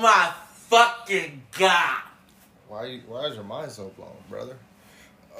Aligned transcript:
My 0.00 0.32
fucking 0.68 1.42
god. 1.58 2.02
Why 2.68 2.86
you, 2.86 3.00
why 3.06 3.26
is 3.26 3.34
your 3.34 3.44
mind 3.44 3.70
so 3.70 3.88
blown, 3.96 4.16
brother? 4.28 4.56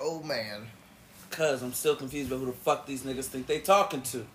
Oh 0.01 0.23
man. 0.23 0.67
Cause 1.31 1.63
I'm 1.63 1.73
still 1.73 1.97
confused 1.97 2.31
about 2.31 2.41
who 2.41 2.47
the 2.47 2.53
fuck 2.53 2.87
these 2.87 3.03
niggas 3.03 3.27
think 3.27 3.47
they 3.47 3.61
talking 3.61 4.03
to. 4.03 4.27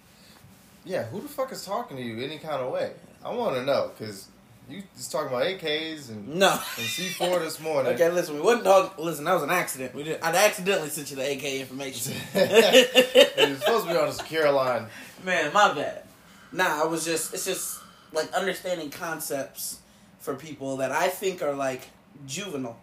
Yeah, 0.86 1.04
who 1.06 1.21
the 1.21 1.28
fuck 1.28 1.52
is 1.52 1.66
talking 1.66 1.98
to 1.98 2.04
you 2.04 2.24
any 2.24 2.38
kind 2.39 2.61
of 2.61 2.71
way? 2.71 2.93
I 3.24 3.34
want 3.34 3.56
to 3.56 3.66
know 3.66 3.92
because 3.98 4.28
you 4.70 4.82
just 4.96 5.11
talking 5.11 5.28
about 5.28 5.43
AKs 5.43 6.10
and 6.10 6.28
No. 6.39 6.52
and 6.52 6.60
C4 6.87 7.39
this 7.42 7.60
morning. 7.60 7.93
Okay, 7.93 8.10
listen, 8.10 8.36
we 8.36 8.42
wasn't 8.42 8.64
talking. 8.64 9.04
Listen, 9.06 9.26
that 9.26 9.34
was 9.34 9.43
an 9.43 9.50
accident. 9.51 9.93
We 9.93 10.04
did. 10.04 10.21
I 10.23 10.34
accidentally 10.36 10.89
sent 10.89 11.12
you 11.12 11.18
the 11.18 11.32
AK 11.34 11.43
information. 11.62 12.14
You're 12.34 13.57
supposed 13.57 13.86
to 13.87 13.92
be 13.93 13.98
on 14.00 14.07
a 14.07 14.14
secure 14.14 14.51
line. 14.51 14.87
Man, 15.23 15.54
my 15.54 15.73
bad. 15.73 16.04
Nah, 16.51 16.84
I 16.84 16.86
was 16.86 17.04
just. 17.06 17.34
It's 17.34 17.46
just 17.46 17.79
like 18.14 18.32
understanding 18.34 18.89
concepts 18.89 19.79
for 20.25 20.36
people 20.36 20.78
that 20.78 20.92
I 20.92 21.07
think 21.07 21.42
are 21.43 21.54
like 21.54 21.88
juvenile. 22.25 22.78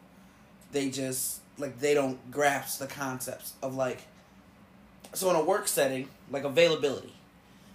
They 0.70 0.88
just 0.88 1.40
like 1.58 1.80
they 1.80 1.92
don't 1.92 2.30
grasp 2.30 2.78
the 2.78 2.86
concepts 2.86 3.54
of 3.62 3.74
like. 3.74 4.02
So 5.12 5.28
in 5.28 5.36
a 5.36 5.44
work 5.44 5.68
setting, 5.68 6.08
like 6.30 6.44
availability. 6.44 7.12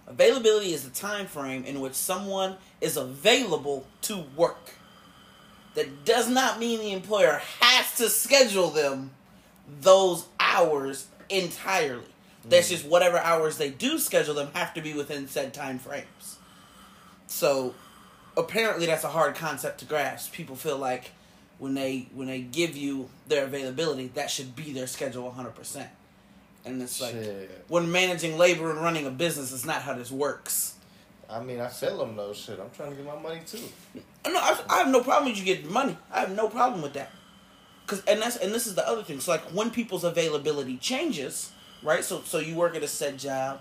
Availability 0.08 0.72
is 0.72 0.84
the 0.84 0.90
time 0.90 1.26
frame 1.26 1.64
in 1.64 1.80
which 1.80 1.92
someone 1.92 2.56
is 2.80 2.96
available 2.96 3.86
to 4.02 4.24
work. 4.34 4.72
That 5.74 6.04
does 6.04 6.28
not 6.28 6.58
mean 6.58 6.80
the 6.80 6.92
employer 6.92 7.40
has 7.60 7.94
to 7.98 8.08
schedule 8.08 8.70
them 8.70 9.10
those 9.80 10.26
hours 10.40 11.06
entirely. 11.28 12.02
That's 12.48 12.68
mm. 12.68 12.70
just 12.70 12.86
whatever 12.86 13.18
hours 13.18 13.58
they 13.58 13.70
do 13.70 13.98
schedule 13.98 14.34
them 14.34 14.48
have 14.54 14.72
to 14.74 14.80
be 14.80 14.94
within 14.94 15.28
said 15.28 15.52
time 15.52 15.78
frames. 15.78 16.38
So 17.26 17.74
apparently 18.38 18.86
that's 18.86 19.04
a 19.04 19.08
hard 19.08 19.34
concept 19.34 19.80
to 19.80 19.84
grasp. 19.84 20.32
People 20.32 20.56
feel 20.56 20.78
like 20.78 21.10
when 21.58 21.74
they 21.74 22.08
when 22.14 22.28
they 22.28 22.40
give 22.40 22.76
you 22.76 23.10
their 23.26 23.44
availability, 23.44 24.08
that 24.14 24.30
should 24.30 24.56
be 24.56 24.72
their 24.72 24.86
schedule 24.86 25.34
100%. 25.36 25.86
And 26.64 26.80
it's 26.80 27.00
like 27.00 27.12
Shit. 27.12 27.64
when 27.68 27.90
managing 27.90 28.38
labor 28.38 28.70
and 28.70 28.80
running 28.80 29.06
a 29.06 29.10
business, 29.10 29.52
it's 29.52 29.64
not 29.64 29.82
how 29.82 29.94
this 29.94 30.10
works. 30.10 30.74
I 31.28 31.40
mean, 31.40 31.60
I 31.60 31.68
feel 31.68 31.98
them 31.98 32.16
though. 32.16 32.32
Shit, 32.32 32.58
I'm 32.60 32.70
trying 32.70 32.90
to 32.90 32.96
get 32.96 33.04
my 33.04 33.20
money 33.20 33.40
too. 33.46 33.60
No, 34.26 34.38
I, 34.38 34.58
I 34.70 34.78
have 34.78 34.88
no 34.88 35.02
problem 35.02 35.30
with 35.30 35.38
you 35.38 35.44
getting 35.44 35.72
money. 35.72 35.96
I 36.10 36.20
have 36.20 36.34
no 36.34 36.48
problem 36.48 36.82
with 36.82 36.94
that. 36.94 37.10
Cause 37.86 38.02
and 38.06 38.20
that's 38.20 38.36
and 38.36 38.52
this 38.52 38.66
is 38.66 38.74
the 38.74 38.86
other 38.86 39.02
thing. 39.02 39.18
So 39.20 39.32
like 39.32 39.42
when 39.52 39.70
people's 39.70 40.04
availability 40.04 40.76
changes, 40.76 41.50
right? 41.82 42.04
So 42.04 42.20
so 42.24 42.38
you 42.38 42.54
work 42.54 42.76
at 42.76 42.82
a 42.82 42.88
set 42.88 43.16
job, 43.16 43.60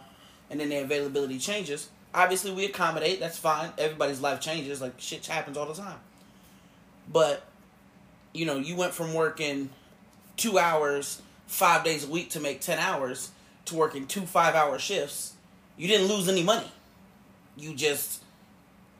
and 0.49 0.59
then 0.59 0.69
their 0.69 0.83
availability 0.83 1.39
changes. 1.39 1.89
Obviously, 2.13 2.51
we 2.51 2.65
accommodate. 2.65 3.19
That's 3.19 3.37
fine. 3.37 3.71
Everybody's 3.77 4.21
life 4.21 4.39
changes. 4.39 4.81
Like 4.81 4.93
shit 4.97 5.25
happens 5.25 5.57
all 5.57 5.65
the 5.65 5.73
time. 5.73 5.99
But 7.11 7.43
you 8.33 8.45
know, 8.45 8.57
you 8.57 8.75
went 8.75 8.93
from 8.93 9.13
working 9.13 9.69
two 10.35 10.57
hours 10.57 11.21
five 11.47 11.83
days 11.83 12.05
a 12.05 12.09
week 12.09 12.29
to 12.31 12.39
make 12.39 12.61
ten 12.61 12.79
hours 12.79 13.31
to 13.65 13.75
working 13.75 14.07
two 14.07 14.21
five 14.21 14.55
hour 14.55 14.79
shifts. 14.79 15.33
You 15.77 15.87
didn't 15.87 16.07
lose 16.07 16.27
any 16.27 16.43
money. 16.43 16.71
You 17.55 17.73
just 17.75 18.23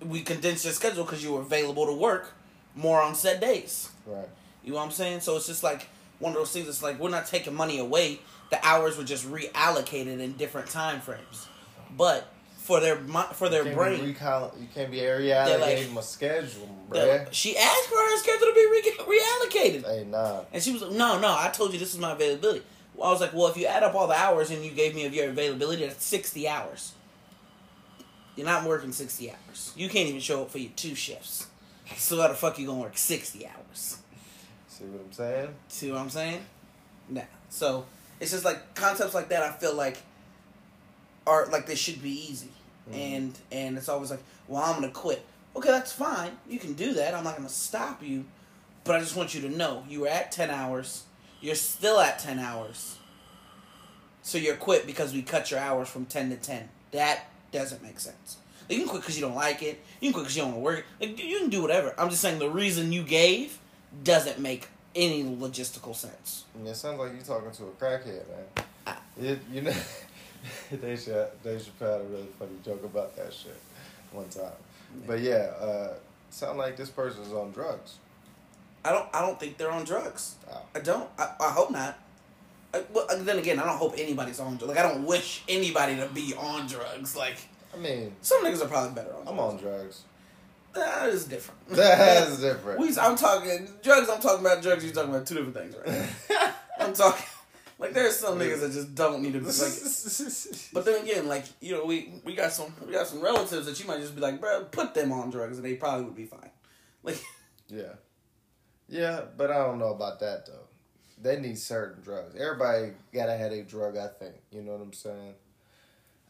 we 0.02 0.22
condensed 0.22 0.64
your 0.64 0.74
schedule 0.74 1.04
because 1.04 1.24
you 1.24 1.34
were 1.34 1.42
available 1.42 1.86
to 1.88 1.94
work 1.94 2.34
more 2.76 3.02
on 3.02 3.16
set 3.16 3.42
days. 3.42 3.90
Right. 4.06 4.28
You 4.64 4.72
know 4.72 4.78
what 4.78 4.86
I'm 4.86 4.92
saying? 4.92 5.22
So 5.22 5.36
it's 5.38 5.48
just 5.48 5.64
like 5.64 5.88
one 6.20 6.34
of 6.34 6.38
those 6.38 6.52
things. 6.52 6.68
It's 6.68 6.84
like 6.84 7.00
we're 7.00 7.10
not 7.10 7.26
taking 7.26 7.56
money 7.56 7.80
away. 7.80 8.20
The 8.50 8.66
hours 8.66 8.98
were 8.98 9.04
just 9.04 9.30
reallocated 9.30 10.20
in 10.20 10.34
different 10.34 10.70
time 10.70 11.02
frames. 11.02 11.48
But 11.96 12.32
for 12.68 12.80
their 12.82 12.98
for 13.34 13.48
their 13.50 13.66
you 13.68 13.74
brain, 13.76 14.06
recall- 14.06 14.54
you 14.60 14.68
can't 14.76 14.92
be 14.92 14.98
reallocating 14.98 15.60
like- 15.62 15.92
my 15.92 16.02
schedule, 16.02 16.70
bruh. 16.90 17.28
she 17.32 17.58
asked 17.58 17.86
for 17.88 17.96
her 17.96 18.18
schedule 18.18 18.48
to 18.48 18.54
be 18.54 18.66
re- 19.08 19.20
reallocated, 19.20 19.86
Hey, 19.86 20.04
nah. 20.06 20.42
and 20.52 20.62
she 20.62 20.74
was 20.74 20.82
like, 20.82 20.92
"No, 20.92 21.18
no, 21.20 21.30
I 21.30 21.50
told 21.54 21.72
you 21.72 21.80
this 21.80 21.94
is 21.94 22.00
my 22.00 22.12
availability." 22.12 22.64
Well, 22.94 23.08
I 23.08 23.12
was 23.12 23.22
like, 23.22 23.34
"Well, 23.34 23.48
if 23.48 23.56
you 23.58 23.68
add 23.68 23.84
up 23.84 23.96
all 23.96 24.08
the 24.08 24.16
hours 24.16 24.50
and 24.52 24.66
you 24.66 24.72
gave 24.72 24.94
me 24.96 25.06
of 25.06 25.14
your 25.14 25.30
availability, 25.30 25.86
that's 25.88 26.04
sixty 26.06 26.48
hours. 26.48 26.92
You're 28.36 28.46
not 28.46 28.66
working 28.66 28.92
sixty 28.92 29.32
hours. 29.32 29.72
You 29.76 29.88
can't 29.90 30.10
even 30.10 30.20
show 30.22 30.42
up 30.44 30.52
for 30.52 30.58
your 30.60 30.72
two 30.76 30.94
shifts. 30.96 31.48
So 31.98 32.22
how 32.22 32.28
the 32.28 32.34
fuck 32.34 32.60
you 32.60 32.68
gonna 32.68 32.82
work 32.82 32.98
sixty 32.98 33.48
hours?" 33.48 33.98
See 34.68 34.84
what 34.84 35.06
I'm 35.06 35.14
saying? 35.14 35.56
See 35.70 35.92
what 35.92 36.02
I'm 36.02 36.10
saying? 36.10 36.46
Nah. 37.10 37.22
So 37.50 37.86
it's 38.20 38.32
just 38.32 38.44
like 38.44 38.76
concepts 38.76 39.14
like 39.14 39.30
that. 39.30 39.42
I 39.42 39.52
feel 39.54 39.74
like 39.74 39.98
are 41.26 41.46
like 41.48 41.66
they 41.66 41.76
should 41.76 42.02
be 42.02 42.12
easy, 42.32 42.52
Mm. 42.92 42.96
and 42.96 43.40
and 43.52 43.78
it's 43.78 43.90
always 43.90 44.12
like, 44.12 44.24
well, 44.48 44.64
I'm 44.64 44.76
gonna 44.76 44.92
quit. 44.92 45.26
Okay, 45.56 45.70
that's 45.70 45.92
fine. 45.92 46.32
You 46.48 46.60
can 46.60 46.74
do 46.74 46.94
that. 46.94 47.14
I'm 47.14 47.24
not 47.24 47.36
gonna 47.36 47.50
stop 47.50 48.04
you, 48.04 48.26
but 48.84 48.96
I 48.96 49.00
just 49.00 49.16
want 49.16 49.34
you 49.34 49.42
to 49.42 49.50
know 49.50 49.84
you 49.90 50.02
were 50.02 50.08
at 50.08 50.32
ten 50.32 50.50
hours. 50.50 51.04
You're 51.42 51.56
still 51.56 52.00
at 52.00 52.20
ten 52.20 52.40
hours. 52.40 52.98
So 54.22 54.38
you're 54.38 54.56
quit 54.56 54.86
because 54.86 55.14
we 55.14 55.22
cut 55.22 55.52
your 55.52 55.60
hours 55.60 55.88
from 55.90 56.06
ten 56.06 56.30
to 56.30 56.36
ten. 56.36 56.70
That 56.92 57.26
doesn't 57.52 57.82
make 57.82 58.00
sense. 58.00 58.38
Like, 58.70 58.78
you 58.78 58.84
can 58.84 58.90
quit 58.90 59.02
because 59.04 59.16
you 59.18 59.22
don't 59.22 59.36
like 59.36 59.64
it. 59.64 59.82
You 60.02 60.10
can 60.10 60.14
quit 60.14 60.24
because 60.26 60.36
you 60.36 60.42
don't 60.44 60.52
want 60.52 60.62
to 60.62 60.64
work. 60.66 60.86
Like, 61.00 61.24
you 61.24 61.40
can 61.40 61.50
do 61.50 61.62
whatever. 61.62 61.94
I'm 61.98 62.10
just 62.10 62.22
saying 62.22 62.40
the 62.40 62.50
reason 62.50 62.92
you 62.92 63.04
gave 63.04 63.58
doesn't 64.04 64.40
make 64.40 64.68
any 64.96 65.24
logistical 65.24 65.96
sense. 65.96 66.44
And 66.56 66.68
it 66.68 66.76
sounds 66.76 67.00
like 67.00 67.14
you're 67.14 67.22
talking 67.22 67.52
to 67.52 67.64
a 67.64 67.72
crackhead, 67.72 68.24
man. 68.28 68.98
It, 69.20 69.40
you 69.52 69.62
know, 69.62 69.74
they 70.72 70.96
should 70.96 71.28
they 71.44 71.58
should 71.60 71.74
had 71.80 72.02
a 72.02 72.04
really 72.10 72.28
funny 72.38 72.52
joke 72.64 72.84
about 72.84 73.16
that 73.16 73.34
shit 73.34 73.60
one 74.12 74.30
time. 74.30 74.52
But 75.06 75.20
yeah, 75.20 75.52
uh, 75.60 75.94
sound 76.30 76.58
like 76.58 76.78
this 76.78 76.90
person's 76.90 77.34
on 77.34 77.52
drugs. 77.52 77.98
I 78.84 78.92
don't. 78.92 79.08
I 79.14 79.22
don't 79.22 79.40
think 79.40 79.58
they're 79.58 79.72
on 79.72 79.84
drugs. 79.84 80.36
Oh. 80.50 80.62
I 80.76 80.80
don't. 80.80 81.10
I, 81.18 81.34
I 81.40 81.52
hope 81.52 81.72
not. 81.72 81.98
I, 82.74 82.84
well, 82.94 83.08
then 83.20 83.40
again, 83.40 83.60
I 83.60 83.66
don't 83.66 83.78
hope 83.78 83.96
anybody's 83.98 84.40
on 84.40 84.58
drugs. 84.58 84.76
Like 84.76 84.78
I 84.78 84.84
don't 84.84 85.06
wish 85.06 85.44
anybody 85.50 85.96
to 85.98 86.08
be 86.08 86.34
on 86.38 86.68
drugs. 86.68 87.16
Like 87.16 87.38
I 87.74 87.78
mean, 87.78 88.16
some 88.22 88.44
niggas 88.44 88.64
are 88.64 88.68
probably 88.68 88.96
better 88.96 89.16
on. 89.16 89.28
I'm 89.28 89.40
on 89.40 89.58
drugs. 89.58 90.04
That 90.74 91.10
is 91.10 91.26
different. 91.26 91.60
That's 91.70 92.38
different. 92.42 92.80
We, 92.80 92.90
I'm 92.98 93.16
talking 93.16 93.68
drugs. 93.84 94.10
I'm 94.10 94.22
talking 94.22 94.46
about 94.46 94.62
drugs. 94.62 94.84
You're 94.84 94.94
talking 94.94 95.10
about 95.10 95.26
two 95.26 95.36
different 95.36 95.56
things, 95.56 95.76
right? 96.30 96.54
I'm 96.80 96.94
talking 96.94 97.26
like 97.80 97.94
there's 97.94 98.18
some 98.18 98.40
niggas 98.40 98.62
that 98.62 98.72
just 98.72 98.96
don't 98.96 99.22
need 99.22 99.34
to 99.34 99.40
be 99.40 99.46
like. 99.46 99.54
But 100.74 100.86
then 100.86 101.04
again, 101.04 101.28
like 101.28 101.46
you 101.62 101.74
know, 101.74 101.86
we 101.86 102.14
we 102.24 102.36
got 102.36 102.52
some 102.52 102.74
we 102.86 102.94
got 102.94 103.08
some 103.08 103.22
relatives 103.22 103.66
that 103.66 103.80
you 103.80 103.86
might 103.86 104.00
just 104.00 104.16
be 104.16 104.22
like, 104.22 104.40
bro, 104.40 104.66
put 104.66 104.94
them 104.94 105.12
on 105.12 105.30
drugs, 105.30 105.58
and 105.58 105.66
they 105.66 105.76
probably 105.76 106.06
would 106.06 106.16
be 106.16 106.26
fine. 106.26 106.50
Like 107.04 107.22
yeah, 107.68 107.94
yeah, 108.90 109.22
but 109.36 109.52
I 109.52 109.58
don't 109.58 109.80
know 109.80 109.94
about 109.94 110.20
that 110.22 110.46
though. 110.46 110.68
They 111.22 111.40
need 111.40 111.58
certain 111.58 112.04
drugs. 112.04 112.36
Everybody 112.36 112.94
gotta 113.14 113.38
have 113.38 113.52
a 113.52 113.64
drug. 113.64 113.98
I 113.98 114.08
think 114.08 114.36
you 114.52 114.62
know 114.62 114.74
what 114.74 114.82
I'm 114.82 114.94
saying. 114.94 115.34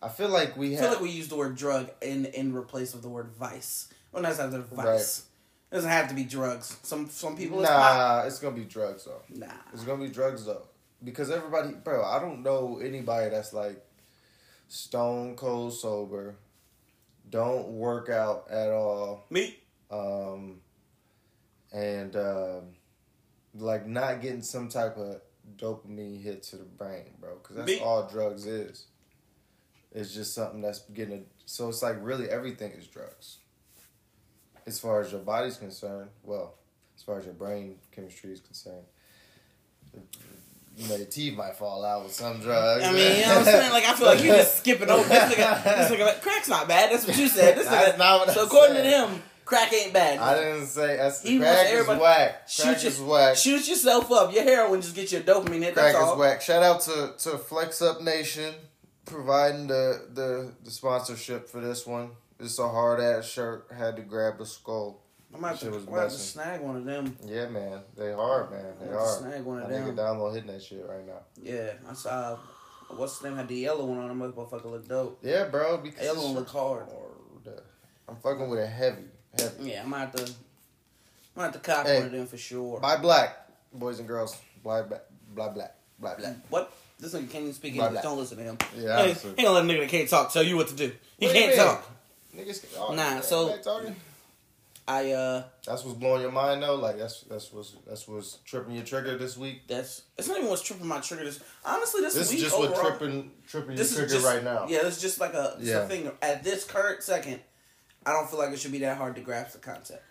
I 0.02 0.10
feel 0.10 0.30
like 0.30 0.56
we 0.56 0.76
I 0.78 0.80
feel 0.80 0.90
like 0.90 1.02
we 1.02 1.10
use 1.10 1.28
the 1.28 1.38
word 1.38 1.56
drug 1.56 1.90
in 2.02 2.26
in 2.26 2.54
replace 2.54 2.94
of 2.94 3.02
the 3.02 3.10
word 3.10 3.30
vice. 3.40 3.90
Well, 4.12 4.22
not 4.22 4.36
the 4.52 4.60
vice. 4.60 5.26
It 5.72 5.76
doesn't 5.76 5.90
have 5.90 6.08
to 6.10 6.16
be 6.16 6.24
drugs. 6.24 6.78
Some 6.84 7.10
some 7.10 7.36
people 7.36 7.62
it's 7.62 7.70
nah, 7.70 8.24
it's 8.26 8.40
gonna 8.40 8.56
be 8.56 8.64
drugs 8.64 9.06
though. 9.06 9.22
Nah. 9.30 9.48
It's 9.74 9.84
gonna 9.84 10.04
be 10.04 10.10
drugs 10.10 10.46
though, 10.46 10.66
because 11.04 11.30
everybody, 11.32 11.74
bro. 11.74 12.04
I 12.04 12.20
don't 12.20 12.44
know 12.44 12.80
anybody 12.84 13.30
that's 13.30 13.54
like 13.54 13.84
stone 14.68 15.36
cold 15.36 15.74
sober, 15.74 16.36
don't 17.30 17.68
work 17.70 18.10
out 18.10 18.48
at 18.50 18.70
all, 18.70 19.26
Me? 19.30 19.58
um, 19.92 20.60
and 21.72 22.16
um, 22.16 22.62
like 23.56 23.86
not 23.88 24.22
getting 24.22 24.42
some 24.42 24.70
type 24.70 24.98
of 24.98 25.22
dopamine 25.58 26.22
hit 26.22 26.44
to 26.44 26.58
the 26.58 26.64
brain, 26.66 27.06
bro. 27.20 27.36
Because 27.38 27.56
that's 27.58 27.68
Me- 27.68 27.80
all 27.80 28.08
drugs 28.08 28.46
is. 28.46 28.86
It's 29.94 30.14
just 30.14 30.34
something 30.34 30.62
that's 30.62 30.80
getting 30.94 31.20
a. 31.20 31.22
So 31.46 31.70
it's 31.70 31.82
like 31.82 31.96
really 32.02 32.30
everything 32.30 32.72
is 32.74 32.88
drugs. 32.88 33.38
As 34.66 34.80
far 34.80 35.00
as 35.00 35.12
your 35.14 35.22
body's 35.22 35.56
concerned, 35.56 36.10
well, 36.24 36.56
as 36.98 37.04
far 37.04 37.18
as 37.20 37.26
your 37.26 37.34
brain 37.34 37.76
chemistry 37.92 38.34
is 38.34 38.42
concerned, 38.42 38.84
you 40.78 40.88
know, 40.88 40.96
your 40.96 41.08
teeth 41.08 41.36
might 41.36 41.56
fall 41.56 41.84
out 41.84 42.04
with 42.04 42.14
some 42.14 42.40
drugs. 42.40 42.84
I 42.86 42.92
mean, 42.94 43.16
you 43.18 43.22
know 43.24 43.30
what 43.30 43.38
I'm 43.40 43.44
saying? 43.46 43.72
Like, 43.72 43.86
I 43.86 43.94
feel 43.96 44.08
like 44.08 44.24
you're 44.24 44.36
just 44.36 44.58
skipping 44.60 44.90
over. 44.90 45.08
This 45.10 45.34
nigga, 45.34 45.64
this 45.64 45.92
nigga 45.92 46.06
like, 46.06 46.22
crack's 46.22 46.48
not 46.48 46.68
bad. 46.68 46.92
That's 46.92 47.06
what 47.08 47.18
you 47.18 47.28
said. 47.28 47.58
This 47.58 47.68
nigga, 47.68 47.98
not 47.98 48.20
what 48.20 48.30
I 48.30 48.34
so 48.34 48.46
according 48.46 48.76
said. 48.78 48.84
to 48.84 48.90
them, 49.12 49.24
crack 49.44 49.74
ain't 49.74 49.92
bad. 49.92 50.20
I 50.20 50.36
didn't 50.36 50.68
say 50.68 50.98
that's 50.98 51.24
He 51.24 51.40
crack 51.40 51.68
is 51.74 51.88
whack. 51.88 52.48
shoot, 52.48 52.64
Crack 52.64 52.84
your- 52.84 52.92
is 52.92 53.02
whack. 53.02 53.36
shoot 53.38 53.68
yourself 53.68 54.12
up. 54.12 54.32
Your 54.34 54.44
heroin 54.44 54.82
just 54.82 54.96
get 54.96 55.12
you 55.12 55.18
a 55.18 55.22
dopamine 55.22 55.64
hit. 55.64 55.74
Crack 55.74 55.94
That's 55.94 55.98
is 55.98 56.04
all. 56.12 56.18
whack. 56.20 56.42
Shout 56.42 56.62
out 56.64 56.82
to, 56.82 57.14
to 57.18 57.38
Flex 57.40 57.82
Up 57.82 58.02
Nation 58.02 58.54
providing 59.06 59.68
the, 59.68 60.06
the, 60.14 60.54
the 60.64 60.70
sponsorship 60.72 61.50
for 61.50 61.60
this 61.62 61.88
one. 61.88 62.12
It's 62.40 62.60
a 62.60 62.68
hard 62.70 63.00
ass 63.00 63.26
shirt. 63.28 63.68
Had 63.76 63.96
to 63.96 64.04
grab 64.04 64.38
the 64.38 64.46
skull. 64.46 65.02
I 65.34 65.38
might 65.40 65.50
have 65.50 65.60
Shit 65.60 65.74
to, 65.74 65.96
I 65.96 66.00
have 66.02 66.12
to 66.12 66.18
snag 66.18 66.62
one 66.62 66.78
of 66.78 66.86
them. 66.86 67.16
Yeah, 67.26 67.48
man. 67.50 67.82
They 67.98 68.14
hard, 68.14 68.50
man. 68.52 68.66
They 68.80 68.88
I 68.88 68.92
to 68.92 68.98
hard. 68.98 69.20
snag 69.20 69.44
one 69.44 69.60
I 69.60 69.66
of 69.66 69.70
nigga 69.72 69.86
them. 69.88 69.98
download 69.98 70.34
hitting 70.34 70.52
that 70.52 70.64
shit 70.64 70.86
right 70.88 71.06
now. 71.06 71.20
Yeah, 71.42 71.74
I 71.90 71.94
saw. 71.94 72.38
What's 72.96 73.20
the 73.20 73.28
name? 73.28 73.38
Had 73.38 73.48
the 73.50 73.56
yellow 73.56 73.86
one 73.86 73.98
on. 73.98 74.08
That 74.20 74.36
motherfucker 74.36 74.66
look 74.72 74.88
dope. 74.88 75.20
Yeah, 75.22 75.44
bro. 75.46 75.78
Because 75.78 76.02
Yellow 76.04 76.24
one 76.24 76.36
look 76.36 76.50
hard. 76.50 76.86
I'm 78.10 78.16
fucking 78.16 78.50
with 78.50 78.60
a 78.60 78.68
heavy, 78.68 79.04
Heavy. 79.38 79.70
Yeah, 79.72 79.84
I'm 79.84 79.92
gonna. 79.92 80.04
I'm 80.06 80.12
gonna 81.36 81.48
have 81.48 81.54
to 81.54 81.60
cop 81.60 81.86
Hey. 81.86 81.98
one 81.98 82.06
of 82.06 82.12
them 82.14 82.26
for 82.28 82.38
sure. 82.38 82.80
Buy 82.80 82.96
black, 82.96 83.50
boys 83.74 84.00
and 84.00 84.08
girls. 84.08 84.38
Buy 84.64 84.82
black, 84.84 85.02
blah 85.36 85.50
black, 85.50 85.76
blah 86.00 86.16
blah. 86.16 86.30
What? 86.50 86.72
This 87.00 87.14
nigga 87.14 87.30
can't 87.30 87.42
even 87.44 87.54
speak 87.54 87.76
English. 87.76 87.92
blah. 87.92 88.02
Don't 88.02 88.18
listen 88.18 88.38
to 88.38 88.44
him. 88.44 88.58
Yeah, 88.78 88.96
Hey, 88.98 89.04
honestly. 89.12 89.30
ain't 89.32 89.38
gonna 89.40 89.50
let 89.52 89.64
a 89.66 89.68
nigga 89.68 89.80
that 89.82 89.90
can't 89.90 90.10
talk 90.10 90.32
tell 90.32 90.42
you 90.44 90.56
what 90.56 90.70
to 90.70 90.76
do. 90.76 90.92
He 91.20 91.26
What 91.28 91.36
can't 91.36 91.56
talk. 91.56 91.92
Niggas, 92.36 92.66
oh, 92.80 92.94
Nah, 92.96 93.20
so-? 93.20 93.54
I 94.88 95.12
uh, 95.12 95.44
that's 95.66 95.84
what's 95.84 95.98
blowing 95.98 96.22
your 96.22 96.32
mind 96.32 96.64
though. 96.64 96.76
Like 96.76 96.98
that's 96.98 97.22
that's 97.22 97.52
what's 97.52 97.76
that's 97.86 98.08
what's 98.08 98.38
tripping 98.46 98.74
your 98.76 98.86
trigger 98.86 99.18
this 99.18 99.38
week. 99.38 99.68
that's 99.68 100.04
it's 100.18 100.30
not 100.30 100.38
even 100.38 100.50
what's 100.50 100.62
tripping 100.62 100.88
my 100.88 101.02
trigger. 101.02 101.26
This 101.26 101.42
honestly, 101.66 102.02
this, 102.02 102.14
This 102.14 102.30
week 102.30 102.38
is 102.38 102.44
just 102.46 102.56
overall, 102.56 102.72
what 102.84 102.98
tripping 103.00 103.32
tripping 103.50 103.72
your 103.72 103.78
this 103.78 103.94
trigger 103.94 104.14
just 104.14 104.26
right 104.26 104.44
now. 104.44 104.66
Yeah, 104.70 104.80
it's 104.84 105.02
just 105.02 105.20
like 105.20 105.34
a, 105.34 105.58
Yeah. 105.60 105.80
a 105.80 105.88
thing. 105.88 106.10
At 106.22 106.44
this 106.46 106.64
current 106.64 107.04
second, 107.04 107.42
I 108.06 108.14
don't 108.14 108.30
feel 108.30 108.40
like 108.40 108.52
it 108.54 108.60
should 108.60 108.72
be 108.72 108.80
that 108.80 108.98
hard 108.98 109.16
to 109.16 109.22
grasp 109.22 109.54
the 109.54 109.60
concept. 109.60 110.04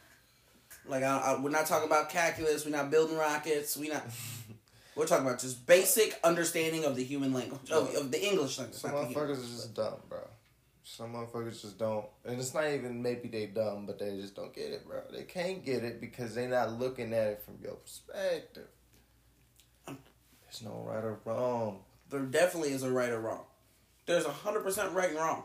Like 0.86 1.02
I, 1.02 1.16
I, 1.18 1.40
we're 1.40 1.50
not 1.50 1.64
talking 1.66 1.88
about 1.88 2.10
calculus. 2.10 2.66
We're 2.66 2.76
not 2.76 2.90
building 2.90 3.16
rockets. 3.16 3.78
We 3.78 3.88
not. 3.88 4.04
we're 4.94 5.06
talking 5.06 5.26
about 5.26 5.40
just 5.40 5.66
basic 5.66 6.20
understanding 6.22 6.84
of 6.84 6.96
the 6.96 7.02
human 7.04 7.32
language 7.32 7.70
of, 7.70 7.94
of 7.94 8.10
the 8.10 8.22
English 8.22 8.58
language. 8.58 8.78
Some 8.78 8.92
not 8.92 9.00
the 9.02 9.06
human. 9.08 9.28
motherfuckers 9.28 9.38
are 9.38 9.56
just 9.56 9.74
dumb, 9.74 9.94
bro. 10.10 10.18
Some 10.88 11.14
motherfuckers 11.14 11.62
just 11.62 11.78
don't, 11.80 12.06
and 12.24 12.38
it's 12.38 12.54
not 12.54 12.68
even 12.68 13.02
maybe 13.02 13.26
they 13.26 13.46
dumb, 13.46 13.86
but 13.86 13.98
they 13.98 14.16
just 14.20 14.36
don't 14.36 14.54
get 14.54 14.70
it, 14.70 14.86
bro. 14.86 15.00
They 15.12 15.24
can't 15.24 15.64
get 15.64 15.82
it 15.82 16.00
because 16.00 16.32
they 16.36 16.46
not 16.46 16.78
looking 16.78 17.12
at 17.12 17.26
it 17.26 17.42
from 17.44 17.54
your 17.60 17.74
perspective. 17.74 18.68
There's 19.86 20.62
no 20.62 20.84
right 20.88 21.02
or 21.02 21.18
wrong. 21.24 21.80
There 22.08 22.20
definitely 22.20 22.70
is 22.72 22.84
a 22.84 22.90
right 22.92 23.10
or 23.10 23.20
wrong. 23.20 23.42
There's 24.06 24.26
a 24.26 24.30
hundred 24.30 24.60
percent 24.62 24.92
right 24.92 25.08
and 25.10 25.18
wrong. 25.18 25.42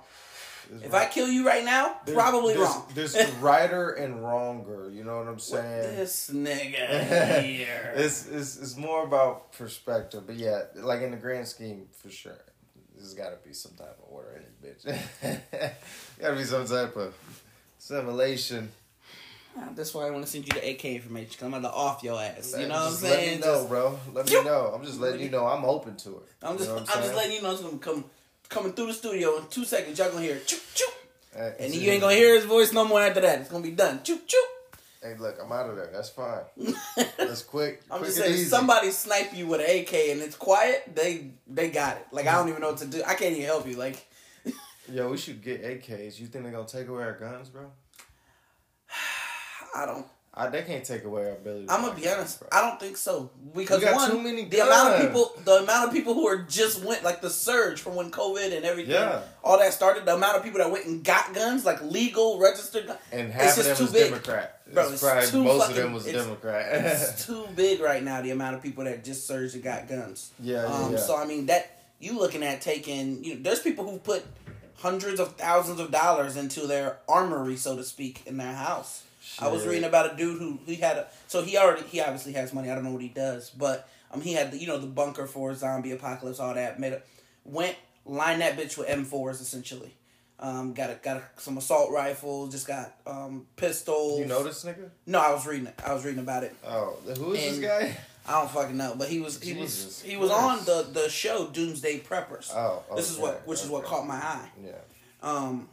There's 0.69 0.83
If 0.83 0.93
right- 0.93 1.07
I 1.07 1.11
kill 1.11 1.27
you 1.27 1.45
right 1.47 1.65
now, 1.65 1.99
there's- 2.05 2.21
probably 2.21 2.53
there's, 2.53 2.67
wrong. 2.69 2.85
There's 2.93 3.31
righter 3.41 3.93
and 3.93 4.23
wronger. 4.23 4.91
You 4.91 5.03
know 5.03 5.17
what 5.17 5.23
I'm 5.27 5.33
What 5.33 5.41
saying? 5.41 5.95
this 5.95 6.29
nigga 6.31 7.41
here. 7.41 7.93
it's, 7.95 8.27
it's 8.27 8.57
it's 8.57 8.77
more 8.77 9.03
about 9.03 9.53
perspective, 9.53 10.27
but 10.27 10.35
yeah, 10.35 10.65
like 10.75 11.01
in 11.01 11.09
the 11.09 11.17
grand 11.17 11.47
scheme, 11.47 11.87
for 11.99 12.11
sure, 12.11 12.37
there's 13.01 13.13
got 13.13 13.29
to 13.29 13.47
be 13.47 13.53
some 13.53 13.73
type 13.73 13.97
of 14.01 14.11
order 14.13 14.37
in 14.37 14.43
this 14.61 14.85
bitch. 14.85 15.71
got 16.21 16.29
to 16.31 16.35
be 16.35 16.43
some 16.43 16.65
type 16.67 16.95
of 16.95 17.15
simulation. 17.77 18.71
Uh, 19.57 19.65
that's 19.75 19.93
why 19.93 20.07
I 20.07 20.11
want 20.11 20.23
to 20.25 20.31
send 20.31 20.45
you 20.47 20.53
the 20.53 20.69
AK 20.69 20.85
information. 20.85 21.31
Cause 21.31 21.43
I'm 21.43 21.53
about 21.53 21.69
to 21.69 21.75
off 21.75 22.03
your 22.03 22.21
ass. 22.21 22.55
You 22.57 22.67
know 22.67 22.75
what 22.75 22.83
I'm 22.83 22.93
saying? 22.93 23.41
Let 23.41 23.45
me 23.45 23.45
know, 23.45 23.57
Just- 23.57 23.69
bro. 23.69 23.99
Let 24.13 24.25
me 24.27 24.43
know. 24.43 24.71
I'm 24.73 24.85
just 24.85 24.99
letting 24.99 25.21
you 25.21 25.29
know 25.29 25.45
I'm 25.45 25.65
open 25.65 25.95
to 25.97 26.09
it. 26.09 26.23
I'm 26.41 26.57
just, 26.57 26.69
You 26.69 26.75
know 26.75 26.81
I'm 26.81 26.85
what 26.85 26.95
just 27.03 27.15
letting 27.15 27.35
you 27.35 27.41
know 27.41 27.51
it's 27.51 27.61
gonna 27.61 27.77
come 27.77 28.05
coming 28.47 28.73
through 28.73 28.87
the 28.87 28.93
studio 28.93 29.37
in 29.37 29.47
two 29.47 29.65
seconds. 29.65 29.99
Y'all 29.99 30.11
gonna 30.11 30.23
hear 30.23 30.39
choo 30.39 30.57
choo, 30.73 30.85
and 31.59 31.73
you 31.73 31.89
ain't 31.91 32.01
gonna 32.01 32.15
hear 32.15 32.35
his 32.35 32.45
voice 32.45 32.71
no 32.71 32.85
more 32.85 33.01
after 33.01 33.21
that. 33.21 33.41
It's 33.41 33.49
gonna 33.49 33.63
be 33.63 33.71
done. 33.71 34.01
Choo 34.03 34.19
choo. 34.25 34.37
Hey, 35.01 35.15
look, 35.17 35.37
I'm 35.43 35.51
out 35.51 35.67
of 35.67 35.75
there. 35.75 35.89
That's 35.91 36.09
fine. 36.09 36.43
That's 37.17 37.41
quick. 37.41 37.81
I'm 37.89 37.99
quick 37.99 38.09
just 38.09 38.19
saying, 38.19 38.45
somebody 38.45 38.91
snipe 38.91 39.33
you 39.33 39.47
with 39.47 39.61
an 39.61 39.79
AK 39.79 39.93
and 40.11 40.21
it's 40.21 40.35
quiet, 40.35 40.91
they 40.93 41.31
they 41.47 41.71
got 41.71 41.97
it. 41.97 42.07
Like 42.11 42.27
I 42.27 42.33
don't 42.33 42.45
mm. 42.45 42.49
even 42.49 42.61
know 42.61 42.69
what 42.69 42.77
to 42.79 42.87
do. 42.87 43.01
I 43.05 43.15
can't 43.15 43.33
even 43.33 43.45
help 43.45 43.67
you. 43.67 43.77
Like 43.77 44.07
Yo, 44.91 45.09
we 45.09 45.17
should 45.17 45.41
get 45.41 45.63
AKs. 45.63 46.19
You 46.19 46.27
think 46.27 46.43
they're 46.43 46.53
gonna 46.53 46.67
take 46.67 46.87
away 46.87 47.03
our 47.03 47.17
guns, 47.17 47.49
bro? 47.49 47.71
I 49.75 49.85
don't. 49.85 50.05
I, 50.33 50.47
they 50.47 50.61
can't 50.61 50.85
take 50.85 51.03
away 51.03 51.25
our 51.25 51.31
ability. 51.33 51.65
I'm 51.69 51.81
gonna 51.81 51.93
be 51.99 52.07
honest. 52.07 52.39
bro. 52.39 52.47
I 52.53 52.61
don't 52.61 52.79
think 52.79 52.95
so 52.95 53.29
because 53.53 53.83
got 53.83 53.95
one, 53.95 54.11
too 54.11 54.21
many 54.21 54.45
the 54.45 54.61
amount 54.65 54.93
of 54.95 55.01
people, 55.01 55.33
the 55.43 55.55
amount 55.63 55.89
of 55.89 55.93
people 55.93 56.13
who 56.13 56.25
are 56.25 56.37
just 56.43 56.85
went 56.85 57.03
like 57.03 57.19
the 57.21 57.29
surge 57.29 57.81
from 57.81 57.95
when 57.95 58.11
COVID 58.11 58.55
and 58.55 58.63
everything, 58.63 58.93
Yeah. 58.93 59.23
all 59.43 59.59
that 59.59 59.73
started. 59.73 60.05
The 60.05 60.15
amount 60.15 60.37
of 60.37 60.43
people 60.43 60.59
that 60.59 60.71
went 60.71 60.85
and 60.85 61.03
got 61.03 61.33
guns, 61.33 61.65
like 61.65 61.81
legal 61.81 62.39
registered 62.39 62.87
guns, 62.87 62.99
And 63.11 63.27
it's 63.27 63.35
half 63.35 63.49
of 63.49 63.55
just 63.57 63.67
them 63.67 63.75
too 63.77 63.83
was 63.83 63.91
big. 63.91 64.09
Democrat. 64.11 64.73
Bro, 64.73 64.91
It's 64.93 65.03
it's 65.03 65.31
too 65.31 65.43
most 65.43 65.59
fucking- 65.63 65.75
of 65.77 65.83
them 65.83 65.93
was 65.93 66.07
it's- 66.07 66.23
Democrat. 66.23 66.85
it's 66.85 67.25
too 67.27 67.45
big 67.53 67.81
right 67.81 68.01
now. 68.01 68.21
The 68.21 68.31
amount 68.31 68.55
of 68.55 68.61
people 68.63 68.85
that 68.85 69.03
just 69.03 69.27
surged 69.27 69.55
and 69.55 69.63
got 69.63 69.89
guns. 69.89 70.31
yeah, 70.39 70.61
yeah, 70.61 70.73
Um, 70.73 70.91
yeah. 70.93 70.97
So 70.99 71.17
I 71.17 71.25
mean 71.25 71.47
that 71.47 71.77
you 71.99 72.17
looking 72.17 72.41
at 72.41 72.61
taking. 72.61 73.21
You 73.21 73.35
know, 73.35 73.41
there's 73.43 73.59
people 73.59 73.83
who 73.89 73.97
put 73.99 74.23
hundreds 74.77 75.19
of 75.19 75.35
thousands 75.35 75.81
of 75.81 75.91
dollars 75.91 76.37
into 76.37 76.67
their 76.67 76.99
armory, 77.09 77.57
so 77.57 77.75
to 77.75 77.83
speak, 77.83 78.21
in 78.25 78.37
their 78.37 78.53
house. 78.53 79.03
I 79.39 79.47
was 79.47 79.65
reading 79.65 79.83
about 79.83 80.13
a 80.13 80.17
dude 80.17 80.39
who 80.39 80.59
he 80.65 80.75
had 80.75 80.97
a 80.97 81.07
so 81.27 81.43
he 81.43 81.57
already 81.57 81.83
he 81.83 82.01
obviously 82.01 82.33
has 82.33 82.53
money. 82.53 82.69
I 82.69 82.75
don't 82.75 82.83
know 82.83 82.91
what 82.91 83.01
he 83.01 83.09
does, 83.09 83.49
but 83.49 83.87
um 84.11 84.21
he 84.21 84.33
had 84.33 84.51
the 84.51 84.57
you 84.57 84.67
know 84.67 84.77
the 84.77 84.87
bunker 84.87 85.27
for 85.27 85.53
zombie 85.53 85.91
apocalypse, 85.91 86.39
all 86.39 86.53
that. 86.53 86.79
Made 86.79 86.93
a 86.93 87.01
went 87.45 87.75
lined 88.05 88.41
that 88.41 88.57
bitch 88.57 88.77
with 88.77 88.89
M 88.89 89.05
fours 89.05 89.41
essentially. 89.41 89.93
Um, 90.39 90.73
got 90.73 90.89
a, 90.89 90.95
got 90.95 91.17
a, 91.17 91.23
some 91.37 91.59
assault 91.59 91.91
rifles. 91.91 92.51
Just 92.51 92.65
got 92.67 92.95
um 93.05 93.45
pistols. 93.57 94.19
You 94.19 94.25
know 94.25 94.43
this 94.43 94.63
nigga? 94.65 94.89
No, 95.05 95.19
I 95.19 95.31
was 95.33 95.45
reading 95.45 95.67
it. 95.67 95.79
I 95.85 95.93
was 95.93 96.03
reading 96.03 96.19
about 96.19 96.43
it. 96.43 96.55
Oh, 96.65 96.97
who 97.17 97.33
is 97.33 97.43
And- 97.55 97.63
this 97.63 97.69
guy? 97.69 97.97
I 98.27 98.33
don't 98.39 98.51
fucking 98.51 98.77
know, 98.77 98.93
but 98.95 99.07
he 99.09 99.19
was 99.19 99.41
he 99.41 99.53
Jesus 99.53 99.85
was 99.85 100.01
he 100.03 100.15
was 100.15 100.29
on 100.29 100.63
the 100.65 100.87
the 100.91 101.09
show 101.09 101.47
Doomsday 101.47 102.01
Preppers. 102.01 102.51
Oh, 102.55 102.83
this 102.95 103.09
is 103.09 103.17
what 103.17 103.47
which 103.47 103.61
is 103.63 103.69
what 103.69 103.83
caught 103.83 104.05
my 104.05 104.15
eye. 104.15 104.49
Yeah. 104.63 104.71
Um, 105.23 105.67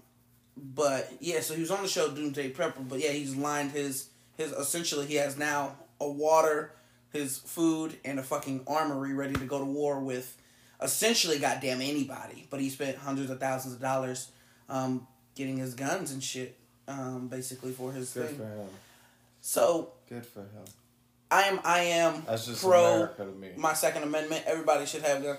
but 0.75 1.11
yeah, 1.21 1.41
so 1.41 1.55
he 1.55 1.61
was 1.61 1.71
on 1.71 1.83
the 1.83 1.89
show 1.89 2.11
Doomsday 2.11 2.53
Prepper. 2.53 2.89
But 2.89 3.01
yeah, 3.01 3.11
he's 3.11 3.35
lined 3.37 3.73
his 3.73 4.09
his 4.37 4.53
essentially 4.53 5.07
he 5.07 5.15
has 5.17 5.37
now 5.37 5.77
a 6.01 6.09
water, 6.09 6.73
his 7.13 7.39
food, 7.39 7.97
and 8.05 8.19
a 8.19 8.23
fucking 8.23 8.65
armory 8.67 9.13
ready 9.15 9.35
to 9.35 9.45
go 9.45 9.59
to 9.59 9.65
war 9.65 10.01
with, 10.01 10.37
essentially 10.83 11.39
goddamn 11.39 11.81
anybody. 11.81 12.47
But 12.51 12.61
he 12.61 12.71
spent 12.71 12.97
hundreds 12.99 13.31
of 13.31 13.41
thousands 13.41 13.75
of 13.75 13.81
dollars, 13.81 14.31
um, 14.69 15.07
getting 15.35 15.57
his 15.57 15.75
guns 15.75 16.13
and 16.13 16.23
shit, 16.23 16.57
um, 16.87 17.29
basically 17.29 17.73
for 17.73 17.93
his 17.93 18.13
Good 18.13 18.29
thing. 18.29 18.37
for 18.39 18.45
him. 18.45 18.69
So 19.41 19.93
Good 20.09 20.27
for 20.27 20.41
him. 20.41 20.65
I 21.31 21.43
am 21.43 21.61
I 21.65 21.81
am 21.81 22.23
That's 22.27 22.47
just 22.47 22.63
pro 22.65 22.95
America 22.95 23.25
to 23.25 23.33
me. 23.33 23.51
my 23.57 23.75
Second 23.75 24.03
Amendment. 24.05 24.45
Everybody 24.47 24.87
should 24.87 25.03
have 25.03 25.23
guns. 25.23 25.39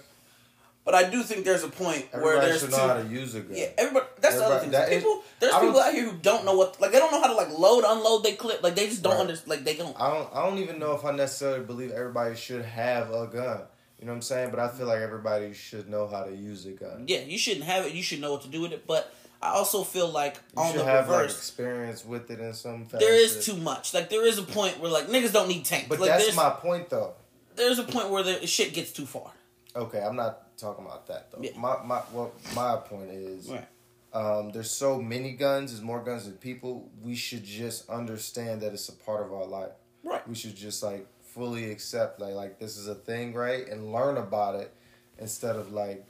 But 0.85 0.95
I 0.95 1.09
do 1.09 1.21
think 1.21 1.45
there's 1.45 1.63
a 1.63 1.67
point 1.67 2.07
where 2.13 2.39
there's 2.41 2.61
should 2.61 2.71
two. 2.71 2.77
know 2.77 2.87
how 2.87 2.93
to 2.95 3.05
use 3.07 3.35
a 3.35 3.41
gun. 3.41 3.55
Yeah, 3.55 3.67
everybody. 3.77 4.05
That's 4.21 4.35
the 4.37 4.45
other 4.45 4.59
thing. 4.59 4.71
that 4.71 4.91
is- 4.91 5.03
people, 5.03 5.21
there's 5.39 5.53
people 5.53 5.79
out 5.79 5.93
here 5.93 6.05
who 6.09 6.17
don't 6.17 6.45
know 6.45 6.55
what, 6.57 6.81
like, 6.81 6.91
they 6.91 6.97
don't 6.99 7.11
know 7.11 7.21
how 7.21 7.27
to 7.27 7.33
like 7.35 7.49
load, 7.57 7.83
unload 7.85 8.23
they 8.23 8.33
clip. 8.33 8.63
Like, 8.63 8.75
they 8.75 8.87
just 8.87 9.03
don't 9.03 9.13
Right. 9.13 9.21
understand. 9.21 9.49
Like, 9.49 9.63
they 9.65 9.75
don't. 9.75 9.95
I 9.99 10.09
don't. 10.11 10.29
I 10.33 10.45
don't 10.45 10.57
even 10.57 10.79
know 10.79 10.93
if 10.93 11.05
I 11.05 11.11
necessarily 11.11 11.63
believe 11.63 11.91
everybody 11.91 12.35
should 12.35 12.63
have 12.65 13.11
a 13.11 13.27
gun. 13.27 13.61
You 13.99 14.05
know 14.05 14.13
what 14.13 14.17
I'm 14.17 14.21
saying? 14.21 14.49
But 14.49 14.59
I 14.59 14.69
feel 14.69 14.87
like 14.87 14.99
everybody 15.01 15.53
should 15.53 15.89
know 15.89 16.07
how 16.07 16.23
to 16.23 16.33
use 16.33 16.65
a 16.65 16.71
gun. 16.71 17.03
Yeah, 17.07 17.19
you 17.19 17.37
shouldn't 17.37 17.65
have 17.65 17.85
it. 17.85 17.93
You 17.93 18.01
should 18.01 18.21
know 18.21 18.31
what 18.31 18.41
to 18.43 18.47
do 18.47 18.61
with 18.61 18.71
it. 18.71 18.87
But 18.87 19.13
I 19.41 19.49
also 19.49 19.83
feel 19.83 20.07
like 20.07 20.35
You 20.55 20.63
on 20.63 20.71
should 20.71 20.79
the 20.81 20.85
have 20.85 21.07
like 21.09 21.17
reverse, 21.23 21.37
experience 21.37 22.03
with 22.05 22.31
it 22.31 22.39
in 22.39 22.53
some 22.53 22.85
fashion. 22.85 22.99
there 22.99 23.13
is 23.15 23.45
too 23.45 23.57
much. 23.57 23.93
Like, 23.93 24.09
there 24.09 24.25
is 24.25 24.37
a 24.39 24.43
point 24.43 24.79
where 24.79 24.89
like 24.89 25.07
niggas 25.07 25.33
don't 25.33 25.49
need 25.49 25.65
tanks. 25.65 25.87
But 25.89 25.99
like, 25.99 26.09
that's 26.09 26.35
my 26.35 26.49
point, 26.49 26.89
though. 26.89 27.13
there's 27.55 27.77
a 27.77 27.83
point 27.83 28.09
where 28.09 28.23
the 28.23 28.47
shit 28.47 28.73
gets 28.73 28.91
too 28.93 29.05
far. 29.05 29.31
Okay, 29.75 29.99
I'm 30.01 30.15
not 30.15 30.57
talking 30.57 30.85
about 30.85 31.07
that 31.07 31.31
though. 31.31 31.39
Yeah. 31.41 31.51
My 31.57 31.77
my 31.83 31.97
what 32.11 32.31
my 32.55 32.75
point 32.77 33.11
is, 33.11 33.49
Right. 33.49 33.67
um, 34.13 34.51
there's 34.51 34.71
so 34.71 34.99
many 35.01 35.31
guns, 35.33 35.71
there's 35.71 35.83
more 35.83 36.01
guns 36.03 36.25
than 36.25 36.33
people. 36.33 36.89
We 37.03 37.15
should 37.15 37.43
just 37.43 37.89
understand 37.89 38.61
that 38.61 38.73
it's 38.73 38.89
a 38.89 38.93
part 38.93 39.25
of 39.25 39.31
our 39.33 39.45
life. 39.45 39.71
Right. 40.03 40.27
We 40.27 40.35
should 40.35 40.55
just 40.55 40.81
like 40.83 41.05
fully 41.23 41.69
accept 41.71 42.19
like 42.19 42.33
like 42.33 42.59
this 42.59 42.77
is 42.77 42.87
a 42.87 42.95
thing, 42.95 43.33
right, 43.33 43.67
and 43.67 43.91
learn 43.93 44.17
about 44.17 44.55
it 44.55 44.73
instead 45.19 45.55
of 45.55 45.71
like 45.71 46.05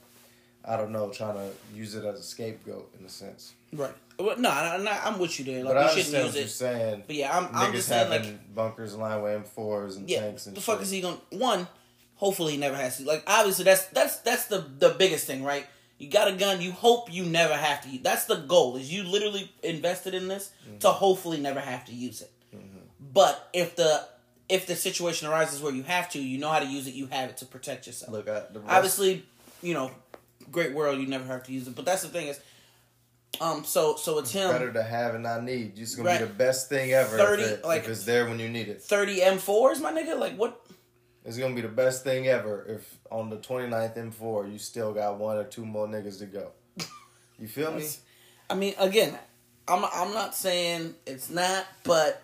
I 0.64 0.76
don't 0.76 0.92
know 0.92 1.10
trying 1.10 1.34
to 1.36 1.50
use 1.74 1.94
it 1.94 2.04
as 2.04 2.18
a 2.20 2.22
scapegoat 2.22 2.90
in 2.98 3.04
a 3.04 3.08
sense. 3.08 3.52
Right. 3.72 3.94
Well, 4.18 4.36
no, 4.38 4.50
I, 4.50 4.76
I, 4.76 5.00
I'm 5.06 5.18
with 5.18 5.38
you 5.38 5.44
there. 5.46 5.64
Like, 5.64 5.74
but 5.74 5.76
I 5.78 5.88
shouldn't 5.94 6.14
understand 6.14 6.24
use 6.26 6.32
what 6.34 6.38
you're 6.38 6.44
it. 6.44 6.48
saying. 6.50 7.04
But 7.06 7.16
yeah, 7.16 7.36
I'm, 7.38 7.48
I'm 7.54 7.72
just 7.72 7.88
saying 7.88 8.10
having 8.12 8.32
like 8.32 8.54
bunkers 8.54 8.94
lined 8.96 9.22
with 9.22 9.54
M4s 9.56 9.96
and 9.96 10.08
Yeah, 10.10 10.20
tanks 10.20 10.46
and 10.46 10.56
the 10.56 10.60
fuck 10.60 10.76
shit. 10.78 10.82
is 10.84 10.90
he 10.90 11.00
gonna? 11.00 11.16
One, 11.30 11.66
hopefully 12.20 12.52
he 12.52 12.58
never 12.58 12.76
has 12.76 12.98
to. 12.98 13.04
Like 13.04 13.24
obviously 13.26 13.64
that's 13.64 13.86
that's 13.86 14.18
that's 14.20 14.46
the 14.46 14.58
the 14.78 14.90
biggest 14.90 15.26
thing, 15.26 15.42
right? 15.42 15.66
You 15.98 16.08
got 16.08 16.28
a 16.28 16.32
gun. 16.32 16.60
You 16.62 16.72
hope 16.72 17.12
you 17.12 17.24
never 17.24 17.54
have 17.54 17.82
to. 17.82 17.98
That's 18.02 18.24
the 18.26 18.36
goal. 18.36 18.76
Is 18.76 18.90
you 18.92 19.02
literally 19.02 19.50
invested 19.62 20.14
in 20.14 20.28
this 20.28 20.50
to 20.80 20.86
Mm-hmm. 20.86 20.98
hopefully 20.98 21.40
never 21.40 21.60
have 21.60 21.84
to 21.86 21.92
use 21.92 22.22
it. 22.22 22.30
But 23.12 23.48
if 23.52 23.76
the 23.76 24.06
if 24.48 24.66
the 24.66 24.76
situation 24.76 25.28
arises 25.28 25.60
where 25.62 25.72
you 25.72 25.82
have 25.84 26.08
to, 26.10 26.18
you 26.22 26.38
know 26.38 26.48
how 26.50 26.58
to 26.60 26.66
use 26.66 26.86
it. 26.86 26.94
You 26.94 27.06
have 27.06 27.30
it 27.30 27.36
to 27.38 27.46
protect 27.46 27.86
yourself. 27.86 28.12
Look, 28.12 28.28
I, 28.28 28.44
the 28.52 28.60
rest- 28.60 28.72
Obviously, 28.76 29.24
you 29.62 29.74
know, 29.74 29.90
great 30.50 30.72
world. 30.74 30.98
You 31.00 31.06
never 31.06 31.24
have 31.26 31.42
to 31.44 31.52
use 31.52 31.66
it. 31.68 31.74
But 31.76 31.84
that's 31.84 32.02
the 32.02 32.08
thing 32.08 32.28
is, 32.28 32.40
um. 33.40 33.64
So 33.64 33.96
so 33.96 34.18
it's 34.20 34.32
him. 34.32 34.50
better 34.50 34.72
to 34.72 34.82
have 34.82 35.14
and 35.14 35.22
not 35.24 35.44
need. 35.44 35.78
It's 35.78 35.94
gonna 35.94 36.08
Right. 36.08 36.20
be 36.20 36.24
the 36.26 36.32
best 36.32 36.68
thing 36.68 36.92
ever 36.92 37.16
30, 37.18 37.42
if, 37.42 37.50
it, 37.50 37.64
like- 37.64 37.82
if 37.82 37.88
it's 37.90 38.04
there 38.04 38.26
when 38.26 38.38
you 38.38 38.48
need 38.48 38.68
it. 38.68 38.80
Thirty 38.82 39.20
M4s, 39.20 39.80
my 39.80 39.92
nigga. 39.92 40.18
Like 40.18 40.36
what? 40.36 40.60
It's 41.24 41.36
gonna 41.36 41.54
be 41.54 41.60
the 41.60 41.68
best 41.68 42.02
thing 42.04 42.26
ever 42.28 42.64
if 42.68 42.98
on 43.10 43.28
the 43.30 43.36
29th 43.36 43.96
M4 43.96 44.50
you 44.52 44.58
still 44.58 44.92
got 44.92 45.18
one 45.18 45.36
or 45.36 45.44
two 45.44 45.66
more 45.66 45.86
niggas 45.86 46.18
to 46.20 46.26
go. 46.26 46.50
You 47.38 47.46
feel 47.48 47.72
me? 47.72 47.86
I 48.48 48.54
mean, 48.54 48.74
again, 48.78 49.18
I'm 49.68 49.84
I'm 49.84 50.12
not 50.14 50.34
saying 50.34 50.94
it's 51.06 51.30
not, 51.30 51.66
but 51.84 52.22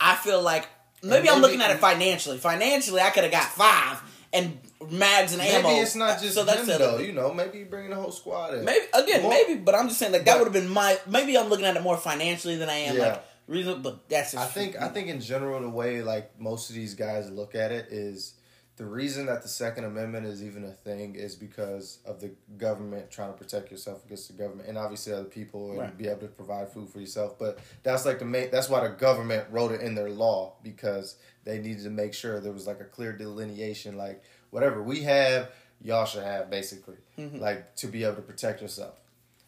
I 0.00 0.14
feel 0.16 0.42
like 0.42 0.68
maybe, 1.02 1.28
I'm 1.28 1.40
looking 1.40 1.60
at 1.60 1.70
it 1.70 1.78
financially. 1.78 2.38
Financially, 2.38 3.00
I 3.00 3.10
could 3.10 3.22
have 3.24 3.32
got 3.32 3.44
five 3.50 4.02
and 4.32 4.58
mags 4.90 5.32
and 5.32 5.40
Maybe 5.40 5.54
ammo. 5.56 5.68
it's 5.80 5.94
not 5.94 6.18
uh, 6.18 6.20
just 6.20 6.34
so 6.34 6.44
that's 6.44 6.68
him 6.68 6.78
though. 6.78 6.98
You 6.98 7.12
know, 7.12 7.32
maybe 7.32 7.58
you 7.58 7.64
bring 7.66 7.88
the 7.90 7.96
whole 7.96 8.10
squad 8.10 8.54
in. 8.54 8.64
Maybe 8.64 8.84
again, 8.92 9.22
More- 9.22 9.30
maybe, 9.30 9.54
but 9.60 9.74
I'm 9.74 9.86
just 9.88 9.98
saying 10.00 10.12
like 10.12 10.24
that 10.24 10.38
would 10.38 10.44
have 10.46 10.52
been 10.52 10.68
my. 10.68 10.98
Maybe 11.08 11.38
I'm 11.38 11.48
looking 11.48 11.66
at 11.66 11.76
it 11.76 11.82
more 11.82 11.96
financially 11.96 12.56
than 12.56 12.68
I 12.68 12.74
am 12.74 12.96
Yeah. 12.96 13.02
like 13.04 13.24
reason, 13.46 13.82
but 13.82 14.08
that's. 14.08 14.34
I 14.34 14.46
think 14.46 14.80
I 14.80 14.88
think 14.88 15.08
in 15.08 15.20
general 15.20 15.60
the 15.60 15.68
way 15.68 16.02
like 16.02 16.38
most 16.40 16.70
of 16.70 16.76
these 16.76 16.94
guys 16.94 17.30
look 17.30 17.54
at 17.54 17.72
it 17.72 17.86
is 17.90 18.34
the 18.76 18.84
reason 18.84 19.26
that 19.26 19.42
the 19.42 19.48
Second 19.48 19.84
Amendment 19.84 20.26
is 20.26 20.42
even 20.42 20.64
a 20.64 20.72
thing 20.72 21.14
is 21.14 21.36
because 21.36 21.98
of 22.04 22.20
the 22.20 22.32
government 22.58 23.08
trying 23.08 23.32
to 23.32 23.38
protect 23.38 23.70
yourself 23.70 24.04
against 24.04 24.26
the 24.26 24.34
government 24.34 24.68
and 24.68 24.76
obviously 24.76 25.12
other 25.12 25.24
people 25.24 25.70
and 25.70 25.78
Right. 25.78 25.96
be 25.96 26.08
able 26.08 26.22
to 26.22 26.26
provide 26.26 26.72
food 26.72 26.88
for 26.88 26.98
yourself. 26.98 27.38
But 27.38 27.60
that's 27.84 28.04
like 28.04 28.18
the 28.18 28.24
main. 28.24 28.50
That's 28.50 28.68
why 28.68 28.86
the 28.86 28.94
government 28.94 29.46
wrote 29.50 29.70
it 29.72 29.80
in 29.80 29.94
their 29.94 30.10
law 30.10 30.54
because 30.62 31.16
they 31.44 31.58
needed 31.58 31.84
to 31.84 31.90
make 31.90 32.14
sure 32.14 32.40
there 32.40 32.52
was 32.52 32.66
like 32.66 32.80
a 32.80 32.84
clear 32.84 33.12
delineation, 33.12 33.96
like 33.96 34.22
whatever 34.50 34.82
we 34.82 35.02
have, 35.02 35.50
y'all 35.80 36.06
should 36.06 36.24
have 36.24 36.50
basically, 36.50 36.96
mm-hmm. 37.16 37.38
like 37.38 37.76
to 37.76 37.86
be 37.86 38.02
able 38.02 38.16
to 38.16 38.22
protect 38.22 38.60
yourself. 38.60 38.94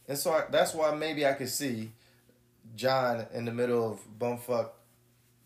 And 0.09 0.17
so 0.17 0.33
I, 0.33 0.45
that's 0.51 0.73
why 0.73 0.95
maybe 0.95 1.27
I 1.27 1.33
could 1.33 1.49
see 1.49 1.91
John 2.77 3.27
in 3.33 3.45
the 3.45 3.53
middle 3.53 3.91
of 3.93 4.01
bumfuck 4.19 4.71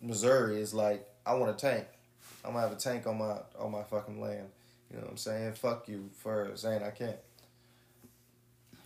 Missouri 0.03 0.61
is 0.61 0.75
like, 0.75 1.07
I 1.25 1.35
want 1.35 1.51
a 1.51 1.55
tank. 1.55 1.87
I'm 2.45 2.53
gonna 2.53 2.67
have 2.67 2.77
a 2.77 2.81
tank 2.81 3.07
on 3.07 3.19
my 3.19 3.37
on 3.59 3.71
my 3.71 3.83
fucking 3.83 4.21
land. 4.21 4.49
You 4.91 4.97
know 4.97 5.03
what 5.03 5.13
I'm 5.13 5.17
saying? 5.17 5.53
Fuck 5.55 5.89
you 5.89 6.11
for 6.19 6.51
saying 6.55 6.83
I 6.83 6.91
can't. 6.91 7.17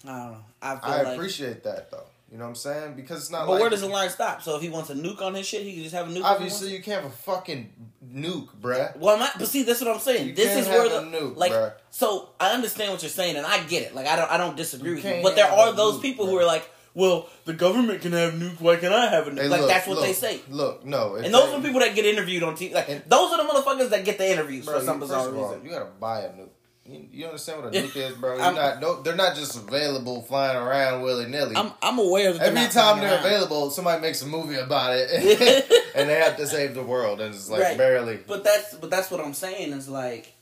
I 0.07 0.09
don't 0.19 0.33
know. 0.33 0.45
I 0.61 0.79
I 0.83 1.03
like. 1.03 1.15
appreciate 1.17 1.63
that 1.65 1.91
though. 1.91 2.05
You 2.31 2.39
know 2.39 2.45
what 2.45 2.51
I'm 2.51 2.55
saying? 2.57 2.95
Because 2.95 3.21
it's 3.21 3.31
not 3.31 3.47
But 3.47 3.53
like 3.53 3.61
where 3.61 3.71
does 3.71 3.83
the 3.83 3.87
line 3.87 4.11
stop? 4.11 4.43
So 4.43 4.57
if 4.57 4.63
he 4.63 4.69
wants 4.69 4.91
a 4.91 4.95
nuke 4.95 5.23
on 5.23 5.35
his 5.35 5.47
shit, 5.47 5.63
he 5.63 5.75
can 5.75 5.83
just 5.85 5.95
have 5.95 6.09
a 6.09 6.13
nuke. 6.13 6.25
obviously 6.25 6.73
you 6.73 6.83
can't 6.83 7.03
have 7.03 7.13
a 7.13 7.15
fucking 7.15 7.71
nuke, 8.13 8.49
bruh. 8.61 8.97
Well, 8.99 9.17
my, 9.19 9.31
but 9.39 9.47
see, 9.47 9.63
that's 9.63 9.81
what 9.81 9.95
I'm 9.95 10.01
saying. 10.01 10.29
You 10.29 10.35
this 10.35 10.49
can't 10.49 10.61
is 10.61 10.67
where 10.67 10.89
the 10.89 11.07
nuke, 11.17 11.37
like. 11.37 11.53
bruh. 11.53 11.73
So 11.91 12.31
I 12.41 12.51
understand 12.53 12.91
what 12.91 13.03
you're 13.03 13.11
saying, 13.11 13.37
and 13.37 13.47
I 13.47 13.63
get 13.65 13.85
it. 13.85 13.95
Like 13.95 14.07
I 14.07 14.17
don't, 14.17 14.31
I 14.31 14.37
don't 14.37 14.57
disagree 14.57 14.91
You 14.91 14.97
with 14.97 15.05
you. 15.05 15.21
But 15.23 15.37
there 15.37 15.47
are 15.51 15.73
those 15.73 15.99
nuke, 15.99 16.03
people 16.03 16.27
who 16.27 16.37
are 16.37 16.45
like, 16.45 16.69
well, 16.95 17.29
the 17.45 17.53
government 17.53 18.01
can 18.03 18.13
have 18.13 18.35
nuke. 18.35 18.61
Why 18.61 18.77
can 18.77 18.93
I 18.93 19.07
have 19.09 19.27
a 19.27 19.31
nuke? 19.33 19.41
Hey, 19.43 19.49
like 19.49 19.61
look, 19.61 19.69
that's 19.71 19.87
what 19.87 19.97
look, 19.97 20.07
they 20.07 20.13
say. 20.13 20.41
Look, 20.49 20.85
no, 20.85 21.17
And 21.17 21.33
those 21.35 21.49
they- 21.51 21.55
are 21.57 21.61
the 21.61 21.67
people 21.67 21.81
that 21.81 21.95
get 21.95 22.07
interviewed 22.07 22.43
on 22.43 22.55
TV. 22.57 22.73
Like 22.75 22.89
And- 22.89 23.03
those 23.07 23.33
are 23.33 23.39
the 23.45 23.53
motherfuckers 23.53 23.91
that 23.91 24.05
get 24.05 24.19
the 24.19 24.31
interviews 24.31 24.65
Bro, 24.65 24.79
for 24.81 24.85
some 24.87 24.97
you- 24.97 25.01
bizarre 25.01 25.29
of 25.29 25.37
all. 25.37 25.59
You 25.63 25.71
gotta 25.71 25.87
buy 26.01 26.21
a 26.23 26.29
nuke. 26.31 26.49
You, 26.87 27.07
you 27.11 27.25
understand 27.25 27.63
what 27.65 27.75
a 27.75 27.79
nuke 27.83 27.97
is, 27.97 28.15
bro? 28.17 28.37
You're 28.37 28.53
not. 28.53 28.79
No, 28.81 29.01
they're 29.01 29.17
not 29.17 29.35
just 29.35 29.57
available 29.57 30.21
flying 30.21 30.55
around 30.59 31.01
willy 31.03 31.25
nilly. 31.27 31.57
I'm, 31.57 31.73
I'm 31.81 31.99
aware 31.99 32.29
of 32.29 32.39
that 32.39 32.49
Every 32.55 32.69
time 32.71 33.01
they're 33.01 33.11
around. 33.15 33.25
available, 33.25 33.71
somebody 33.71 34.03
makes 34.03 34.21
a 34.21 34.27
movie 34.27 34.57
about 34.57 34.93
it, 34.95 35.09
and 35.95 36.07
they 36.11 36.17
have 36.17 36.37
to 36.37 36.47
save 36.47 36.75
the 36.75 36.83
world, 36.83 37.23
and 37.23 37.35
it's 37.35 37.49
like 37.49 37.63
Right. 37.63 37.79
barely. 37.79 38.19
But 38.19 38.45
that's 38.45 38.75
but 38.75 38.91
that's 38.91 39.11
what 39.11 39.21
I'm 39.25 39.33
saying 39.33 39.73
is 39.73 39.89
like, 39.89 40.34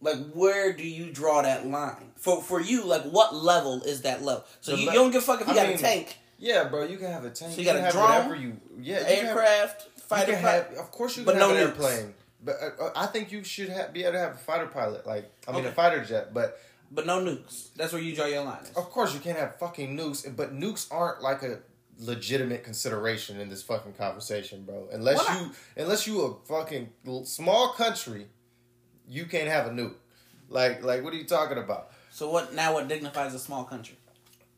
like 0.00 0.18
where 0.32 0.72
do 0.72 0.86
you 0.86 1.10
draw 1.10 1.42
that 1.42 1.66
line 1.66 2.12
for 2.16 2.42
for 2.42 2.60
you? 2.60 2.84
Like 2.84 3.02
what 3.04 3.34
level 3.34 3.82
is 3.82 4.02
that 4.02 4.22
level? 4.22 4.44
So 4.60 4.72
The 4.72 4.78
you, 4.78 4.86
le- 4.86 4.92
you 4.92 4.98
don't 4.98 5.10
give 5.10 5.22
a 5.22 5.26
fuck 5.26 5.40
if 5.40 5.46
you 5.46 5.52
I 5.52 5.56
got 5.56 5.66
mean, 5.68 5.76
a 5.76 5.80
tank, 5.80 6.16
Yeah, 6.38 6.64
bro, 6.68 6.84
you 6.84 6.98
can 6.98 7.10
have 7.10 7.24
a 7.24 7.30
tank. 7.30 7.52
So 7.54 7.58
you 7.60 7.64
got 7.64 7.72
can 7.76 7.80
a 7.80 7.84
have 7.84 7.92
drone, 7.92 8.08
whatever 8.10 8.34
you. 8.36 8.60
Yeah, 8.80 9.00
you 9.00 9.04
have- 9.04 9.26
aircraft, 9.36 9.84
You 9.96 10.02
fighter 10.02 10.32
pilot. 10.34 10.68
have, 10.70 10.78
of 10.78 10.90
course, 10.90 11.16
you 11.16 11.24
can 11.24 11.38
no 11.38 11.48
have 11.48 11.56
an 11.56 11.62
nukes. 11.64 11.68
airplane. 11.68 12.14
But 12.44 12.56
uh, 12.62 12.84
uh, 12.84 12.92
I 12.94 13.06
think 13.06 13.32
you 13.32 13.42
should 13.42 13.68
have, 13.68 13.92
be 13.92 14.02
able 14.04 14.12
to 14.12 14.18
have 14.20 14.34
a 14.34 14.38
fighter 14.38 14.66
pilot, 14.68 15.04
like 15.06 15.30
I 15.48 15.52
mean, 15.52 15.66
a 15.66 15.72
fighter 15.72 16.04
jet. 16.04 16.32
But 16.32 16.60
but 16.90 17.04
no 17.04 17.20
nukes. 17.20 17.68
That's 17.76 17.92
where 17.92 18.00
you 18.00 18.14
draw 18.14 18.26
your 18.26 18.44
line. 18.44 18.62
is. 18.62 18.70
of 18.70 18.88
course, 18.90 19.12
you 19.12 19.20
can't 19.20 19.36
have 19.38 19.58
fucking 19.58 19.96
nukes. 19.96 20.24
But 20.36 20.54
nukes 20.54 20.86
aren't 20.92 21.20
like 21.22 21.42
a 21.42 21.58
legitimate 21.98 22.62
consideration 22.62 23.40
in 23.40 23.48
this 23.48 23.62
fucking 23.62 23.94
conversation, 23.94 24.62
bro. 24.64 24.88
Unless 24.92 25.18
Why 25.18 25.34
not? 25.34 25.42
you, 25.42 25.50
unless 25.82 26.06
you 26.06 26.22
a 26.22 26.34
fucking 26.46 26.90
small 27.24 27.72
country, 27.72 28.28
you 29.08 29.24
can't 29.26 29.48
have 29.48 29.66
a 29.66 29.70
nuke. 29.70 29.94
Like, 30.48 30.82
like, 30.82 31.02
what 31.02 31.12
are 31.12 31.16
you 31.16 31.24
talking 31.24 31.58
about? 31.58 31.90
So 32.10 32.30
what 32.30 32.54
now? 32.54 32.74
What 32.74 32.88
dignifies 32.88 33.34
a 33.34 33.38
small 33.38 33.64
country? 33.64 33.96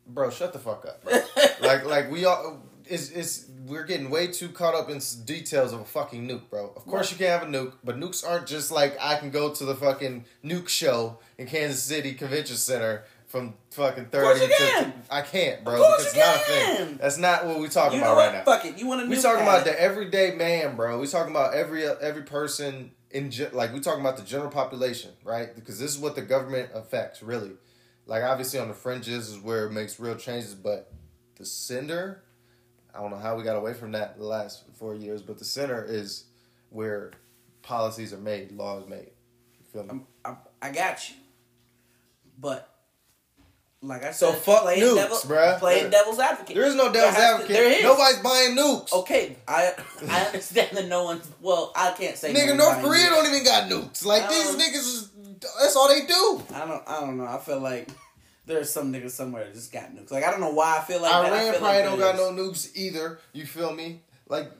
Bro, 0.06 0.30
shut 0.30 0.52
the 0.52 0.58
fuck 0.58 0.86
up. 0.86 1.04
Like, 1.62 1.84
like 1.84 2.10
we 2.10 2.24
all, 2.24 2.62
it's, 2.86 3.10
it's, 3.10 3.44
we're 3.66 3.84
getting 3.84 4.08
way 4.08 4.28
too 4.28 4.48
caught 4.48 4.74
up 4.74 4.88
in 4.88 4.98
details 5.26 5.72
of 5.74 5.80
a 5.80 5.84
fucking 5.84 6.26
nuke, 6.26 6.48
bro. 6.48 6.72
Of 6.74 6.86
course, 6.86 7.12
you 7.12 7.18
can't 7.18 7.38
have 7.38 7.48
a 7.48 7.52
nuke, 7.52 7.74
but 7.84 7.98
nukes 7.98 8.26
aren't 8.26 8.46
just 8.46 8.70
like 8.70 8.96
I 9.00 9.16
can 9.16 9.30
go 9.30 9.52
to 9.52 9.64
the 9.64 9.74
fucking 9.74 10.24
nuke 10.42 10.68
show 10.68 11.18
in 11.36 11.46
Kansas 11.46 11.82
City 11.82 12.14
Convention 12.14 12.56
Center 12.56 13.04
from 13.26 13.54
fucking 13.72 14.06
thirty 14.06 14.40
to. 14.40 14.52
can. 14.52 14.92
I 15.10 15.20
can't, 15.22 15.62
bro. 15.64 15.74
Of 15.74 15.80
course 15.80 16.12
because 16.12 16.16
you 16.16 16.22
it's 16.22 16.26
not 16.26 16.36
a 16.36 16.86
thing. 16.86 16.98
That's 17.00 17.18
not 17.18 17.46
what 17.46 17.60
we're 17.60 17.68
talking 17.68 17.98
You 17.98 18.04
know 18.04 18.12
about 18.12 18.16
what? 18.16 18.26
right 18.34 18.38
now. 18.38 18.44
Fuck 18.44 18.64
it. 18.64 18.78
You 18.78 18.86
want 18.86 19.02
to? 19.02 19.08
We 19.08 19.20
talking 19.20 19.42
about 19.42 19.64
the 19.64 19.78
everyday 19.80 20.34
man, 20.34 20.76
bro. 20.76 20.98
We 20.98 21.06
talking 21.06 21.30
about 21.30 21.54
every 21.54 21.84
every 21.86 22.22
person 22.22 22.90
in 23.10 23.30
ge- 23.30 23.52
like 23.52 23.72
we're 23.72 23.80
talking 23.80 24.00
about 24.00 24.16
the 24.16 24.22
general 24.22 24.50
population, 24.50 25.10
right? 25.24 25.54
Because 25.54 25.78
this 25.78 25.90
is 25.90 25.98
what 25.98 26.14
the 26.14 26.22
government 26.22 26.70
affects, 26.74 27.22
really. 27.22 27.52
Like 28.06 28.22
obviously 28.22 28.58
on 28.58 28.68
the 28.68 28.74
fringes 28.74 29.28
is 29.28 29.38
where 29.38 29.66
it 29.66 29.72
makes 29.72 30.00
real 30.00 30.16
changes, 30.16 30.54
but 30.54 30.92
the 31.36 31.44
center, 31.44 32.22
I 32.94 33.00
don't 33.00 33.10
know 33.10 33.18
how 33.18 33.36
we 33.36 33.42
got 33.42 33.56
away 33.56 33.74
from 33.74 33.92
that 33.92 34.18
the 34.18 34.24
last 34.24 34.64
four 34.74 34.94
years, 34.94 35.22
but 35.22 35.38
the 35.38 35.44
center 35.44 35.84
is 35.84 36.24
where 36.70 37.12
policies 37.62 38.12
are 38.12 38.18
made, 38.18 38.52
laws 38.52 38.88
made. 38.88 39.10
You 39.58 39.66
feel 39.72 39.84
me? 39.84 40.00
I, 40.24 40.36
I 40.62 40.70
got 40.72 41.08
you, 41.08 41.16
but 42.38 42.69
like 43.82 44.02
I 44.02 44.06
said, 44.12 44.14
So 44.14 44.32
fuck 44.32 44.62
playing 44.62 44.82
nukes, 44.82 44.94
devil, 44.96 45.16
bruh. 45.18 45.58
Playing 45.58 45.82
There- 45.84 45.90
devil's 45.90 46.18
advocate. 46.18 46.54
There 46.54 46.64
is 46.66 46.74
no 46.74 46.92
devil's 46.92 46.94
There 46.94 47.10
has 47.12 47.16
to- 47.16 47.34
advocate. 47.34 47.56
there 47.56 47.70
is. 47.72 47.82
Nobody's 47.82 48.18
buying 48.18 48.56
nukes. 48.56 48.92
Okay, 48.92 49.36
I 49.48 49.72
I 50.08 50.20
understand 50.26 50.76
that 50.76 50.86
no 50.88 51.04
one's. 51.04 51.26
Well, 51.40 51.72
I 51.74 51.92
can't 51.92 52.16
say. 52.16 52.32
Nigga, 52.34 52.48
no 52.56 52.64
North 52.64 52.82
Korea 52.82 53.08
buying 53.10 53.24
don't 53.24 53.26
even 53.32 53.44
got 53.44 53.70
nukes. 53.70 54.04
Like 54.04 54.28
these 54.28 54.50
Um, 54.50 54.58
niggas 54.58 54.74
is 54.74 55.10
that's 55.58 55.76
all 55.76 55.88
they 55.88 56.04
do. 56.06 56.42
I 56.54 56.66
don't. 56.66 56.82
I 56.88 57.00
don't 57.00 57.16
know. 57.16 57.24
I 57.26 57.38
feel 57.38 57.60
like 57.60 57.88
there's 58.46 58.70
some 58.70 58.92
niggas 58.92 59.12
somewhere 59.12 59.44
that 59.44 59.54
just 59.54 59.72
got 59.72 59.94
nukes. 59.94 60.10
Like 60.10 60.24
I 60.24 60.30
don't 60.30 60.40
know 60.40 60.50
why 60.52 60.78
I 60.78 60.80
feel 60.82 61.00
like 61.00 61.10
that. 61.12 61.24
I 61.24 61.28
Iran 61.28 61.50
feel 61.52 61.60
probably 61.60 61.76
like 61.78 61.84
don't 61.86 61.98
got 61.98 62.16
no 62.16 62.32
nukes 62.42 62.68
either. 62.74 63.18
You 63.32 63.46
feel 63.46 63.72
me? 63.72 64.02
Like, 64.28 64.50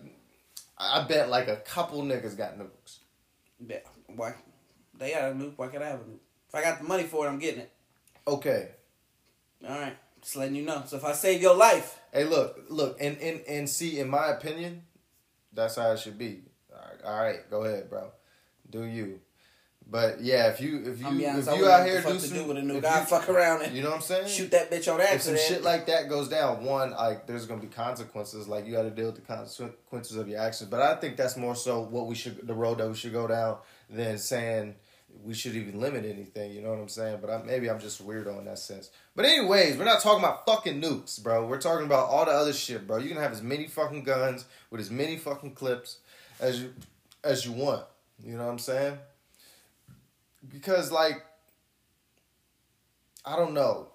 I 0.79 1.03
bet 1.07 1.29
like 1.29 1.49
a 1.49 1.57
couple 1.57 2.03
niggas 2.03 2.37
got 2.39 2.59
nukes. 2.59 2.99
Yeah, 3.67 3.81
why? 4.07 4.35
They 4.97 5.13
got 5.13 5.31
a 5.31 5.35
nuke. 5.35 5.53
Why 5.57 5.69
can't 5.69 5.83
I 5.83 5.89
have 5.89 6.01
a 6.01 6.05
nuke? 6.05 6.19
If 6.49 6.55
I 6.55 6.63
got 6.63 6.79
the 6.79 6.85
money 6.85 7.03
for 7.05 7.27
it, 7.27 7.29
I'm 7.29 7.39
getting 7.39 7.61
it. 7.61 7.71
Okay. 8.27 8.71
All 9.67 9.79
right, 9.79 9.97
just 10.23 10.37
letting 10.37 10.55
you 10.57 10.63
know. 10.65 10.83
So 10.87 10.97
if 10.97 11.05
I 11.05 11.13
save 11.13 11.41
your 11.43 11.57
life, 11.57 11.99
Hey, 12.13 12.25
look, 12.25 12.65
look, 12.69 12.97
and 13.01 13.17
and 13.19 13.41
and 13.49 13.69
see, 13.69 14.01
in 14.01 14.09
my 14.09 14.29
opinion, 14.29 14.83
that's 15.53 15.77
how 15.77 15.93
it 15.93 15.99
should 15.99 16.19
be. 16.19 16.43
All 16.73 16.79
right, 16.79 17.05
all 17.05 17.23
right 17.25 17.51
go 17.51 17.65
ahead, 17.65 17.89
bro. 17.89 18.11
Do 18.69 18.85
you? 18.85 19.21
But 19.91 20.21
yeah, 20.21 20.49
if 20.49 20.61
you 20.61 20.79
if 20.79 21.01
you 21.01 21.21
if 21.21 21.47
you 21.47 21.69
out 21.69 21.85
here 21.85 22.01
do 22.01 22.19
some, 22.21 22.37
do 22.39 22.45
with 22.45 22.57
a 22.59 22.61
nuke. 22.61 22.79
if 22.79 22.85
you- 22.85 23.07
fuck 23.07 23.29
around 23.29 23.63
and 23.63 23.75
you 23.77 23.83
know 23.83 23.91
what 23.91 23.97
I'm 23.97 24.03
saying? 24.03 24.29
shoot 24.29 24.51
that 24.53 24.71
bitch 24.71 24.93
on 24.93 25.01
accident. 25.01 25.15
if 25.15 25.23
some 25.23 25.37
shit 25.37 25.65
like 25.65 25.87
that 25.87 26.09
goes 26.09 26.29
down, 26.29 26.65
one 26.65 26.93
like 26.93 27.27
there's 27.27 27.47
gonna 27.47 27.61
be 27.61 27.67
consequences. 27.67 28.47
Like 28.47 28.67
you 28.67 28.73
got 28.73 28.83
to 28.83 28.91
deal 28.91 29.07
with 29.07 29.17
the 29.17 29.23
consequences 29.23 30.17
of 30.17 30.29
your 30.29 30.41
actions. 30.41 30.71
But 30.71 30.81
I 30.81 30.95
think 30.95 31.17
that's 31.17 31.37
more 31.37 31.57
so 31.57 31.81
what 31.83 32.07
we 32.07 32.15
should 32.15 32.47
the 32.47 32.55
road 32.55 32.79
that 32.79 32.89
we 32.89 32.95
should 32.95 33.13
go 33.13 33.27
down 33.27 33.59
than 33.89 34.19
saying 34.19 34.77
we 35.23 35.35
should 35.35 35.55
even 35.55 35.81
limit 35.81 36.05
anything. 36.05 36.53
You 36.53 36.63
know 36.63 36.71
what 36.71 36.79
I'm 36.79 36.89
saying? 36.89 37.19
But 37.21 37.31
I, 37.31 37.43
maybe 37.43 37.69
I'm 37.69 37.81
just 37.81 38.07
weirdo 38.07 38.39
in 38.39 38.45
that 38.47 38.59
sense. 38.59 38.91
But 39.15 39.25
anyways, 39.25 39.77
we're 39.77 39.85
not 39.85 40.01
talking 40.01 40.25
about 40.25 40.47
fucking 40.47 40.81
nukes, 40.81 41.23
bro. 41.23 41.47
We're 41.47 41.61
talking 41.61 41.87
about 41.87 42.09
all 42.09 42.25
the 42.25 42.31
other 42.31 42.53
shit, 42.53 42.87
bro. 42.87 42.99
You 42.99 43.09
can 43.09 43.19
have 43.19 43.33
as 43.33 43.43
many 43.43 43.67
fucking 43.67 44.05
guns 44.05 44.45
with 44.71 44.81
as 44.81 44.91
many 44.91 45.17
fucking 45.17 45.55
clips 45.55 45.99
as 46.41 46.61
you 46.61 46.75
as 47.23 47.45
you 47.45 47.53
want. 47.53 47.85
You 48.25 48.37
know 48.37 48.45
what 48.45 48.53
I'm 48.53 48.59
saying? 48.59 48.99
Because 50.49 50.91
like 50.91 51.25
I 53.25 53.37
don't 53.37 53.55
know. 53.55 53.89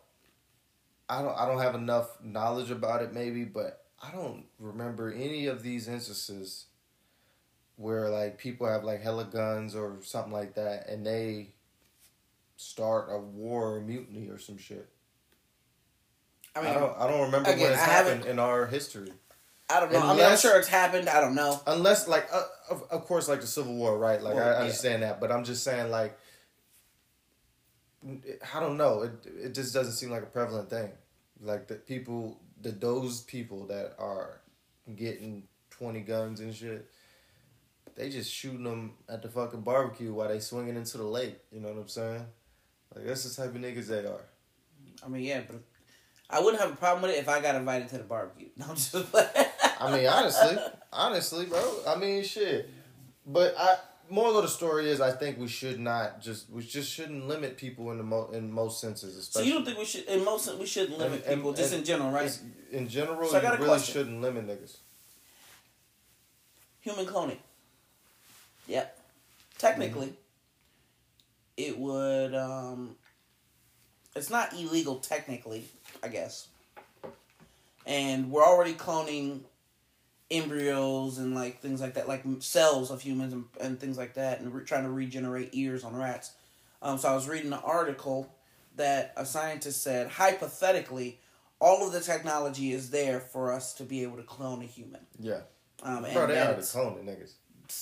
I 1.09 1.21
don't 1.21 1.37
I 1.37 1.47
don't 1.47 1.61
have 1.61 1.75
enough 1.75 2.17
knowledge 2.23 2.71
about 2.71 3.01
it 3.01 3.13
maybe, 3.13 3.43
but 3.43 3.85
I 4.01 4.11
don't 4.11 4.45
remember 4.59 5.11
any 5.11 5.47
of 5.47 5.63
these 5.63 5.87
instances 5.87 6.65
where 7.77 8.09
like 8.09 8.37
people 8.37 8.67
have 8.67 8.83
like 8.83 9.01
hella 9.01 9.25
guns 9.25 9.75
or 9.75 9.97
something 10.01 10.31
like 10.31 10.55
that 10.55 10.87
and 10.87 11.05
they 11.05 11.49
start 12.55 13.09
a 13.11 13.17
war 13.19 13.75
or 13.75 13.81
mutiny 13.81 14.29
or 14.29 14.37
some 14.39 14.57
shit. 14.57 14.87
I 16.55 16.59
I, 16.59 16.63
mean, 16.63 16.73
don't 16.73 16.97
I 16.97 17.07
don't 17.07 17.21
remember 17.21 17.49
again, 17.49 17.61
when 17.63 17.71
it's 17.73 17.81
I 17.81 17.85
happened 17.85 18.25
in 18.25 18.39
our 18.39 18.65
history. 18.65 19.11
I 19.69 19.79
don't 19.79 19.91
know. 19.91 19.97
I 19.97 20.01
mean, 20.01 20.09
I'm 20.11 20.17
unless- 20.19 20.41
sure 20.41 20.57
it's 20.59 20.67
happened. 20.67 21.09
I 21.09 21.19
don't 21.19 21.35
know. 21.35 21.59
Unless 21.67 22.07
like 22.07 22.27
uh, 22.31 22.43
of, 22.69 22.83
of 22.91 23.05
course 23.05 23.27
like 23.27 23.41
the 23.41 23.47
Civil 23.47 23.75
War, 23.75 23.97
right? 23.97 24.21
Like 24.21 24.35
Well, 24.35 24.47
I 24.47 24.51
yeah. 24.51 24.57
understand 24.59 25.03
that, 25.03 25.19
but 25.19 25.31
I'm 25.31 25.43
just 25.43 25.63
saying 25.63 25.91
like 25.91 26.17
I 28.53 28.59
don't 28.59 28.77
know. 28.77 29.01
It 29.01 29.11
it 29.45 29.53
just 29.53 29.73
doesn't 29.73 29.93
seem 29.93 30.11
like 30.11 30.23
a 30.23 30.27
prevalent 30.27 30.69
thing. 30.69 30.91
Like 31.41 31.67
the 31.67 31.75
people, 31.75 32.39
the 32.61 32.71
those 32.71 33.21
people 33.21 33.65
that 33.67 33.95
are 33.97 34.41
getting 34.95 35.43
twenty 35.71 36.01
guns 36.01 36.39
and 36.39 36.53
shit, 36.55 36.89
they 37.95 38.09
just 38.09 38.31
shooting 38.31 38.63
them 38.63 38.93
at 39.07 39.21
the 39.21 39.29
fucking 39.29 39.61
barbecue 39.61 40.13
while 40.13 40.27
they 40.29 40.39
swinging 40.39 40.75
into 40.75 40.97
the 40.97 41.03
lake. 41.03 41.37
You 41.51 41.59
know 41.61 41.69
what 41.69 41.77
I'm 41.81 41.87
saying? 41.87 42.25
Like 42.95 43.05
that's 43.05 43.23
the 43.23 43.41
type 43.43 43.53
of 43.55 43.61
niggas 43.61 43.87
they 43.87 43.99
are. 44.05 44.21
I 45.05 45.07
mean, 45.09 45.23
yeah, 45.23 45.41
but 45.47 45.57
I 46.29 46.39
wouldn't 46.41 46.61
have 46.61 46.71
a 46.71 46.75
problem 46.75 47.03
with 47.03 47.11
it 47.11 47.19
if 47.19 47.29
I 47.29 47.41
got 47.41 47.55
invited 47.55 47.89
to 47.89 47.97
the 47.99 48.03
barbecue. 48.03 48.47
No, 48.57 48.65
I'm 48.69 48.75
just. 48.75 48.95
I 48.95 49.91
mean, 49.95 50.07
honestly, 50.07 50.57
honestly, 50.91 51.45
bro. 51.45 51.79
I 51.87 51.95
mean, 51.95 52.23
shit. 52.23 52.69
But 53.27 53.53
I 53.57 53.75
moral 54.09 54.37
of 54.37 54.43
the 54.43 54.49
story 54.49 54.87
is, 54.89 55.01
I 55.01 55.11
think 55.11 55.37
we 55.39 55.47
should 55.47 55.79
not 55.79 56.21
just 56.21 56.49
we 56.49 56.63
just 56.63 56.91
shouldn't 56.91 57.27
limit 57.27 57.57
people 57.57 57.91
in 57.91 57.97
the 57.97 58.03
mo- 58.03 58.29
in 58.31 58.51
most 58.51 58.79
senses. 58.79 59.27
So 59.31 59.41
you 59.41 59.53
don't 59.53 59.65
think 59.65 59.77
we 59.77 59.85
should? 59.85 60.05
In 60.05 60.23
most, 60.23 60.53
we 60.57 60.65
shouldn't 60.65 60.97
limit 60.97 61.21
And- 61.21 61.25
and- 61.33 61.35
people, 61.41 61.53
just 61.53 61.71
and- 61.73 61.79
in 61.81 61.85
general, 61.85 62.11
right? 62.11 62.39
in 62.71 62.87
general, 62.87 63.27
So 63.29 63.41
you 63.41 63.47
really 63.49 63.57
question. 63.65 63.93
shouldn't 63.93 64.21
limit 64.21 64.47
niggas. 64.47 64.77
human 66.81 67.05
cloning. 67.05 67.37
Yep. 68.67 68.99
Technically, 69.57 70.07
mm-hmm. 70.07 70.15
it 71.57 71.77
would. 71.77 72.35
Um, 72.35 72.95
it's 74.15 74.29
not 74.29 74.53
illegal 74.53 74.97
technically, 74.97 75.65
I 76.01 76.07
guess. 76.07 76.47
And 77.85 78.31
we're 78.31 78.43
already 78.43 78.73
cloning 78.73 79.41
embryos 80.31 81.17
and 81.17 81.35
like 81.35 81.61
things 81.61 81.81
like 81.81 81.95
that, 81.95 82.07
like 82.07 82.23
cells 82.39 82.91
of 82.91 83.01
humans 83.01 83.33
and, 83.33 83.45
and 83.61 83.79
things 83.79 83.97
like 83.97 84.15
that, 84.15 84.39
and 84.39 84.53
re- 84.53 84.63
trying 84.63 84.83
to 84.83 84.89
regenerate 84.89 85.49
ears 85.53 85.83
on 85.83 85.95
rats. 85.95 86.33
Um, 86.81 86.97
so 86.97 87.09
I 87.09 87.15
was 87.15 87.27
reading 87.27 87.53
an 87.53 87.59
article 87.63 88.33
that 88.75 89.13
a 89.15 89.25
scientist 89.25 89.83
said 89.83 90.07
hypothetically, 90.07 91.19
all 91.59 91.85
of 91.85 91.93
the 91.93 92.01
technology 92.01 92.73
is 92.73 92.89
there 92.89 93.19
for 93.19 93.51
us 93.51 93.73
to 93.75 93.83
be 93.83 94.03
able 94.03 94.17
to 94.17 94.23
clone 94.23 94.61
a 94.61 94.65
human. 94.65 95.01
Yeah. 95.19 95.41
Um, 95.83 96.05
Bro, 96.13 96.27
they 96.27 96.39
already 96.39 96.61
cloning 96.61 97.05
niggas. 97.05 97.33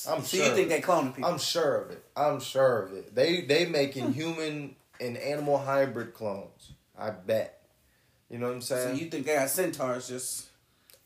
I'm 0.09 0.21
so 0.23 0.37
sure. 0.37 0.45
you 0.45 0.53
think 0.53 0.69
they 0.69 0.81
cloning 0.81 1.15
people? 1.15 1.29
I'm 1.29 1.39
sure 1.39 1.75
of 1.77 1.91
it. 1.91 2.03
I'm 2.15 2.39
sure 2.39 2.83
of 2.83 2.93
it. 2.93 3.15
They 3.15 3.41
they 3.41 3.65
making 3.65 4.05
hmm. 4.05 4.11
human 4.11 4.75
and 4.99 5.17
animal 5.17 5.57
hybrid 5.57 6.13
clones. 6.13 6.71
I 6.97 7.11
bet. 7.11 7.61
You 8.29 8.39
know 8.39 8.47
what 8.47 8.55
I'm 8.55 8.61
saying? 8.61 8.97
So 8.97 9.03
you 9.03 9.09
think 9.09 9.25
they 9.25 9.35
got 9.35 9.49
centaurs 9.49 10.07
just? 10.07 10.47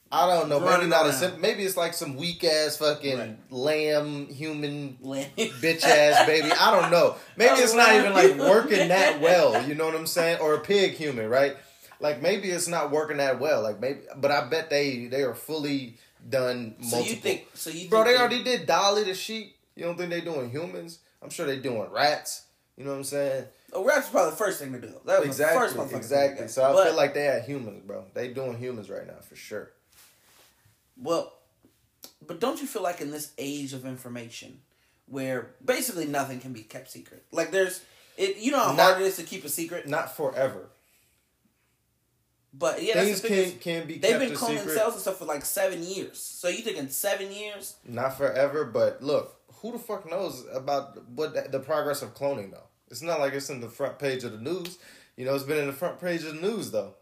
I 0.10 0.26
don't 0.28 0.48
know. 0.48 0.62
Maybe 0.62 0.86
not 0.86 1.06
around. 1.06 1.36
a. 1.36 1.38
Maybe 1.38 1.64
it's 1.64 1.76
like 1.76 1.94
some 1.94 2.16
weak 2.16 2.44
ass 2.44 2.78
fucking 2.78 3.18
right. 3.18 3.38
lamb 3.50 4.28
human 4.28 4.98
lamb. 5.02 5.30
bitch 5.36 5.84
ass 5.84 6.26
baby. 6.26 6.50
I 6.52 6.80
don't 6.80 6.92
know. 6.92 7.16
Maybe 7.36 7.56
it's 7.62 7.74
not 7.74 7.94
even 7.94 8.14
like 8.14 8.38
working 8.38 8.88
that 8.88 9.20
well. 9.22 9.68
You 9.68 9.76
know 9.76 9.86
what 9.86 9.96
I'm 9.96 10.08
saying? 10.08 10.40
Or 10.40 10.54
a 10.54 10.60
pig 10.60 10.94
human, 10.94 11.28
right? 11.28 11.58
Like 12.00 12.22
maybe 12.22 12.50
it's 12.50 12.68
not 12.68 12.92
working 12.92 13.18
that 13.18 13.40
well. 13.40 13.62
Like 13.62 13.82
maybe, 13.82 14.02
but 14.16 14.32
I 14.32 14.48
bet 14.48 14.70
they 14.70 15.08
they 15.08 15.24
are 15.24 15.36
fully 15.36 15.98
done. 16.28 16.76
Multiple. 16.80 16.90
So 16.90 17.10
you 17.10 17.16
think? 17.16 17.48
So 17.54 17.70
you 17.70 17.90
bro? 17.90 18.04
They, 18.04 18.14
they 18.14 18.18
already 18.18 18.44
did 18.44 18.66
Dolly 18.66 19.04
the 19.04 19.14
sheep. 19.14 19.56
You 19.76 19.84
don't 19.84 19.98
think 19.98 20.10
they 20.10 20.22
doing 20.22 20.50
humans? 20.50 21.00
I'm 21.22 21.30
sure 21.30 21.46
they 21.46 21.60
doing 21.60 21.90
rats. 21.92 22.46
You 22.78 22.84
know 22.84 22.92
what 22.92 22.98
I'm 22.98 23.04
saying? 23.04 23.46
Oh, 23.74 23.84
rats 23.84 24.06
is 24.06 24.12
probably 24.12 24.32
the 24.32 24.38
first 24.38 24.60
thing 24.60 24.72
to 24.74 24.80
do. 24.80 24.94
That 25.06 25.20
was 25.20 25.28
exactly, 25.28 25.68
the 25.68 25.76
first 25.76 25.94
Exactly. 25.94 26.48
So 26.48 26.64
I 26.64 26.74
but, 26.74 26.88
feel 26.88 26.96
like 26.96 27.14
they 27.14 27.26
had 27.26 27.44
humans, 27.44 27.82
bro. 27.86 28.06
They 28.14 28.30
doing 28.30 28.58
humans 28.58 28.90
right 28.90 29.06
now 29.06 29.20
for 29.22 29.36
sure. 29.36 29.72
Well, 30.96 31.34
but 32.26 32.40
don't 32.40 32.62
you 32.62 32.68
feel 32.68 32.84
like 32.84 33.02
in 33.02 33.12
this 33.12 33.34
age 33.38 33.74
of 33.74 33.86
information, 33.86 34.62
where 35.08 35.52
basically 35.64 36.06
nothing 36.06 36.40
can 36.40 36.54
be 36.54 36.64
kept 36.64 36.92
secret, 36.92 37.26
like 37.32 37.52
there's 37.52 37.84
it, 38.18 38.38
you 38.38 38.52
know 38.52 38.60
how 38.60 38.74
not, 38.74 38.94
hard 38.94 39.02
it 39.02 39.06
is 39.06 39.18
to 39.18 39.24
keep 39.24 39.44
a 39.44 39.50
secret. 39.50 39.88
Not 39.88 40.16
forever. 40.16 40.70
But 42.58 42.82
yeah, 42.82 42.94
things 42.94 43.22
can 43.22 43.52
can 43.60 43.88
be. 43.88 43.98
They've 43.98 44.20
been 44.20 44.34
cloning 44.34 44.68
cells 44.74 44.94
and 44.94 45.02
stuff 45.02 45.18
for 45.18 45.26
like 45.26 45.46
seven 45.46 45.84
years. 45.84 46.18
So 46.18 46.48
you 46.48 46.60
think 46.60 46.78
in 46.78 46.90
seven 46.90 47.32
years? 47.32 47.76
Not 47.88 48.18
forever, 48.18 48.66
but 48.66 49.04
look, 49.04 49.40
who 49.62 49.74
the 49.74 49.80
fuck 49.80 50.10
knows 50.10 50.46
about 50.54 51.08
what 51.10 51.34
the, 51.34 51.50
the 51.50 51.60
progress 51.60 52.02
of 52.02 52.16
cloning 52.16 52.52
though? 52.52 52.68
It's 52.90 53.02
not 53.02 53.20
like 53.20 53.34
it's 53.34 53.50
in 53.50 53.60
the 53.60 53.70
front 53.70 54.00
page 54.00 54.24
of 54.24 54.32
the 54.32 54.40
news. 54.40 54.78
You 55.18 55.26
know, 55.26 55.36
it's 55.36 55.44
been 55.44 55.60
in 55.60 55.68
the 55.68 55.74
front 55.74 56.00
page 56.00 56.24
of 56.24 56.36
the 56.36 56.42
news 56.42 56.72
though. 56.72 56.94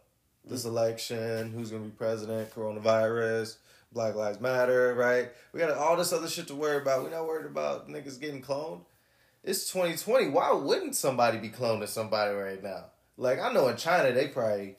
This 0.43 0.61
mm-hmm. 0.61 0.69
election, 0.69 1.51
who's 1.51 1.71
gonna 1.71 1.83
be 1.83 1.91
president, 1.91 2.53
coronavirus, 2.53 3.57
Black 3.93 4.15
Lives 4.15 4.41
Matter, 4.41 4.93
right? 4.93 5.29
We 5.53 5.59
got 5.59 5.77
all 5.77 5.95
this 5.95 6.11
other 6.11 6.27
shit 6.27 6.47
to 6.47 6.55
worry 6.55 6.77
about. 6.77 7.03
We're 7.03 7.11
not 7.11 7.27
worried 7.27 7.45
about 7.45 7.87
niggas 7.87 8.19
getting 8.19 8.41
cloned. 8.41 8.81
It's 9.43 9.71
2020. 9.71 10.29
Why 10.29 10.51
wouldn't 10.53 10.95
somebody 10.95 11.37
be 11.37 11.49
cloning 11.49 11.87
somebody 11.87 12.33
right 12.33 12.61
now? 12.61 12.85
Like 13.17 13.39
I 13.39 13.53
know 13.53 13.67
in 13.69 13.77
China 13.77 14.11
they 14.11 14.27
probably 14.27 14.75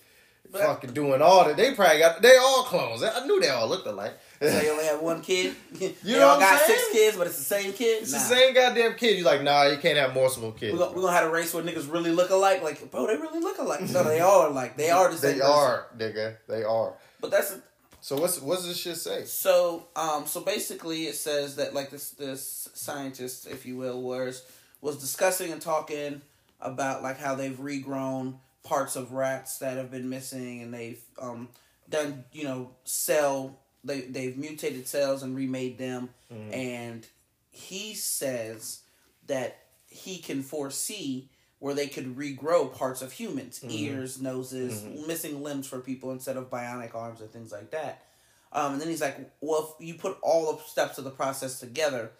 fucking 0.52 0.92
doing 0.92 1.22
all 1.22 1.44
that. 1.44 1.56
They 1.56 1.74
probably 1.74 1.98
got 1.98 2.22
they 2.22 2.36
all 2.36 2.64
clones. 2.64 3.02
I 3.02 3.26
knew 3.26 3.40
they 3.40 3.48
all 3.48 3.68
looked 3.68 3.86
alike. 3.86 4.18
So 4.40 4.60
you 4.60 4.70
only 4.70 4.84
have 4.84 5.00
one 5.00 5.22
kid. 5.22 5.54
you 5.80 5.94
they 6.02 6.12
know 6.12 6.28
all 6.28 6.40
got 6.40 6.60
saying? 6.60 6.78
six 6.78 6.92
kids, 6.92 7.16
but 7.16 7.26
it's 7.26 7.38
the 7.38 7.44
same 7.44 7.72
kid. 7.72 8.02
It's 8.02 8.12
nah. 8.12 8.18
the 8.18 8.24
same 8.24 8.54
goddamn 8.54 8.94
kid. 8.94 9.18
You 9.18 9.24
like, 9.24 9.42
nah, 9.42 9.64
you 9.64 9.78
can't 9.78 9.98
have 9.98 10.14
multiple 10.14 10.52
kids. 10.52 10.72
We're 10.72 10.78
gonna, 10.78 10.96
we 10.96 11.02
gonna 11.02 11.12
have 11.12 11.28
a 11.28 11.32
race 11.32 11.54
where 11.54 11.62
niggas 11.62 11.90
really 11.90 12.10
look 12.10 12.30
alike. 12.30 12.62
Like, 12.62 12.90
bro, 12.90 13.06
they 13.06 13.16
really 13.16 13.40
look 13.40 13.58
alike. 13.58 13.82
No, 13.82 14.04
they 14.04 14.20
all 14.20 14.40
are 14.46 14.50
like 14.50 14.76
they 14.76 14.90
are 14.90 15.10
the 15.10 15.16
same. 15.16 15.38
They 15.38 15.40
person. 15.40 15.52
are, 15.54 15.86
nigga. 15.96 16.36
They 16.48 16.64
are. 16.64 16.94
But 17.20 17.30
that's. 17.30 17.52
A, 17.52 17.62
so 18.00 18.16
what's 18.20 18.40
what's 18.40 18.66
this 18.66 18.76
shit 18.76 18.96
say? 18.96 19.24
So 19.24 19.88
um 19.96 20.26
so 20.26 20.40
basically 20.40 21.06
it 21.06 21.16
says 21.16 21.56
that 21.56 21.74
like 21.74 21.90
this 21.90 22.10
this 22.10 22.68
scientist, 22.74 23.46
if 23.46 23.66
you 23.66 23.76
will, 23.76 24.00
was 24.02 24.44
was 24.80 24.98
discussing 24.98 25.50
and 25.50 25.60
talking 25.60 26.20
about 26.60 27.02
like 27.02 27.18
how 27.18 27.34
they've 27.34 27.58
regrown 27.58 28.34
parts 28.66 28.96
of 28.96 29.12
rats 29.12 29.58
that 29.58 29.76
have 29.76 29.90
been 29.90 30.08
missing, 30.08 30.62
and 30.62 30.74
they've 30.74 31.00
um, 31.20 31.48
done 31.88 32.24
you 32.32 32.44
know 32.44 32.70
cell 32.84 33.58
they 33.84 34.02
they've 34.02 34.36
mutated 34.36 34.86
cells 34.88 35.22
and 35.22 35.36
remade 35.36 35.78
them, 35.78 36.10
mm-hmm. 36.32 36.52
and 36.52 37.06
he 37.50 37.94
says 37.94 38.82
that 39.28 39.58
he 39.88 40.18
can 40.18 40.42
foresee 40.42 41.30
where 41.58 41.74
they 41.74 41.86
could 41.86 42.16
regrow 42.16 42.72
parts 42.72 43.00
of 43.00 43.12
humans 43.12 43.60
mm-hmm. 43.60 43.70
ears 43.70 44.20
noses 44.20 44.82
mm-hmm. 44.82 45.06
missing 45.06 45.42
limbs 45.42 45.66
for 45.66 45.80
people 45.80 46.12
instead 46.12 46.36
of 46.36 46.50
bionic 46.50 46.94
arms 46.94 47.20
and 47.20 47.30
things 47.30 47.52
like 47.52 47.70
that 47.70 48.04
um, 48.52 48.72
and 48.72 48.80
then 48.80 48.88
he's 48.88 49.00
like 49.00 49.32
well 49.40 49.74
if 49.80 49.86
you 49.86 49.94
put 49.94 50.18
all 50.22 50.52
the 50.52 50.62
steps 50.64 50.98
of 50.98 51.04
the 51.04 51.10
process 51.10 51.58
together 51.58 52.10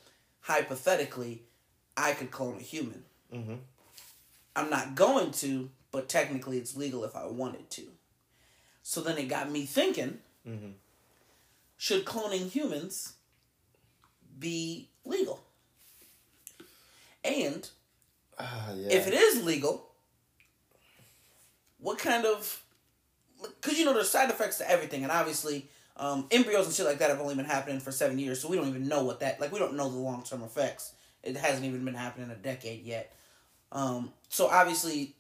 hypothetically 0.40 1.42
i 1.96 2.12
could 2.12 2.30
clone 2.30 2.56
a 2.56 2.62
human 2.62 3.04
mm-hmm. 3.32 3.54
i'm 4.54 4.70
not 4.70 4.94
going 4.94 5.30
to 5.30 5.68
but 5.96 6.10
technically 6.10 6.58
it's 6.58 6.76
legal 6.76 7.04
if 7.04 7.16
I 7.16 7.26
wanted 7.26 7.70
to. 7.70 7.82
So 8.82 9.00
then 9.00 9.16
it 9.16 9.28
got 9.28 9.50
me 9.50 9.64
thinking 9.64 10.18
mm-hmm. 10.46 10.72
should 11.78 12.04
cloning 12.04 12.50
humans 12.50 13.14
be 14.38 14.90
legal? 15.06 15.40
And 17.24 17.66
uh, 18.36 18.74
yeah. 18.76 18.92
if 18.92 19.06
it 19.06 19.14
is 19.14 19.42
legal, 19.42 19.88
what 21.78 21.96
kind 21.96 22.26
of. 22.26 22.62
Because, 23.40 23.78
you 23.78 23.86
know, 23.86 23.94
there's 23.94 24.10
side 24.10 24.28
effects 24.28 24.58
to 24.58 24.70
everything, 24.70 25.02
and 25.02 25.10
obviously. 25.10 25.68
Um, 25.98 26.26
embryos 26.30 26.66
and 26.66 26.74
shit 26.74 26.84
like 26.84 26.98
that 26.98 27.08
have 27.08 27.22
only 27.22 27.36
been 27.36 27.46
happening 27.46 27.80
for 27.80 27.90
seven 27.90 28.18
years, 28.18 28.38
so 28.38 28.48
we 28.48 28.58
don't 28.58 28.68
even 28.68 28.86
know 28.86 29.02
what 29.04 29.20
that 29.20 29.40
like. 29.40 29.50
We 29.50 29.58
don't 29.58 29.76
know 29.76 29.88
the 29.88 29.96
long 29.96 30.22
term 30.24 30.42
effects. 30.42 30.92
It 31.22 31.38
hasn't 31.38 31.64
even 31.64 31.86
been 31.86 31.94
happening 31.94 32.28
a 32.28 32.34
decade 32.34 32.84
yet. 32.84 33.16
Um, 33.72 34.12
so 34.28 34.48
obviously, 34.48 35.15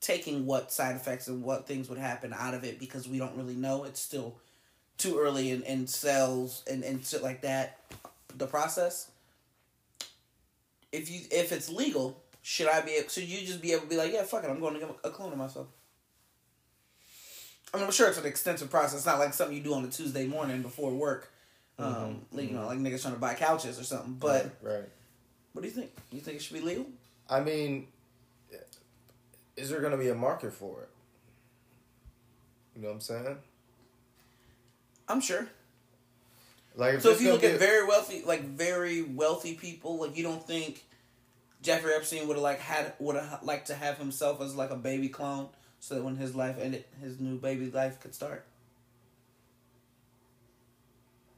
taking 0.00 0.46
what 0.46 0.72
side 0.72 0.96
effects 0.96 1.28
and 1.28 1.42
what 1.42 1.66
things 1.66 1.88
would 1.88 1.98
happen 1.98 2.34
out 2.36 2.54
of 2.54 2.64
it 2.64 2.78
because 2.78 3.08
we 3.08 3.18
don't 3.18 3.36
really 3.36 3.54
know. 3.54 3.84
It's 3.84 4.00
still 4.00 4.36
too 4.96 5.18
early 5.18 5.50
in, 5.50 5.62
in 5.62 5.86
cells 5.86 6.64
and, 6.70 6.82
and 6.82 7.04
shit 7.04 7.22
like 7.22 7.42
that. 7.42 7.78
The 8.36 8.46
process. 8.46 9.10
If 10.92 11.10
you 11.10 11.20
if 11.30 11.52
it's 11.52 11.68
legal, 11.68 12.22
should 12.42 12.68
I 12.68 12.80
be 12.80 12.92
able, 12.92 13.08
should 13.08 13.24
you 13.24 13.46
just 13.46 13.62
be 13.62 13.72
able 13.72 13.82
to 13.82 13.88
be 13.88 13.96
like, 13.96 14.12
yeah, 14.12 14.22
fuck 14.22 14.44
it, 14.44 14.50
I'm 14.50 14.60
going 14.60 14.74
to 14.74 14.80
get 14.80 14.90
a 15.04 15.10
clone 15.10 15.32
of 15.32 15.38
myself. 15.38 15.68
I 17.72 17.76
mean, 17.76 17.86
I'm 17.86 17.92
sure 17.92 18.08
it's 18.08 18.18
an 18.18 18.26
extensive 18.26 18.70
process. 18.70 18.96
It's 18.96 19.06
not 19.06 19.18
like 19.18 19.32
something 19.32 19.56
you 19.56 19.62
do 19.62 19.74
on 19.74 19.84
a 19.84 19.88
Tuesday 19.88 20.26
morning 20.26 20.62
before 20.62 20.90
work. 20.90 21.30
Um, 21.78 21.94
mm-hmm. 21.94 22.36
like, 22.36 22.48
you 22.48 22.56
know, 22.56 22.66
like 22.66 22.78
niggas 22.78 23.02
trying 23.02 23.14
to 23.14 23.20
buy 23.20 23.34
couches 23.34 23.78
or 23.78 23.84
something. 23.84 24.14
But 24.14 24.56
right, 24.62 24.72
right. 24.72 24.88
What 25.52 25.62
do 25.62 25.68
you 25.68 25.74
think? 25.74 25.90
You 26.10 26.20
think 26.20 26.38
it 26.38 26.42
should 26.42 26.54
be 26.54 26.62
legal? 26.62 26.86
I 27.28 27.40
mean, 27.40 27.86
is 29.60 29.68
there 29.68 29.80
going 29.80 29.92
to 29.92 29.98
be 29.98 30.08
a 30.08 30.14
market 30.14 30.52
for 30.52 30.82
it? 30.82 30.88
You 32.74 32.82
know 32.82 32.88
what 32.88 32.94
I'm 32.94 33.00
saying? 33.00 33.36
I'm 35.08 35.20
sure. 35.20 35.48
Like, 36.76 36.94
if 36.94 37.02
so 37.02 37.10
if 37.10 37.20
you 37.20 37.32
look 37.32 37.44
at 37.44 37.58
very 37.58 37.86
wealthy, 37.86 38.22
like 38.24 38.42
very 38.42 39.02
wealthy 39.02 39.54
people, 39.54 39.98
like 39.98 40.16
you 40.16 40.22
don't 40.22 40.46
think 40.46 40.84
Jeffrey 41.62 41.92
Epstein 41.92 42.26
would 42.28 42.36
have 42.36 42.42
like 42.42 42.60
had 42.60 42.94
would 43.00 43.16
have 43.16 43.42
liked 43.42 43.66
to 43.66 43.74
have 43.74 43.98
himself 43.98 44.40
as 44.40 44.54
like 44.54 44.70
a 44.70 44.76
baby 44.76 45.08
clone, 45.08 45.48
so 45.80 45.96
that 45.96 46.04
when 46.04 46.16
his 46.16 46.34
life 46.34 46.56
ended, 46.60 46.84
his 47.02 47.18
new 47.18 47.36
baby 47.36 47.70
life 47.70 48.00
could 48.00 48.14
start. 48.14 48.46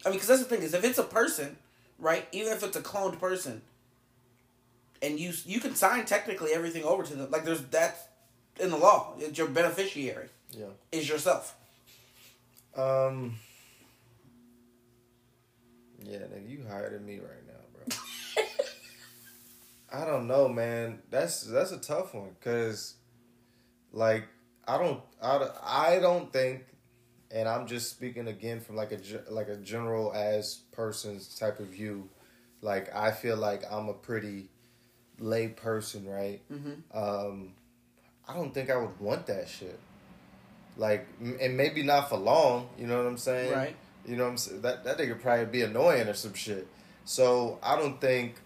I 0.04 0.10
mean, 0.10 0.16
because 0.16 0.28
that's 0.28 0.42
the 0.42 0.48
thing 0.48 0.62
is, 0.62 0.74
if 0.74 0.84
it's 0.84 0.98
a 0.98 1.04
person, 1.04 1.56
right? 1.98 2.26
Even 2.32 2.52
if 2.52 2.62
it's 2.62 2.76
a 2.76 2.82
cloned 2.82 3.18
person, 3.18 3.62
and 5.00 5.18
you 5.18 5.32
you 5.46 5.60
can 5.60 5.74
sign 5.74 6.04
technically 6.04 6.52
everything 6.52 6.84
over 6.84 7.02
to 7.02 7.14
them. 7.14 7.30
Like 7.30 7.44
there's 7.44 7.62
that 7.66 8.11
in 8.60 8.70
the 8.70 8.76
law. 8.76 9.14
It's 9.18 9.38
your 9.38 9.48
beneficiary. 9.48 10.28
Yeah. 10.50 10.66
Is 10.90 11.08
yourself. 11.08 11.56
Um. 12.76 13.36
Yeah, 16.04 16.18
nigga, 16.18 16.48
you 16.48 16.64
higher 16.68 16.90
than 16.90 17.06
me 17.06 17.20
right 17.20 17.46
now, 17.46 17.62
bro. 17.72 17.96
I 20.02 20.04
don't 20.04 20.26
know, 20.26 20.48
man. 20.48 21.00
That's 21.10 21.42
that's 21.42 21.70
a 21.70 21.78
tough 21.78 22.14
one, 22.14 22.34
cause, 22.40 22.94
like, 23.92 24.26
I 24.66 24.78
don't, 24.78 25.00
I, 25.22 25.48
I 25.62 25.98
don't 26.00 26.32
think, 26.32 26.64
and 27.30 27.48
I'm 27.48 27.66
just 27.66 27.90
speaking 27.90 28.26
again 28.26 28.60
from 28.60 28.76
like 28.76 28.92
a 28.92 28.98
like 29.30 29.48
a 29.48 29.56
general 29.56 30.12
as 30.12 30.56
person's 30.72 31.38
type 31.38 31.60
of 31.60 31.66
view. 31.66 32.08
Like, 32.62 32.94
I 32.94 33.10
feel 33.10 33.36
like 33.36 33.62
I'm 33.70 33.88
a 33.88 33.94
pretty 33.94 34.48
lay 35.18 35.48
person, 35.48 36.06
right? 36.08 36.40
Mm-hmm. 36.50 36.96
Um, 36.96 37.54
I 38.28 38.34
don't 38.34 38.52
think 38.54 38.70
I 38.70 38.76
would 38.76 38.98
want 39.00 39.26
that 39.26 39.48
shit. 39.48 39.78
Like, 40.76 41.06
and 41.20 41.56
maybe 41.56 41.82
not 41.82 42.08
for 42.08 42.16
long. 42.16 42.68
You 42.78 42.86
know 42.86 42.96
what 42.96 43.06
I'm 43.06 43.18
saying? 43.18 43.52
Right. 43.52 43.76
You 44.06 44.16
know 44.16 44.24
what 44.24 44.30
I'm 44.30 44.36
saying? 44.38 44.62
That 44.62 44.84
that 44.84 44.98
nigga 44.98 45.20
probably 45.20 45.46
be 45.46 45.62
annoying 45.62 46.08
or 46.08 46.14
some 46.14 46.34
shit. 46.34 46.66
So 47.04 47.58
I 47.62 47.76
don't 47.76 48.00
think 48.00 48.36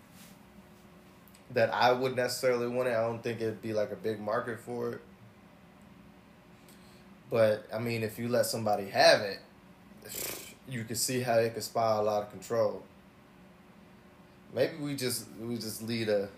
that 1.52 1.72
I 1.72 1.92
would 1.92 2.16
necessarily 2.16 2.68
want 2.68 2.88
it. 2.88 2.92
I 2.92 3.02
don't 3.02 3.22
think 3.22 3.40
it'd 3.40 3.62
be 3.62 3.72
like 3.72 3.92
a 3.92 3.96
big 3.96 4.20
market 4.20 4.58
for 4.60 4.92
it. 4.92 5.00
But 7.30 7.66
I 7.72 7.78
mean, 7.78 8.02
if 8.02 8.18
you 8.18 8.28
let 8.28 8.46
somebody 8.46 8.88
have 8.90 9.20
it, 9.20 9.38
you 10.68 10.84
can 10.84 10.96
see 10.96 11.20
how 11.20 11.34
it 11.34 11.54
could 11.54 11.62
spiral 11.62 12.02
a 12.02 12.04
lot 12.04 12.22
of 12.24 12.30
control. 12.30 12.82
Maybe 14.54 14.76
we 14.78 14.96
just 14.96 15.26
we 15.40 15.56
just 15.56 15.82
lead 15.82 16.08
a 16.08 16.28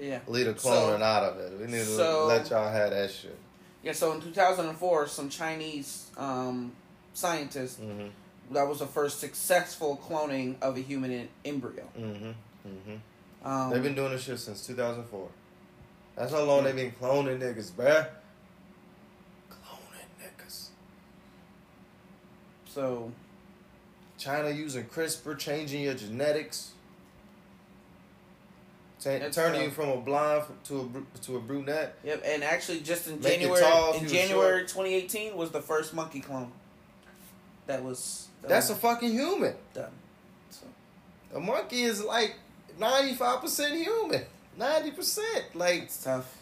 Yeah. 0.00 0.20
lead 0.26 0.46
a 0.48 0.58
So- 0.58 0.68
cloning 0.70 1.02
out 1.02 1.22
of 1.24 1.38
it. 1.38 1.58
We 1.58 1.66
need 1.66 1.78
to 1.78 1.84
so- 1.84 2.26
let 2.26 2.50
y'all 2.50 2.70
have 2.70 2.90
that 2.90 3.10
shit. 3.10 3.36
Yeah, 3.82 3.92
so 3.92 4.12
in 4.12 4.20
2004, 4.20 5.06
some 5.08 5.28
Chinese 5.28 6.06
um, 6.16 6.72
scientists, 7.12 7.76
hmm 7.78 8.06
that 8.50 8.68
was 8.68 8.80
the 8.80 8.86
first 8.86 9.20
successful 9.20 9.98
cloning 10.06 10.60
of 10.60 10.76
a 10.76 10.80
human 10.80 11.10
in- 11.10 11.28
embryo. 11.46 11.82
hmm 11.96 12.30
hmm 12.62 12.96
Um, 13.46 13.70
They've 13.70 13.82
been 13.82 13.94
doing 13.94 14.10
this 14.12 14.22
shit 14.24 14.38
since 14.38 14.66
2004. 14.66 15.28
That's 16.16 16.30
how 16.30 16.42
long 16.42 16.64
they've 16.64 16.76
been 16.76 16.92
cloning 16.92 17.38
niggas, 17.40 17.72
bruh. 17.72 18.06
Cloning 19.50 20.08
niggas. 20.22 20.66
so, 22.68 23.10
China 24.18 24.50
using 24.50 24.84
CRISPR, 24.84 25.38
changing 25.38 25.82
your 25.82 25.94
genetics, 25.94 26.72
Ta- 29.04 29.10
It's, 29.10 29.36
turning 29.36 29.60
uh, 29.60 29.64
you 29.64 29.70
from 29.70 29.90
a 29.90 29.96
blonde 29.98 30.44
to 30.64 30.80
a 30.80 30.84
br- 30.84 31.00
to 31.22 31.36
a 31.36 31.40
brunette. 31.40 31.94
yep, 32.02 32.22
and 32.24 32.42
actually 32.42 32.80
just 32.80 33.06
in 33.06 33.20
Make 33.20 33.40
January 33.40 33.60
tall 33.60 33.92
in 33.94 34.08
January 34.08 34.62
2018 34.62 35.36
was 35.36 35.50
the 35.50 35.60
first 35.62 35.92
monkey 35.94 36.20
clone 36.20 36.50
that 37.66 37.82
was 37.84 38.28
that 38.42 38.48
That's 38.48 38.70
a 38.70 38.74
fucking 38.74 39.10
human. 39.12 39.54
done. 39.74 39.90
So, 40.50 40.66
A 41.34 41.40
monkey 41.40 41.82
is 41.82 42.02
like 42.02 42.34
95% 42.80 43.82
human. 43.82 44.22
90%. 44.58 45.20
Like 45.54 45.82
it's 45.84 46.02
tough. 46.02 46.34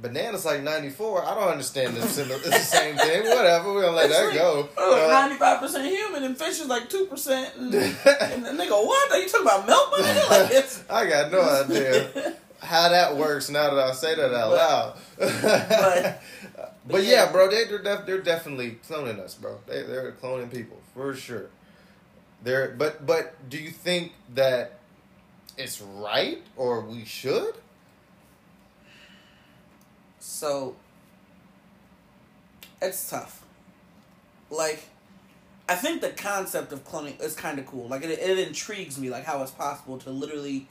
Bananas 0.00 0.44
like 0.44 0.62
94. 0.62 1.24
I 1.24 1.34
don't 1.34 1.48
understand 1.48 1.96
this. 1.96 2.18
It's 2.18 2.28
the 2.44 2.52
same 2.58 2.96
thing. 2.96 3.22
Whatever. 3.28 3.72
We're 3.72 3.82
gonna 3.82 3.96
let 3.96 4.10
that 4.10 4.34
go. 4.34 4.68
Uh, 4.76 5.08
Ninety-five 5.08 5.60
percent 5.60 5.86
human, 5.86 6.24
and 6.24 6.36
fish 6.38 6.60
is 6.60 6.66
like 6.66 6.88
two 6.88 7.06
percent. 7.06 7.54
And, 7.56 7.74
and 7.74 8.44
the 8.44 8.50
nigga, 8.50 8.70
what? 8.70 9.12
Are 9.12 9.18
you 9.18 9.28
talking 9.28 9.46
about 9.46 9.66
milk? 9.66 9.92
nigga? 9.94 10.30
Like 10.30 10.90
I 10.90 11.08
got 11.08 11.30
no 11.32 11.40
idea 11.42 12.34
how 12.60 12.88
that 12.88 13.16
works 13.16 13.50
now 13.50 13.74
that 13.74 13.84
I 13.88 13.92
say 13.92 14.14
that 14.14 14.32
out 14.34 14.50
But- 14.50 14.56
loud. 14.56 14.94
but- 15.18 16.20
but, 16.56 16.72
but 16.86 17.02
yeah, 17.04 17.26
yeah. 17.26 17.32
bro, 17.32 17.48
they, 17.50 17.64
they're 17.64 17.82
def- 17.82 18.06
they're 18.06 18.20
definitely 18.22 18.78
cloning 18.88 19.18
us, 19.20 19.34
bro. 19.34 19.58
They 19.66 19.82
they're 19.82 20.12
cloning 20.12 20.50
people 20.52 20.78
for 20.94 21.14
sure. 21.14 21.46
They're 22.42 22.74
but 22.76 23.06
but 23.06 23.48
do 23.48 23.56
you 23.58 23.70
think 23.70 24.12
that 24.34 24.78
it's 25.56 25.80
right 25.80 26.42
or 26.56 26.80
we 26.80 27.04
should? 27.04 27.54
So 30.42 30.74
it's 32.80 33.08
tough. 33.08 33.44
Like, 34.50 34.82
I 35.68 35.76
think 35.76 36.00
the 36.00 36.08
concept 36.08 36.72
of 36.72 36.84
cloning 36.84 37.22
is 37.22 37.36
kind 37.36 37.60
of 37.60 37.66
cool. 37.66 37.86
Like, 37.86 38.02
it, 38.02 38.18
it 38.18 38.38
intrigues 38.40 38.98
me, 38.98 39.08
like 39.08 39.24
how 39.24 39.40
it's 39.44 39.52
possible 39.52 39.98
to 39.98 40.10
literally 40.10 40.66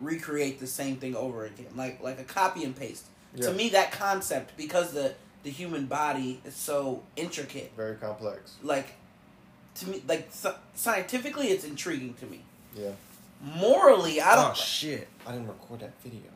recreate 0.00 0.60
the 0.60 0.68
same 0.68 0.98
thing 0.98 1.16
over 1.16 1.44
again, 1.44 1.66
like 1.74 2.00
like 2.00 2.20
a 2.20 2.22
copy 2.22 2.62
and 2.62 2.76
paste. 2.76 3.06
Yeah. 3.34 3.48
To 3.48 3.52
me, 3.52 3.68
that 3.70 3.90
concept 3.90 4.56
because 4.56 4.92
the 4.92 5.14
the 5.42 5.50
human 5.50 5.86
body 5.86 6.40
is 6.44 6.54
so 6.54 7.02
intricate. 7.16 7.72
Very 7.76 7.96
complex. 7.96 8.54
Like, 8.62 8.94
to 9.74 9.88
me, 9.88 10.04
like 10.06 10.28
sci- 10.30 10.60
scientifically, 10.76 11.48
it's 11.48 11.64
intriguing 11.64 12.14
to 12.20 12.26
me. 12.26 12.42
Yeah. 12.76 12.92
Morally, 13.42 14.20
I 14.20 14.36
don't. 14.36 14.52
oh 14.52 14.54
shit! 14.54 15.08
I 15.26 15.32
didn't 15.32 15.48
record 15.48 15.80
that 15.80 16.00
video. 16.00 16.30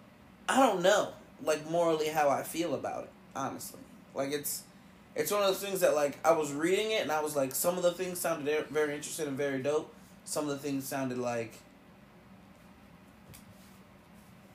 I 0.49 0.57
don't 0.57 0.83
know, 0.83 1.13
like 1.45 1.69
morally 1.71 2.09
how 2.09 2.29
I 2.29 2.43
feel 2.43 2.75
about 2.75 3.05
it. 3.05 3.11
Honestly, 3.35 3.81
like 4.15 4.33
it's 4.33 4.65
it's 5.15 5.31
one 5.31 5.43
of 5.43 5.49
those 5.49 5.63
things 5.63 5.81
that 5.81 5.95
like 5.95 6.19
I 6.25 6.33
was 6.33 6.53
reading 6.53 6.93
it 6.93 7.03
and 7.03 7.13
I 7.13 7.21
was 7.21 7.37
like, 7.37 7.55
some 7.55 7.77
of 7.77 7.83
the 7.83 7.93
things 7.93 8.19
sounded 8.19 8.67
very 8.69 8.95
interesting 8.95 9.29
and 9.29 9.37
very 9.37 9.63
dope. 9.63 9.93
Some 10.25 10.45
of 10.45 10.51
the 10.51 10.59
things 10.59 10.87
sounded 10.87 11.19
like 11.19 11.55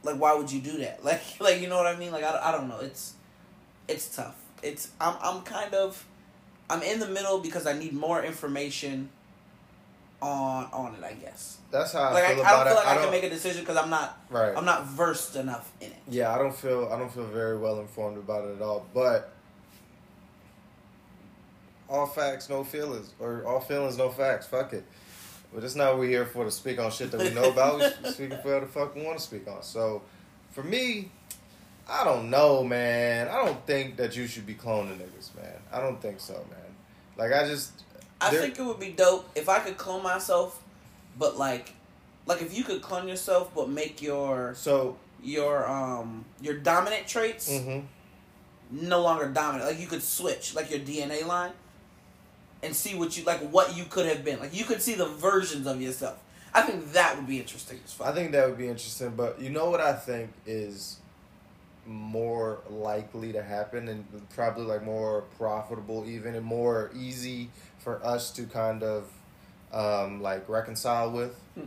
like 0.04 0.18
why 0.18 0.34
would 0.34 0.52
you 0.52 0.62
do 0.62 0.78
that? 0.78 1.00
Like 1.04 1.22
like 1.40 1.62
you 1.62 1.68
know 1.68 1.78
what 1.78 1.88
I 1.88 1.96
mean? 1.96 2.12
Like 2.12 2.24
I, 2.24 2.50
I 2.50 2.52
don't 2.52 2.68
know. 2.68 2.80
It's 2.80 3.14
it's 3.88 4.16
tough. 4.16 4.36
It's 4.64 4.92
I'm 5.00 5.16
I'm 5.22 5.42
kind 5.44 5.74
of 5.74 6.06
I'm 6.70 6.82
in 6.82 7.00
the 7.00 7.08
middle 7.08 7.40
because 7.40 7.68
I 7.68 7.74
need 7.74 7.94
more 7.94 8.24
information 8.24 9.10
on 10.26 10.66
on 10.74 10.96
it. 10.96 11.04
I 11.04 11.14
guess. 11.14 11.58
That's 11.72 11.94
how 11.94 12.04
I 12.04 12.06
feel. 12.08 12.14
Like 12.14 12.24
I, 12.24 12.30
I 12.30 12.34
don't 12.36 12.68
feel 12.68 12.76
like 12.76 12.88
I, 12.88 12.94
don't, 12.96 13.04
can 13.04 13.12
make 13.12 13.24
a 13.24 13.30
decision 13.30 13.62
because 13.62 13.78
I'm 13.78 13.90
not 13.90 14.20
right. 14.30 14.54
I'm 14.56 14.66
not 14.66 14.86
versed 14.86 15.36
enough 15.36 15.72
in 15.82 15.88
it. 15.88 15.98
Yeah, 16.10 16.34
I 16.34 16.38
don't 16.38 16.56
feel 16.56 16.90
I 16.92 16.98
don't 16.98 17.12
feel 17.12 17.26
very 17.26 17.58
well 17.58 17.80
informed 17.80 18.18
about 18.18 18.46
it 18.46 18.56
at 18.56 18.62
all. 18.62 18.86
But 18.94 19.32
all 21.90 22.08
facts, 22.08 22.50
no 22.50 22.64
feelings, 22.64 23.12
or 23.20 23.46
all 23.46 23.60
feelings, 23.60 23.98
no 23.98 24.10
facts. 24.10 24.48
Fuck 24.48 24.74
it. 24.74 24.84
But 25.54 25.64
it's 25.64 25.76
not 25.76 25.94
what 25.94 26.00
we're 26.00 26.10
here 26.10 26.26
for 26.26 26.44
to 26.44 26.52
speak 26.52 26.80
on 26.80 26.92
shit 26.92 27.12
that 27.12 27.22
we 27.22 27.30
know 27.30 27.50
about. 27.50 27.80
We 28.04 28.10
speak 28.12 28.34
for 28.42 28.60
the 28.60 28.66
fuck 28.66 28.96
we 28.96 29.04
want 29.04 29.18
to 29.18 29.24
speak 29.24 29.48
on. 29.48 29.64
So, 29.64 30.02
for 30.52 30.64
me, 30.64 31.12
I 31.88 32.04
don't 32.04 32.30
know, 32.30 32.64
man. 32.64 33.28
I 33.28 33.46
don't 33.46 33.66
think 33.66 33.98
that 33.98 34.18
you 34.18 34.28
should 34.28 34.46
be 34.46 34.56
cloning 34.56 34.98
niggas, 34.98 35.36
man. 35.36 35.60
I 35.72 35.80
don't 35.80 36.02
think 36.02 36.20
so, 36.20 36.34
man. 36.34 36.76
Like 37.18 37.32
I 37.32 37.48
just, 37.48 37.84
I 38.28 38.32
there- 38.32 38.42
think 38.42 38.60
it 38.60 38.64
would 38.64 38.80
be 38.80 38.92
dope 38.92 39.30
if 39.36 39.48
I 39.50 39.60
could 39.60 39.78
clone 39.78 40.04
myself, 40.04 40.62
but 41.18 41.38
like, 41.38 41.74
like 42.26 42.42
if 42.42 42.58
you 42.58 42.64
could 42.64 42.82
clone 42.82 43.08
yourself, 43.08 43.52
but 43.56 43.70
make 43.70 44.02
your 44.02 44.54
so. 44.56 44.98
your 45.24 45.68
um 45.68 46.24
your 46.42 46.56
dominant 46.56 47.08
traits 47.08 47.50
hmm 47.50 47.80
no 48.72 49.02
longer 49.02 49.28
dominant. 49.30 49.70
Like 49.70 49.80
you 49.80 49.88
could 49.88 50.02
switch 50.04 50.56
like 50.56 50.70
your 50.72 50.80
DNA 50.80 51.26
line, 51.26 51.52
and 52.64 52.76
see 52.76 52.96
what 52.96 53.16
you 53.18 53.24
like 53.24 53.40
what 53.52 53.76
you 53.78 53.86
could 53.86 54.06
have 54.08 54.24
been. 54.26 54.40
Like 54.40 54.54
you 54.56 54.66
could 54.66 54.82
see 54.82 54.96
the 54.96 55.06
versions 55.06 55.68
of 55.68 55.82
yourself. 55.82 56.18
I 56.54 56.62
think 56.62 56.94
that 56.94 57.16
would 57.16 57.28
be 57.28 57.40
interesting. 57.40 57.80
I 58.04 58.12
think 58.12 58.32
that 58.32 58.48
would 58.48 58.58
be 58.58 58.68
interesting, 58.68 59.14
but 59.16 59.40
you 59.40 59.50
know 59.50 59.70
what 59.70 59.82
I 59.82 59.94
think 59.94 60.32
is 60.46 60.98
more 61.86 62.60
likely 62.70 63.32
to 63.34 63.44
happen 63.44 63.88
and 63.90 64.06
probably 64.34 64.64
like 64.66 64.84
more 64.84 65.22
profitable 65.38 66.04
even 66.08 66.34
and 66.34 66.44
more 66.46 66.90
easy 66.96 67.50
for 67.86 68.04
us 68.04 68.32
to 68.32 68.48
kind 68.48 68.84
of 68.84 69.10
um, 69.72 70.22
like 70.22 70.50
reconcile 70.50 71.12
with. 71.12 71.40
Hmm. 71.54 71.66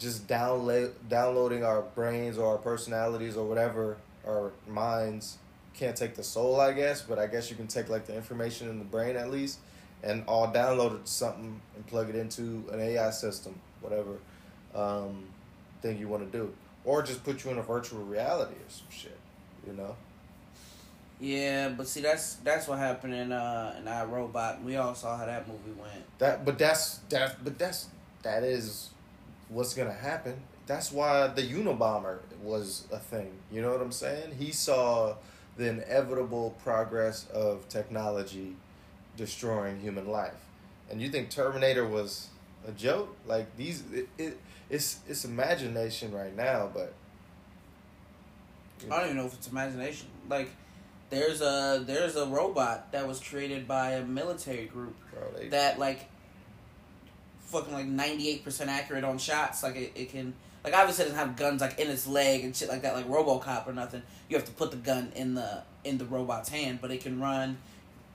just 0.00 0.26
download 0.26 0.92
downloading 1.08 1.62
our 1.62 1.82
brains 1.82 2.36
or 2.36 2.52
our 2.52 2.58
personalities 2.58 3.36
or 3.36 3.46
whatever 3.46 3.98
our 4.26 4.50
minds. 4.66 5.38
Can't 5.74 5.96
take 5.96 6.14
the 6.14 6.24
soul 6.24 6.58
I 6.58 6.72
guess 6.72 7.02
but 7.02 7.18
I 7.18 7.26
guess 7.26 7.50
you 7.50 7.56
can 7.56 7.68
take 7.68 7.88
like 7.88 8.06
the 8.06 8.16
information 8.16 8.68
in 8.68 8.78
the 8.78 8.84
brain 8.84 9.14
at 9.16 9.30
least 9.30 9.58
and 10.02 10.24
all 10.26 10.52
download 10.52 10.96
it 10.96 11.04
to 11.04 11.12
something 11.12 11.60
and 11.76 11.86
plug 11.86 12.08
it 12.08 12.16
into 12.16 12.64
an 12.72 12.80
AI 12.80 13.10
system 13.10 13.54
whatever 13.80 14.16
um, 14.74 15.24
thing 15.82 15.98
you 15.98 16.08
want 16.08 16.32
to 16.32 16.38
do. 16.38 16.52
Or 16.84 17.02
just 17.02 17.22
put 17.24 17.44
you 17.44 17.50
in 17.50 17.58
a 17.58 17.62
virtual 17.62 18.04
reality 18.04 18.54
or 18.54 18.70
some 18.70 18.86
shit 18.90 19.18
you 19.66 19.74
know 19.74 19.96
yeah, 21.24 21.68
but 21.70 21.88
see 21.88 22.02
that's 22.02 22.34
that's 22.36 22.68
what 22.68 22.78
happened 22.78 23.14
in 23.14 23.32
uh 23.32 23.74
in 23.78 23.88
I, 23.88 24.04
Robot. 24.04 24.62
We 24.62 24.76
all 24.76 24.94
saw 24.94 25.16
how 25.16 25.24
that 25.24 25.48
movie 25.48 25.78
went. 25.78 26.04
That, 26.18 26.44
but 26.44 26.58
that's 26.58 26.98
that, 27.08 27.42
but 27.42 27.58
that's 27.58 27.88
that 28.22 28.42
is 28.42 28.90
what's 29.48 29.72
gonna 29.74 29.92
happen. 29.92 30.42
That's 30.66 30.92
why 30.92 31.28
the 31.28 31.42
Unabomber 31.42 32.18
was 32.42 32.86
a 32.92 32.98
thing. 32.98 33.32
You 33.50 33.62
know 33.62 33.72
what 33.72 33.80
I'm 33.80 33.92
saying? 33.92 34.34
He 34.38 34.52
saw 34.52 35.16
the 35.56 35.68
inevitable 35.68 36.56
progress 36.62 37.26
of 37.32 37.68
technology 37.68 38.56
destroying 39.16 39.80
human 39.80 40.08
life, 40.08 40.44
and 40.90 41.00
you 41.00 41.08
think 41.08 41.30
Terminator 41.30 41.86
was 41.86 42.28
a 42.68 42.72
joke? 42.72 43.16
Like 43.26 43.56
these, 43.56 43.82
it, 43.92 44.08
it 44.18 44.38
it's 44.68 44.98
it's 45.08 45.24
imagination 45.24 46.12
right 46.12 46.36
now, 46.36 46.70
but 46.72 46.92
I 48.90 48.98
don't 48.98 49.04
even 49.06 49.16
know 49.16 49.26
if 49.26 49.34
it's 49.34 49.48
imagination. 49.48 50.08
Like, 50.28 50.50
there's 51.10 51.40
a 51.40 51.82
there's 51.86 52.16
a 52.16 52.26
robot 52.26 52.92
that 52.92 53.06
was 53.06 53.20
created 53.20 53.68
by 53.68 53.92
a 53.92 54.04
military 54.04 54.66
group 54.66 54.94
bro, 55.12 55.22
they, 55.36 55.48
that 55.48 55.78
like 55.78 56.08
fucking 57.40 57.72
like 57.72 57.86
ninety 57.86 58.28
eight 58.28 58.44
percent 58.44 58.70
accurate 58.70 59.04
on 59.04 59.18
shots. 59.18 59.62
Like 59.62 59.76
it, 59.76 59.92
it 59.94 60.10
can 60.10 60.34
like 60.62 60.74
obviously 60.74 61.04
it 61.04 61.08
doesn't 61.08 61.26
have 61.26 61.36
guns 61.36 61.60
like 61.60 61.78
in 61.78 61.88
its 61.88 62.06
leg 62.06 62.44
and 62.44 62.54
shit 62.54 62.68
like 62.68 62.82
that 62.82 62.94
like 62.94 63.08
RoboCop 63.08 63.66
or 63.66 63.72
nothing. 63.72 64.02
You 64.28 64.36
have 64.36 64.46
to 64.46 64.52
put 64.52 64.70
the 64.70 64.76
gun 64.76 65.12
in 65.14 65.34
the 65.34 65.62
in 65.84 65.98
the 65.98 66.04
robot's 66.06 66.48
hand, 66.48 66.78
but 66.80 66.90
it 66.90 67.02
can 67.02 67.20
run, 67.20 67.58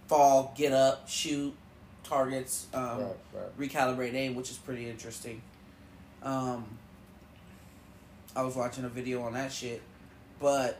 fall, 0.08 0.54
get 0.58 0.73
up, 0.73 1.08
shoot 1.08 1.56
targets, 2.04 2.67
um, 2.73 3.02
right, 3.02 3.15
right. 3.34 3.60
recalibrate 3.60 4.15
aim, 4.15 4.36
which 4.36 4.49
is 4.49 4.58
pretty 4.58 4.89
interesting. 4.89 5.41
Um, 6.23 6.65
I 8.36 8.41
was 8.41 8.56
watching 8.56 8.84
a 8.84 8.89
video 8.89 9.21
on 9.21 9.34
that 9.34 9.52
shit, 9.52 9.82
but 10.39 10.80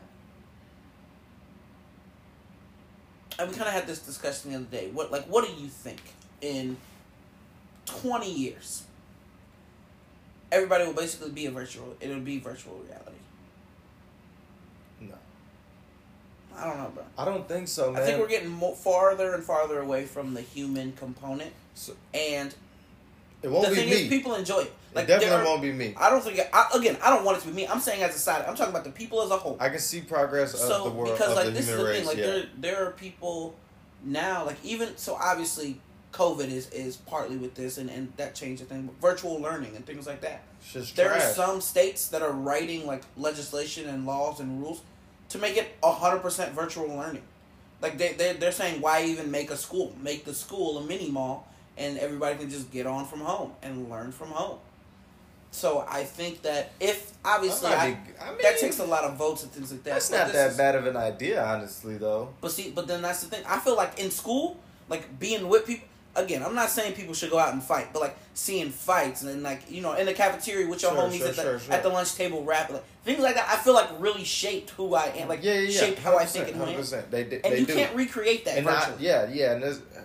and 3.38 3.48
we 3.50 3.54
kind 3.56 3.68
of 3.68 3.74
had 3.74 3.86
this 3.86 4.00
discussion 4.00 4.50
the 4.50 4.56
other 4.56 4.66
day. 4.66 4.90
What 4.92 5.10
like 5.10 5.24
what 5.26 5.46
do 5.46 5.52
you 5.62 5.68
think 5.68 6.00
in 6.40 6.76
twenty 7.86 8.32
years, 8.32 8.84
everybody 10.52 10.84
will 10.84 10.92
basically 10.94 11.30
be 11.30 11.46
a 11.46 11.50
virtual. 11.50 11.96
It 12.00 12.08
will 12.08 12.20
be 12.20 12.38
virtual 12.38 12.80
reality. 12.86 13.16
No. 15.00 15.14
I 16.56 16.66
don't 16.66 16.78
know, 16.78 16.90
bro. 16.94 17.04
I 17.16 17.24
don't 17.24 17.48
think 17.48 17.68
so, 17.68 17.92
man. 17.92 18.02
I 18.02 18.04
think 18.04 18.18
we're 18.20 18.28
getting 18.28 18.50
more, 18.50 18.74
farther 18.76 19.34
and 19.34 19.42
farther 19.42 19.80
away 19.80 20.04
from 20.04 20.34
the 20.34 20.40
human 20.42 20.92
component, 20.92 21.52
So- 21.74 21.96
and 22.12 22.54
it 23.42 23.50
won't 23.50 23.64
the 23.64 23.70
be 23.70 23.76
thing 23.76 23.90
me. 23.90 23.96
is, 24.02 24.08
people 24.08 24.34
enjoy 24.34 24.60
it. 24.60 24.72
Like 24.94 25.04
it 25.04 25.08
definitely 25.08 25.36
are- 25.36 25.44
won't 25.44 25.62
be 25.62 25.72
me. 25.72 25.94
I 25.96 26.10
don't 26.10 26.22
think. 26.22 26.40
I, 26.52 26.68
again, 26.74 26.96
I 27.02 27.10
don't 27.10 27.24
want 27.24 27.38
it 27.38 27.42
to 27.42 27.48
be 27.48 27.54
me. 27.54 27.66
I'm 27.66 27.80
saying 27.80 28.02
as 28.02 28.14
a 28.14 28.18
side. 28.18 28.44
I'm 28.46 28.56
talking 28.56 28.72
about 28.72 28.84
the 28.84 28.90
people 28.90 29.22
as 29.22 29.30
a 29.30 29.36
whole. 29.36 29.56
I 29.60 29.68
can 29.68 29.78
see 29.78 30.00
progress 30.00 30.54
of 30.54 30.84
the 30.84 30.90
world 30.90 31.12
because 31.12 31.36
like 31.36 31.54
this 31.54 31.68
is 31.68 31.76
the 31.76 31.84
race. 31.84 31.98
thing. 31.98 32.06
Like 32.06 32.16
yeah. 32.16 32.26
there 32.26 32.44
there 32.58 32.86
are 32.86 32.90
people 32.92 33.54
now. 34.04 34.44
Like 34.44 34.56
even 34.64 34.96
so, 34.96 35.14
obviously, 35.14 35.80
COVID 36.12 36.50
is 36.50 36.68
is 36.70 36.96
partly 36.96 37.36
with 37.36 37.54
this, 37.54 37.78
and 37.78 37.88
and 37.88 38.12
that 38.16 38.34
changed 38.34 38.62
the 38.62 38.66
thing. 38.66 38.90
Virtual 39.00 39.40
learning 39.40 39.76
and 39.76 39.86
things 39.86 40.06
like 40.06 40.20
that. 40.22 40.42
There 40.94 41.12
are 41.12 41.20
some 41.20 41.60
states 41.60 42.08
that 42.08 42.22
are 42.22 42.32
writing 42.32 42.86
like 42.86 43.02
legislation 43.16 43.88
and 43.88 44.06
laws 44.06 44.40
and 44.40 44.60
rules 44.60 44.82
to 45.30 45.38
make 45.38 45.56
it 45.56 45.68
hundred 45.82 46.18
percent 46.18 46.52
virtual 46.52 46.88
learning. 46.88 47.22
Like 47.80 47.96
they 47.96 48.12
they 48.14 48.32
they're 48.34 48.52
saying 48.52 48.80
why 48.80 49.04
even 49.04 49.30
make 49.30 49.50
a 49.50 49.56
school? 49.56 49.94
Make 50.02 50.24
the 50.24 50.34
school 50.34 50.78
a 50.78 50.84
mini 50.84 51.10
mall 51.10 51.46
and 51.80 51.98
everybody 51.98 52.36
can 52.36 52.48
just 52.50 52.70
get 52.70 52.86
on 52.86 53.06
from 53.06 53.20
home 53.20 53.52
and 53.62 53.90
learn 53.90 54.12
from 54.12 54.28
home. 54.28 54.58
So 55.52 55.84
I 55.88 56.04
think 56.04 56.42
that 56.42 56.70
if 56.78 57.12
obviously 57.24 57.70
I, 57.70 57.98
I 58.20 58.34
that 58.42 58.58
takes 58.60 58.78
a 58.78 58.84
lot 58.84 59.02
of 59.02 59.16
votes 59.16 59.42
and 59.42 59.50
things 59.50 59.72
like 59.72 59.82
that. 59.82 59.94
That's 59.94 60.10
not 60.12 60.32
that 60.32 60.50
is- 60.52 60.56
bad 60.56 60.76
of 60.76 60.86
an 60.86 60.96
idea, 60.96 61.42
honestly, 61.44 61.96
though. 61.98 62.28
But 62.40 62.52
see, 62.52 62.70
but 62.70 62.86
then 62.86 63.02
that's 63.02 63.22
the 63.24 63.28
thing. 63.34 63.44
I 63.48 63.58
feel 63.58 63.76
like 63.76 63.98
in 63.98 64.10
school, 64.12 64.56
like 64.88 65.18
being 65.18 65.48
with 65.48 65.66
people. 65.66 65.86
Again, 66.16 66.42
I'm 66.42 66.56
not 66.56 66.70
saying 66.70 66.94
people 66.94 67.14
should 67.14 67.30
go 67.30 67.38
out 67.38 67.52
and 67.52 67.62
fight, 67.62 67.92
but 67.92 68.00
like 68.02 68.16
seeing 68.34 68.70
fights 68.70 69.22
and 69.22 69.30
then 69.30 69.42
like 69.44 69.70
you 69.70 69.80
know 69.80 69.92
in 69.94 70.06
the 70.06 70.12
cafeteria 70.12 70.68
with 70.68 70.82
your 70.82 70.90
Sure, 70.90 71.02
homies 71.02 71.18
sure, 71.18 71.28
at 71.28 71.36
the 71.36 71.42
sure, 71.60 71.72
at 71.72 71.82
the 71.84 71.88
lunch 71.88 72.16
table 72.16 72.42
rapping, 72.42 72.74
like 72.74 72.84
things 73.04 73.20
like 73.20 73.36
that. 73.36 73.48
I 73.48 73.56
feel 73.62 73.74
like 73.74 73.88
really 74.00 74.24
shaped 74.24 74.70
who 74.70 74.92
I 74.96 75.04
am, 75.16 75.28
like 75.28 75.44
Yeah, 75.44 75.54
yeah, 75.54 75.60
yeah. 75.68 75.80
shaped 75.80 76.00
how 76.00 76.18
I 76.18 76.24
think 76.24 76.48
and 76.48 76.56
who 76.56 76.64
I 76.64 76.70
am. 76.72 77.04
They, 77.12 77.22
they, 77.22 77.36
And 77.42 77.44
they 77.54 77.60
you 77.60 77.66
do. 77.66 77.74
can't 77.74 77.94
recreate 77.94 78.44
that 78.44 78.58
and 78.58 78.68
I, 78.68 78.92
yeah, 78.98 79.28
yeah, 79.30 79.52
and 79.52 79.62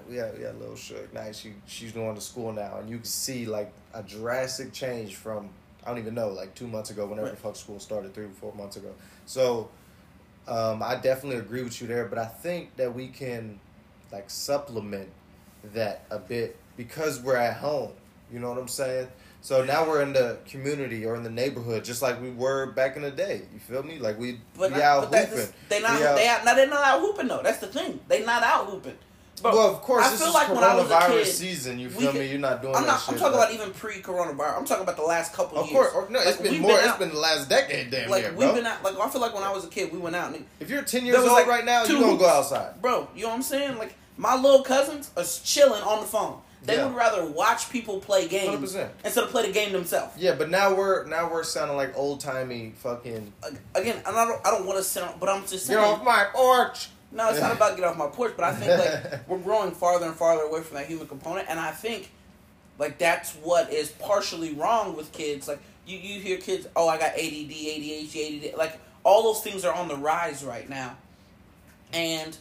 there's 0.09 0.37
yeah, 0.39 0.47
yeah, 0.47 0.51
little 0.59 0.75
Shook. 0.75 1.13
Now 1.13 1.31
she 1.31 1.53
she's 1.65 1.91
going 1.91 2.15
to 2.15 2.21
school 2.21 2.51
now, 2.53 2.77
and 2.79 2.89
you 2.89 2.97
can 2.97 3.05
see 3.05 3.45
like 3.45 3.71
a 3.93 4.03
drastic 4.03 4.73
change 4.73 5.15
from 5.15 5.49
I 5.85 5.89
don't 5.89 5.99
even 5.99 6.15
know 6.15 6.29
like 6.29 6.55
two 6.55 6.67
months 6.67 6.89
ago, 6.89 7.05
whenever 7.05 7.27
Right. 7.27 7.35
the 7.35 7.41
fuck 7.41 7.55
school 7.55 7.79
started, 7.79 8.13
three 8.13 8.25
or 8.25 8.29
four 8.29 8.53
months 8.55 8.75
ago. 8.75 8.91
So, 9.25 9.69
um, 10.47 10.81
I 10.83 10.95
definitely 10.95 11.39
agree 11.39 11.63
with 11.63 11.79
you 11.81 11.87
there, 11.87 12.05
but 12.05 12.17
I 12.17 12.25
think 12.25 12.75
that 12.77 12.93
we 12.93 13.07
can 13.07 13.59
like 14.11 14.29
supplement 14.29 15.09
that 15.73 16.05
a 16.09 16.19
bit 16.19 16.55
because 16.77 17.19
we're 17.19 17.37
at 17.37 17.57
home. 17.57 17.91
You 18.31 18.39
know 18.39 18.49
what 18.49 18.57
I'm 18.57 18.67
saying? 18.67 19.07
So 19.41 19.63
now 19.63 19.87
we're 19.87 20.01
in 20.01 20.13
the 20.13 20.39
community 20.49 21.05
or 21.05 21.15
in 21.15 21.21
the 21.21 21.29
neighborhood, 21.29 21.83
just 21.85 22.01
like 22.01 22.19
we 22.19 22.31
were 22.31 22.71
back 22.71 22.95
in 22.95 23.03
the 23.03 23.11
day. 23.11 23.43
You 23.53 23.59
feel 23.59 23.83
me? 23.83 23.99
Like 23.99 24.17
we 24.17 24.39
But, 24.57 24.71
we 24.71 24.77
not, 24.77 24.81
out 24.81 25.03
hooping. 25.15 25.53
they 25.69 25.81
not 25.81 25.99
We 25.99 26.05
out- 26.07 26.15
they 26.15 26.27
out, 26.27 26.45
now 26.45 26.55
they're 26.55 26.67
not 26.67 26.83
out 26.83 26.99
hooping 26.99 27.27
though. 27.27 27.41
That's 27.43 27.59
the 27.59 27.67
thing. 27.67 27.99
They 28.07 28.25
not 28.25 28.41
out 28.41 28.65
hooping. 28.65 28.97
But 29.45 29.53
well, 29.53 29.69
of 29.69 29.81
course, 29.81 30.03
I 30.05 30.09
this 30.09 30.19
feel 30.19 30.29
is 30.29 30.33
like 30.33 30.49
when 30.49 30.63
I 30.63 30.73
was 30.75 30.89
a 30.89 30.93
coronavirus 30.95 31.23
kid, 31.23 31.25
season. 31.27 31.77
You 31.79 31.89
feel 31.89 32.11
could- 32.11 32.19
me? 32.21 32.27
You're 32.29 32.39
not 32.39 32.61
doing 32.63 32.73
I'm 32.75 32.81
that 32.81 32.87
not. 32.87 32.99
shit. 33.01 33.09
I'm 33.09 33.19
talking 33.19 33.37
but- 33.37 33.51
about 33.51 33.53
even 33.53 33.71
pre-coronavirus. 33.73 34.57
I'm 34.57 34.65
talking 34.65 34.83
about 34.83 34.95
the 34.97 35.03
last 35.03 35.33
couple 35.33 35.59
Of 35.59 35.69
years. 35.69 35.85
Of 35.85 35.93
course, 35.93 36.09
no, 36.09 36.17
Like, 36.19 36.27
it's 36.29 36.37
been 36.41 36.61
more. 36.61 36.71
been 36.71 36.79
it's 36.79 36.87
out- 36.87 36.99
been 36.99 37.09
the 37.13 37.19
last 37.19 37.47
decade, 37.47 37.91
damn 37.91 38.09
Like 38.09 38.23
near, 38.23 38.31
we've 38.31 38.39
bro. 38.39 38.53
been 38.55 38.65
out. 38.65 38.83
Like 38.83 38.99
I 38.99 39.07
feel 39.09 39.21
like 39.21 39.33
when 39.35 39.43
I 39.43 39.51
was 39.51 39.63
a 39.65 39.67
kid, 39.67 39.91
we 39.93 39.99
went 39.99 40.15
out. 40.15 40.33
And, 40.33 40.45
if 40.59 40.69
you're 40.69 40.81
ten 40.81 41.01
There 41.03 41.13
years 41.13 41.17
was, 41.19 41.27
old 41.29 41.37
like, 41.37 41.47
right 41.47 41.63
now, 41.63 41.83
you 41.83 41.99
gonna 41.99 42.17
go 42.17 42.27
outside. 42.27 42.81
bro. 42.81 43.07
You 43.15 43.23
know 43.23 43.29
what 43.29 43.35
I'm 43.35 43.41
saying? 43.43 43.77
Like 43.77 43.93
my 44.17 44.35
little 44.35 44.63
cousins 44.63 45.11
are 45.15 45.23
chilling 45.43 45.83
on 45.83 45.99
the 46.01 46.07
phone. 46.07 46.39
They 46.63 46.77
Yeah. 46.77 46.87
would 46.87 46.95
rather 46.95 47.23
watch 47.27 47.69
people 47.69 47.99
play 47.99 48.27
games 48.27 48.73
100%. 48.73 48.89
instead 49.03 49.23
of 49.25 49.29
play 49.29 49.45
the 49.45 49.51
game 49.51 49.71
themselves. 49.71 50.13
Yeah, 50.17 50.33
but 50.33 50.49
now 50.49 50.73
we're 50.73 51.05
now 51.05 51.29
we're 51.31 51.43
sounding 51.43 51.77
like 51.77 51.95
old 51.95 52.21
timey 52.21 52.73
fucking. 52.81 53.31
Again, 53.75 53.97
and 54.03 54.17
I 54.17 54.25
don't. 54.25 54.41
I 54.47 54.49
don't 54.49 54.65
want 54.65 54.79
to 54.79 54.83
sound, 54.83 55.19
but 55.19 55.29
I'm 55.29 55.41
just 55.45 55.67
saying. 55.67 55.79
Get 55.79 55.85
off 55.87 56.03
my 56.03 56.25
porch. 56.33 56.89
No, 57.15 57.29
it's 57.29 57.39
not 57.39 57.55
about 57.55 57.77
get 57.77 57.85
off 57.85 57.97
my 57.97 58.07
porch, 58.07 58.33
but 58.35 58.43
I 58.43 58.53
think 58.53 58.77
like 58.77 59.27
we're 59.27 59.37
growing 59.37 59.71
farther 59.71 60.05
and 60.05 60.15
farther 60.15 60.43
away 60.43 60.61
from 60.61 60.75
that 60.75 60.87
human 60.87 61.07
component, 61.07 61.49
and 61.49 61.57
I 61.57 61.71
think 61.71 62.11
like 62.77 62.97
that's 62.97 63.31
what 63.35 63.71
is 63.71 63.89
partially 63.89 64.53
wrong 64.53 64.97
with 64.97 65.13
kids. 65.13 65.47
Like 65.47 65.59
you, 65.87 65.97
you 65.97 66.19
hear 66.19 66.37
kids, 66.37 66.67
oh, 66.75 66.89
I 66.89 66.97
got 66.97 67.13
ADD, 67.13 67.51
ADHD, 67.51 68.51
ADD, 68.51 68.57
like 68.57 68.77
all 69.05 69.23
those 69.23 69.41
things 69.41 69.63
are 69.63 69.73
on 69.73 69.87
the 69.87 69.95
rise 69.95 70.43
right 70.43 70.69
now, 70.69 70.97
and 71.93 72.37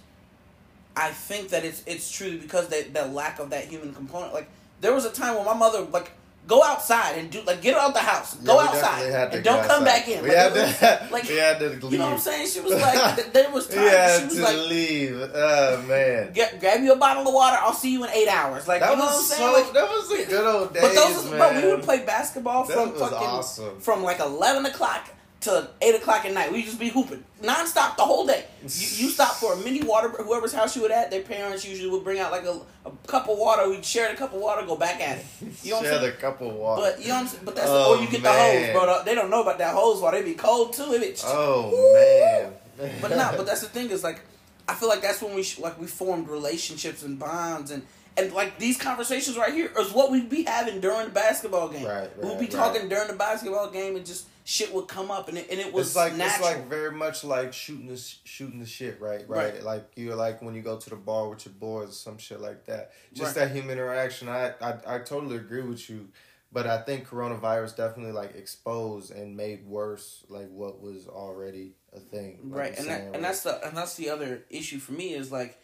I 0.97 1.11
think 1.11 1.51
that 1.51 1.65
it's 1.65 1.85
it's 1.87 2.11
true 2.11 2.37
because 2.39 2.67
that 2.69 2.93
that 2.95 3.15
lack 3.15 3.39
of 3.39 3.51
that 3.51 3.67
human 3.67 3.95
component. 3.95 4.35
Like 4.35 4.49
there 4.81 4.93
was 4.93 5.05
a 5.05 5.13
time 5.13 5.37
when 5.37 5.47
my 5.47 5.55
mother 5.55 5.83
like. 5.83 6.11
Go 6.47 6.63
outside 6.63 7.17
and 7.17 7.31
do 7.31 7.41
like 7.47 7.63
get 7.63 7.75
out 7.75 7.95
the 7.95 8.01
house. 8.01 8.35
Go 8.37 8.61
Yeah, 8.61 8.69
outside 8.69 9.33
and 9.33 9.43
don't 9.43 9.63
come 9.67 9.83
outside. 9.83 9.85
back 9.87 10.09
in. 10.09 10.23
We 10.23 10.29
Like, 10.29 10.37
had 10.37 10.53
was- 10.53 10.79
to, 10.79 11.09
like 11.11 11.29
we 11.29 11.37
had 11.37 11.59
to 11.61 11.69
leave. 11.71 11.93
you 11.93 11.99
know 11.99 12.05
what 12.05 12.13
I'm 12.15 12.19
saying? 12.19 12.49
She 12.49 12.61
was 12.61 12.75
like, 12.75 13.33
there 13.33 13.51
was 13.51 13.67
We 13.71 13.77
times 13.77 13.91
had 13.91 14.19
she 14.21 14.25
was 14.27 14.35
to 14.37 14.43
like, 14.43 14.57
leave. 14.69 15.31
Oh 15.35 15.83
man, 15.89 16.33
Get, 16.35 16.61
grab 16.61 16.83
you 16.83 16.93
a 16.93 16.97
bottle 16.97 17.27
of 17.27 17.33
water. 17.33 17.57
I'll 17.61 17.73
see 17.73 17.93
you 17.93 18.05
in 18.05 18.11
eight 18.11 18.29
hours. 18.29 18.69
Like 18.69 18.81
that 18.81 18.91
you 18.91 18.97
know 18.99 19.05
was 19.05 19.13
what 19.15 19.21
I'm 19.21 19.25
so. 19.25 19.35
saying? 19.37 19.53
Like, 19.65 19.73
that 19.73 19.89
was 19.89 20.09
the 20.11 20.25
good 20.31 20.47
old 20.55 20.75
days, 20.75 20.83
but 20.83 20.95
those, 20.95 21.31
man. 21.31 21.39
bro, 21.39 21.63
we 21.63 21.75
would 21.75 21.83
play 21.83 22.05
basketball 22.05 22.65
That 22.65 22.75
from 22.75 22.93
fucking 22.93 23.17
awesome. 23.17 23.81
from 23.81 24.03
like 24.03 24.21
eleven 24.21 24.67
o'clock 24.67 25.09
to 25.45 25.69
eight 25.83 25.95
o'clock 25.95 26.25
at 26.25 26.33
night. 26.33 26.53
We 26.53 26.63
just 26.63 26.79
be 26.79 26.89
hooping 26.89 27.25
nonstop 27.43 27.97
the 27.97 28.03
whole 28.03 28.27
day. 28.27 28.45
You, 28.63 28.67
you 29.07 29.09
stop 29.11 29.33
for 29.35 29.53
a 29.53 29.57
mini 29.57 29.83
water. 29.83 30.09
Whoever's 30.09 30.53
house 30.53 30.75
you 30.75 30.83
were 30.83 30.93
at, 30.93 31.11
their 31.11 31.23
parents 31.23 31.65
usually 31.65 31.91
would 31.91 32.03
bring 32.05 32.19
out 32.19 32.31
like 32.33 32.45
a, 32.45 32.61
a 32.87 32.91
cup 33.07 33.29
of 33.29 33.39
water. 33.39 33.69
We'd 33.69 33.85
share 33.85 34.11
the 34.11 34.17
cup 34.17 34.33
of 34.33 34.41
water, 34.41 34.67
go 34.67 34.77
back 34.77 35.01
at 35.01 35.19
it. 35.19 35.25
You 35.63 35.71
know 35.71 35.77
what 35.77 35.87
I'm 35.87 35.91
Share 35.93 36.01
saying? 36.01 36.13
the 36.15 36.21
cup 36.21 36.41
of 36.41 36.55
water. 36.55 36.83
But 36.83 37.01
you 37.03 37.09
know 37.09 37.15
what 37.15 37.21
I'm 37.21 37.27
saying? 37.29 37.45
But 37.45 37.57
that's 37.57 37.69
Oh, 37.71 37.97
or 37.99 38.03
you 38.03 38.11
get 38.11 38.23
man. 38.23 38.33
the 38.33 38.39
oh, 38.39 38.67
hose, 38.67 38.99
bro. 38.99 39.05
They 39.05 39.15
don't 39.15 39.31
know 39.31 39.43
about 39.43 39.59
that 39.59 39.75
hose 39.75 40.01
water. 40.01 40.19
They 40.19 40.25
be 40.25 40.35
cold 40.35 40.73
too. 40.73 40.93
It 40.95 41.01
be, 41.01 41.15
oh 41.27 42.49
man. 42.79 42.93
but 43.01 43.11
no, 43.11 43.33
but 43.37 43.47
that's 43.47 43.61
the 43.61 43.69
thing 43.69 43.91
is 43.91 44.03
like, 44.03 44.21
I 44.69 44.75
feel 44.75 44.89
like 44.89 45.03
that's 45.03 45.21
when 45.23 45.35
we 45.35 45.43
sh- 45.43 45.59
like 45.59 45.79
we 45.79 45.87
formed 45.87 46.29
relationships 46.29 47.03
and 47.03 47.19
bonds 47.19 47.71
and 47.71 47.83
and 48.17 48.33
like 48.33 48.59
these 48.59 48.79
conversations 48.79 49.37
right 49.37 49.53
here 49.53 49.71
is 49.79 49.93
what 49.93 50.11
we'd 50.11 50.31
be 50.31 50.45
having 50.45 50.81
during 50.81 51.07
the 51.07 51.13
basketball 51.13 51.69
game. 51.69 51.85
Right, 51.85 52.17
we'd 52.17 52.29
right, 52.29 52.39
be 52.39 52.45
right. 52.47 52.51
talking 52.51 52.89
during 52.89 53.09
the 53.09 53.15
basketball 53.15 53.71
game 53.71 53.97
and 53.97 54.07
just 54.07 54.27
shit 54.47 54.73
would 54.75 54.87
come 54.87 55.11
up 55.11 55.29
and 55.29 55.39
it, 55.39 55.49
and 55.51 55.59
it 55.59 55.73
was 55.73 55.89
it's 55.89 55.97
like 55.97 56.15
natural. 56.15 56.49
it's 56.49 56.59
like 56.59 56.69
very 56.69 56.93
much 56.93 57.25
like 57.25 57.53
shooting 57.53 57.87
the 57.87 57.97
shooting 58.25 58.61
the 58.61 58.67
shit, 58.67 59.01
right? 59.01 59.25
right? 59.27 59.55
Right. 59.55 59.63
Like 59.63 59.91
you're 59.97 60.15
like 60.15 60.43
when 60.43 60.55
you 60.55 60.61
go 60.61 60.77
to 60.79 60.91
the 60.91 60.97
bar 60.97 61.29
with 61.31 61.47
your 61.47 61.55
boys 61.55 61.89
or 61.89 61.93
some 61.93 62.19
shit 62.19 62.41
like 62.41 62.67
that. 62.67 62.93
Just 63.13 63.37
Right. 63.37 63.47
that 63.47 63.55
human 63.55 63.73
interaction. 63.73 64.29
I, 64.29 64.53
I 64.61 64.75
I 64.87 64.99
totally 64.99 65.37
agree 65.37 65.63
with 65.63 65.89
you, 65.89 66.11
but 66.53 66.67
I 66.67 66.83
think 66.83 67.09
coronavirus 67.09 67.77
definitely 67.77 68.13
like 68.13 68.35
exposed 68.37 69.11
and 69.11 69.35
made 69.37 69.67
worse 69.67 70.25
like 70.29 70.51
what 70.51 70.81
was 70.81 71.09
already 71.09 71.73
a 71.95 72.01
thing. 72.01 72.41
like 72.45 72.59
right, 72.61 72.79
and 72.79 72.89
that, 72.89 73.05
right? 73.07 73.15
and 73.15 73.25
that's 73.25 73.43
the 73.45 73.67
and 73.67 73.75
that's 73.77 73.95
the 73.97 74.11
other 74.11 74.45
issue 74.51 74.79
for 74.79 74.93
me 74.93 75.15
is 75.15 75.33
like, 75.33 75.59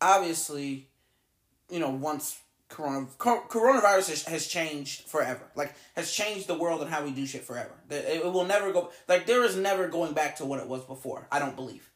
obviously, 0.00 0.86
you 1.70 1.80
know, 1.80 1.90
once 1.90 2.38
corona 2.72 3.06
cor- 3.18 3.46
coronavirus 3.48 4.08
has, 4.10 4.22
has 4.24 4.46
changed 4.48 5.02
forever, 5.02 5.42
like 5.54 5.74
has 5.94 6.10
changed 6.12 6.46
the 6.48 6.54
world 6.58 6.80
and 6.82 6.90
how 6.90 7.04
we 7.04 7.10
do 7.12 7.24
shit 7.26 7.44
forever. 7.44 7.70
It, 7.90 8.22
it 8.24 8.24
will 8.32 8.44
never 8.44 8.72
go 8.72 8.90
like 9.08 9.26
there 9.26 9.44
is 9.44 9.56
never 9.56 9.86
going 9.88 10.12
back 10.14 10.36
to 10.36 10.44
what 10.44 10.58
it 10.58 10.66
was 10.66 10.82
before. 10.84 11.26
I 11.30 11.38
don't 11.38 11.54
believe. 11.54 11.88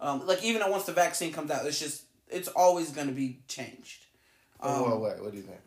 Um, 0.00 0.26
like 0.26 0.44
even 0.44 0.60
once 0.70 0.84
the 0.84 0.92
vaccine 0.92 1.32
comes 1.32 1.50
out, 1.50 1.64
it's 1.64 1.80
just 1.80 2.02
it's 2.28 2.48
always 2.48 2.90
going 2.90 3.06
to 3.06 3.14
be 3.14 3.38
changed. 3.48 4.04
Oh, 4.60 4.84
Um, 4.84 4.90
what, 4.90 5.00
what, 5.00 5.22
what 5.22 5.30
do 5.30 5.36
you 5.38 5.42
think? 5.44 5.60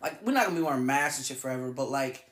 like 0.00 0.24
we're 0.24 0.32
not 0.32 0.44
gonna 0.46 0.56
be 0.56 0.62
wearing 0.62 0.86
masks 0.86 1.18
and 1.18 1.26
shit 1.26 1.38
forever, 1.38 1.72
but 1.72 1.90
like 1.90 2.24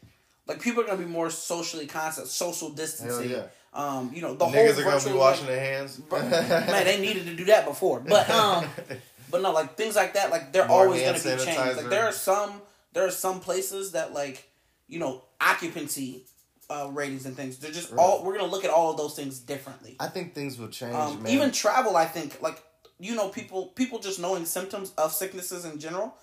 like 0.47 0.61
people 0.61 0.83
are 0.83 0.87
gonna 0.87 0.99
be 0.99 1.05
more 1.05 1.31
socially 1.31 1.87
conscious, 1.87 2.31
social 2.31 2.71
distancing. 2.71 3.31
yeah. 3.31 3.47
Um, 3.75 4.11
you 4.15 4.23
know, 4.23 4.35
the 4.35 4.47
Niggas 4.47 4.75
whole 4.83 4.89
are 4.95 4.99
gonna 4.99 5.13
be 5.13 5.19
washing 5.19 5.47
like, 5.47 5.55
their 5.55 5.61
hands. 5.61 6.01
man, 6.11 6.85
they 6.85 7.01
needed 7.01 7.27
to 7.27 7.35
do 7.35 7.45
that 7.47 7.67
before. 7.67 8.01
But 8.01 8.31
um 8.31 8.67
but 9.31 9.43
no, 9.43 9.53
like 9.53 9.77
things 9.77 9.97
like 9.97 10.15
that, 10.15 10.31
like 10.31 10.53
they're 10.53 10.67
More 10.69 10.85
always 10.85 11.03
gonna 11.03 11.19
hand 11.19 11.39
be 11.39 11.45
changed. 11.45 11.77
Like 11.77 11.91
there 11.91 12.05
are 12.05 12.13
some 12.13 12.63
there 12.93 13.07
are 13.07 13.11
some 13.11 13.41
places 13.41 13.93
that 13.93 14.13
like, 14.15 14.49
you 14.89 14.99
know, 14.99 15.23
occupancy 15.41 16.25
uh 16.69 16.89
ratings 16.93 17.27
and 17.27 17.37
things. 17.37 17.59
They're 17.59 17.71
just 17.71 17.91
Right. 17.93 18.01
all 18.01 18.25
we're 18.25 18.37
gonna 18.37 18.51
look 18.51 18.65
at 18.65 18.71
all 18.71 18.91
of 18.91 18.97
those 18.97 19.15
things 19.15 19.39
differently. 19.39 19.97
I 20.01 20.09
think 20.09 20.35
things 20.35 20.59
will 20.59 20.69
change, 20.69 20.95
Um, 20.95 21.23
man. 21.23 21.33
even 21.33 21.53
travel, 21.53 21.97
I 21.97 22.07
think, 22.07 22.41
like 22.43 22.63
you 22.99 23.15
know, 23.15 23.29
people 23.29 23.67
people 23.69 23.99
just 23.99 24.19
knowing 24.19 24.45
symptoms 24.47 24.93
of 24.99 25.13
sicknesses 25.13 25.65
in 25.65 25.79
general. 25.79 26.15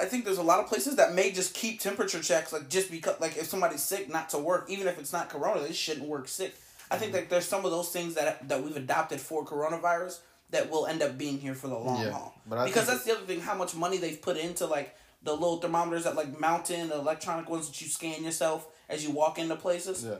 I 0.00 0.06
think 0.06 0.24
there's 0.24 0.38
a 0.38 0.42
lot 0.42 0.60
of 0.60 0.66
places 0.66 0.96
that 0.96 1.12
may 1.14 1.30
just 1.30 1.52
keep 1.52 1.78
temperature 1.78 2.20
checks, 2.22 2.52
like 2.54 2.70
just 2.70 2.90
because, 2.90 3.20
like 3.20 3.36
if 3.36 3.46
somebody's 3.46 3.82
sick, 3.82 4.08
not 4.08 4.30
to 4.30 4.38
work, 4.38 4.64
even 4.70 4.88
if 4.88 4.98
it's 4.98 5.12
not 5.12 5.28
corona, 5.28 5.60
they 5.60 5.74
shouldn't 5.74 6.06
work 6.08 6.26
sick. 6.26 6.54
I 6.90 6.96
think 6.96 7.12
that 7.12 7.28
there's 7.28 7.44
some 7.46 7.64
of 7.66 7.70
those 7.70 7.90
things 7.90 8.14
that 8.14 8.48
that 8.48 8.62
we've 8.62 8.76
adopted 8.76 9.20
for 9.20 9.44
coronavirus 9.44 10.18
that 10.52 10.70
will 10.70 10.86
end 10.86 11.02
up 11.02 11.18
being 11.18 11.38
here 11.38 11.54
for 11.54 11.66
the 11.68 11.76
long 11.76 12.00
Yeah, 12.02 12.12
haul. 12.12 12.34
but 12.46 12.58
I 12.58 12.66
because 12.66 12.86
that's 12.86 13.04
the 13.04 13.12
other 13.12 13.26
thing, 13.26 13.40
how 13.40 13.54
much 13.56 13.74
money 13.74 13.96
they've 13.98 14.20
put 14.22 14.36
into 14.36 14.66
like 14.66 14.94
the 15.22 15.32
little 15.32 15.58
thermometers 15.58 16.04
that 16.04 16.14
like 16.16 16.38
mount 16.40 16.70
in 16.70 16.88
the 16.88 16.94
electronic 16.96 17.48
ones 17.50 17.68
that 17.68 17.80
you 17.80 17.88
scan 17.88 18.22
yourself 18.24 18.66
as 18.88 19.04
you 19.04 19.10
walk 19.10 19.38
into 19.38 19.56
places. 19.56 20.04
yeah, 20.04 20.16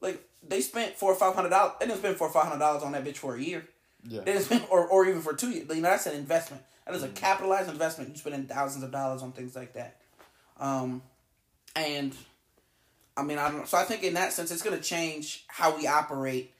Like 0.00 0.22
they 0.46 0.60
spent 0.60 0.94
four 0.96 1.12
or 1.12 1.16
five 1.16 1.34
hundred 1.34 1.50
dollars. 1.50 1.72
They 1.80 1.86
didn't 1.86 1.98
spend 2.00 2.16
four 2.16 2.28
or 2.28 2.32
five 2.32 2.44
hundred 2.44 2.60
dollars 2.60 2.82
on 2.82 2.92
that 2.92 3.04
bitch 3.04 3.16
for 3.16 3.34
a 3.36 3.40
year. 3.40 3.66
yeah. 4.06 4.20
They 4.20 4.32
didn't 4.32 4.44
spend, 4.44 4.64
or 4.70 4.86
or 4.86 5.06
even 5.06 5.22
for 5.22 5.34
two 5.34 5.50
years. 5.50 5.66
You 5.68 5.76
know, 5.76 5.82
that's 5.90 6.06
an 6.06 6.14
investment. 6.16 6.62
That 6.86 6.94
is 6.94 7.02
a 7.02 7.08
capitalized 7.08 7.68
investment. 7.70 8.10
You're 8.10 8.16
spending 8.18 8.46
thousands 8.46 8.82
of 8.84 8.90
dollars 8.90 9.22
on 9.22 9.32
things 9.32 9.54
like 9.54 9.74
that. 9.74 9.96
Um, 10.58 11.02
and 11.76 12.14
I 13.16 13.22
mean, 13.22 13.36
I 13.38 13.50
don't. 13.50 13.68
So 13.68 13.76
I 13.76 13.84
think 13.84 14.02
in 14.02 14.14
that 14.14 14.32
sense, 14.32 14.50
it's 14.50 14.62
going 14.62 14.76
to 14.76 14.82
change 14.82 15.44
how 15.48 15.76
we 15.76 15.86
operate 15.86 16.54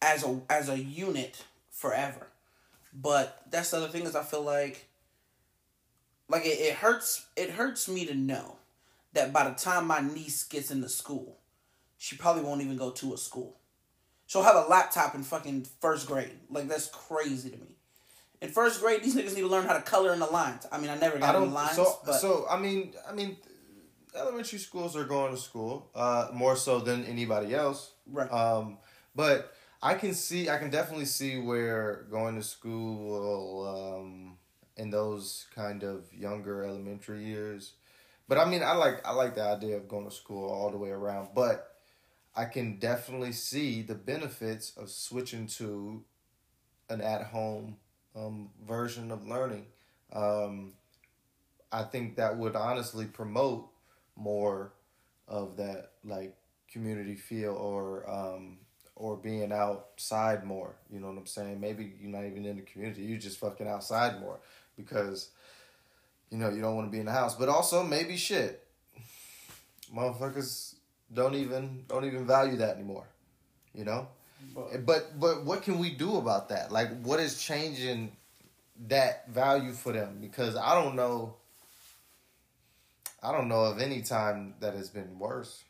as 0.00 0.24
a 0.24 0.40
as 0.48 0.68
a 0.70 0.78
unit 0.78 1.44
forever. 1.80 2.26
But 2.92 3.42
that's 3.50 3.70
the 3.70 3.78
other 3.78 3.88
thing 3.88 4.02
is 4.02 4.14
I 4.14 4.22
feel 4.22 4.42
like 4.42 4.86
like 6.28 6.44
it, 6.44 6.60
it 6.60 6.74
hurts 6.74 7.26
it 7.36 7.50
hurts 7.50 7.88
me 7.88 8.04
to 8.06 8.14
know 8.14 8.56
that 9.14 9.32
by 9.32 9.48
the 9.48 9.54
time 9.54 9.86
my 9.86 10.00
niece 10.00 10.44
gets 10.44 10.70
into 10.70 10.88
school, 10.88 11.38
she 11.96 12.16
probably 12.16 12.42
won't 12.42 12.60
even 12.60 12.76
go 12.76 12.90
to 12.90 13.14
a 13.14 13.16
school. 13.16 13.56
She'll 14.26 14.42
have 14.42 14.56
a 14.56 14.68
laptop 14.68 15.14
in 15.14 15.22
fucking 15.22 15.66
first 15.80 16.06
grade. 16.06 16.38
Like 16.50 16.68
that's 16.68 16.88
crazy 16.88 17.50
to 17.50 17.56
me. 17.56 17.76
In 18.42 18.50
first 18.50 18.80
grade, 18.80 19.02
these 19.02 19.14
niggas 19.16 19.34
need 19.34 19.42
to 19.42 19.48
learn 19.48 19.66
how 19.66 19.74
to 19.74 19.82
color 19.82 20.12
in 20.12 20.18
the 20.18 20.26
lines. 20.26 20.66
I 20.70 20.78
mean, 20.78 20.90
I 20.90 20.98
never 20.98 21.18
got 21.18 21.34
I 21.34 21.38
any 21.38 21.50
lines, 21.50 21.76
So 21.76 21.98
but 22.04 22.14
so 22.14 22.46
I 22.50 22.58
mean 22.58 22.92
I 23.08 23.12
mean, 23.14 23.36
elementary 24.14 24.58
schools 24.58 24.96
are 24.96 25.04
going 25.04 25.32
to 25.32 25.40
school 25.40 25.88
uh, 25.94 26.28
more 26.32 26.56
so 26.56 26.78
than 26.80 27.04
anybody 27.06 27.54
else. 27.54 27.92
right. 28.06 28.30
Um, 28.30 28.78
but 29.14 29.52
I 29.82 29.94
can 29.94 30.12
see, 30.14 30.50
I 30.50 30.58
can 30.58 30.70
definitely 30.70 31.06
see 31.06 31.38
where 31.38 32.06
going 32.10 32.36
to 32.36 32.42
school 32.42 33.66
um, 33.66 34.36
in 34.76 34.90
those 34.90 35.46
kind 35.54 35.82
of 35.82 36.12
younger 36.12 36.64
elementary 36.64 37.24
years. 37.24 37.72
But 38.28 38.38
I 38.38 38.44
mean, 38.44 38.62
I 38.62 38.72
like 38.72 39.04
I 39.06 39.12
like 39.12 39.34
the 39.34 39.42
idea 39.42 39.76
of 39.76 39.88
going 39.88 40.04
to 40.04 40.14
school 40.14 40.48
all 40.50 40.70
the 40.70 40.76
way 40.76 40.90
around. 40.90 41.30
But 41.34 41.74
I 42.36 42.44
can 42.44 42.78
definitely 42.78 43.32
see 43.32 43.82
the 43.82 43.94
benefits 43.94 44.72
of 44.76 44.90
switching 44.90 45.46
to 45.58 46.04
an 46.88 47.00
at 47.00 47.24
home 47.24 47.76
um, 48.14 48.50
version 48.66 49.10
of 49.10 49.26
learning. 49.26 49.66
Um, 50.12 50.74
I 51.72 51.84
think 51.84 52.16
that 52.16 52.36
would 52.36 52.54
honestly 52.54 53.06
promote 53.06 53.68
more 54.16 54.72
of 55.26 55.56
that 55.56 55.92
like 56.04 56.36
community 56.70 57.14
feel 57.16 57.54
or 57.54 58.08
um, 58.08 58.58
or 59.00 59.16
being 59.16 59.50
outside 59.50 60.44
more. 60.44 60.74
You 60.92 61.00
know 61.00 61.08
what 61.08 61.16
I'm 61.16 61.26
saying? 61.26 61.58
Maybe 61.58 61.92
you're 62.00 62.10
not 62.12 62.24
even 62.26 62.44
in 62.44 62.56
the 62.56 62.62
community. 62.62 63.02
You're 63.02 63.18
just 63.18 63.38
fucking 63.38 63.66
outside 63.66 64.20
more 64.20 64.38
because 64.76 65.30
you 66.30 66.36
know 66.38 66.50
you 66.50 66.60
don't 66.60 66.76
want 66.76 66.86
to 66.86 66.92
be 66.92 67.00
in 67.00 67.06
the 67.06 67.12
house. 67.12 67.34
But 67.34 67.48
also 67.48 67.82
maybe 67.82 68.16
shit, 68.18 68.62
motherfuckers 69.94 70.74
don't 71.12 71.34
even 71.34 71.84
don't 71.88 72.04
even 72.04 72.26
value 72.26 72.58
that 72.58 72.76
anymore. 72.76 73.06
You 73.74 73.84
know. 73.84 74.08
But- 74.54 74.84
But 74.86 75.18
but 75.20 75.44
what 75.44 75.62
can 75.62 75.78
we 75.78 75.90
do 75.90 76.16
about 76.18 76.48
that? 76.50 76.70
Like, 76.72 77.02
what 77.02 77.20
is 77.20 77.42
changing 77.42 78.12
that 78.88 79.28
value 79.28 79.72
for 79.72 79.92
them? 79.92 80.18
Because 80.20 80.56
I 80.56 80.74
don't 80.74 80.94
know. 80.94 81.36
I 83.22 83.32
don't 83.32 83.48
know 83.48 83.64
of 83.64 83.80
any 83.80 84.00
time 84.02 84.54
that 84.60 84.74
has 84.74 84.88
been 84.88 85.18
worse. 85.18 85.62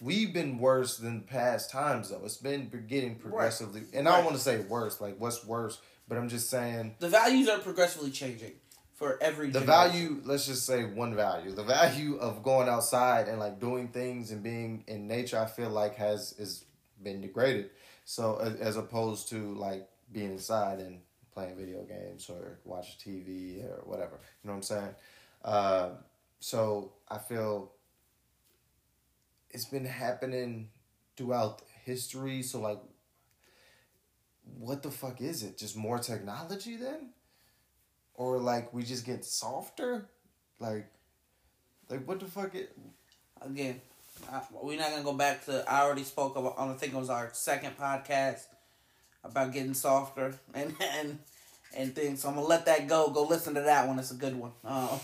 We've 0.00 0.32
been 0.32 0.58
worse 0.58 0.96
than 0.98 1.22
past 1.22 1.70
times 1.70 2.10
though. 2.10 2.20
It's 2.24 2.36
been 2.36 2.70
getting 2.88 3.16
progressively, 3.16 3.82
and 3.92 4.08
I 4.08 4.16
don't 4.16 4.24
want 4.24 4.36
to 4.36 4.42
say 4.42 4.58
worse. 4.60 5.00
Like 5.00 5.18
what's 5.18 5.44
worse? 5.44 5.80
But 6.08 6.18
I'm 6.18 6.28
just 6.28 6.50
saying 6.50 6.96
the 6.98 7.08
values 7.08 7.48
are 7.48 7.58
progressively 7.58 8.10
changing 8.10 8.52
for 8.94 9.18
every 9.22 9.48
the 9.50 9.60
generation. 9.60 9.92
value. 9.92 10.22
Let's 10.24 10.46
just 10.46 10.66
say 10.66 10.84
one 10.84 11.14
value. 11.14 11.52
The 11.52 11.62
value 11.64 12.16
of 12.16 12.42
going 12.42 12.68
outside 12.68 13.28
and 13.28 13.38
like 13.38 13.60
doing 13.60 13.88
things 13.88 14.30
and 14.30 14.42
being 14.42 14.84
in 14.86 15.06
nature. 15.06 15.38
I 15.38 15.46
feel 15.46 15.70
like 15.70 15.96
has 15.96 16.34
is 16.38 16.64
been 17.02 17.20
degraded. 17.20 17.70
So 18.04 18.36
as, 18.36 18.54
as 18.56 18.76
opposed 18.76 19.28
to 19.30 19.54
like 19.54 19.88
being 20.12 20.32
inside 20.32 20.78
and 20.80 21.00
playing 21.32 21.56
video 21.56 21.82
games 21.82 22.28
or 22.30 22.58
watching 22.64 22.94
TV 23.12 23.64
or 23.64 23.82
whatever. 23.84 24.20
You 24.42 24.48
know 24.48 24.52
what 24.52 24.56
I'm 24.56 24.62
saying? 24.62 24.94
Uh, 25.44 25.88
so 26.40 26.92
I 27.08 27.18
feel 27.18 27.72
it's 29.54 29.64
been 29.64 29.86
happening 29.86 30.68
throughout 31.16 31.62
history. 31.84 32.42
So 32.42 32.60
like, 32.60 32.80
what 34.58 34.82
the 34.82 34.90
fuck 34.90 35.20
is 35.20 35.42
it? 35.42 35.56
Just 35.56 35.76
more 35.76 35.98
technology 35.98 36.76
then? 36.76 37.10
Or 38.14 38.38
like 38.38 38.74
we 38.74 38.82
just 38.82 39.06
get 39.06 39.24
softer? 39.24 40.08
Like, 40.58 40.86
like 41.88 42.06
what 42.06 42.20
the 42.20 42.26
fuck? 42.26 42.54
It, 42.54 42.76
again, 43.40 43.80
I, 44.30 44.42
we're 44.50 44.78
not 44.78 44.90
gonna 44.90 45.04
go 45.04 45.14
back 45.14 45.44
to. 45.46 45.64
I 45.70 45.82
already 45.82 46.04
spoke 46.04 46.36
about. 46.36 46.54
I 46.58 46.72
think 46.74 46.92
it 46.92 46.98
was 46.98 47.10
our 47.10 47.30
second 47.32 47.78
podcast 47.78 48.42
about 49.22 49.52
getting 49.52 49.74
softer 49.74 50.34
and 50.54 50.74
and 50.80 51.18
and 51.76 51.94
things. 51.94 52.22
So 52.22 52.28
I'm 52.28 52.34
gonna 52.34 52.46
let 52.46 52.66
that 52.66 52.88
go. 52.88 53.10
Go 53.10 53.24
listen 53.24 53.54
to 53.54 53.62
that 53.62 53.86
one. 53.86 53.98
It's 53.98 54.10
a 54.10 54.14
good 54.14 54.36
one. 54.36 54.52
Um, 54.64 55.00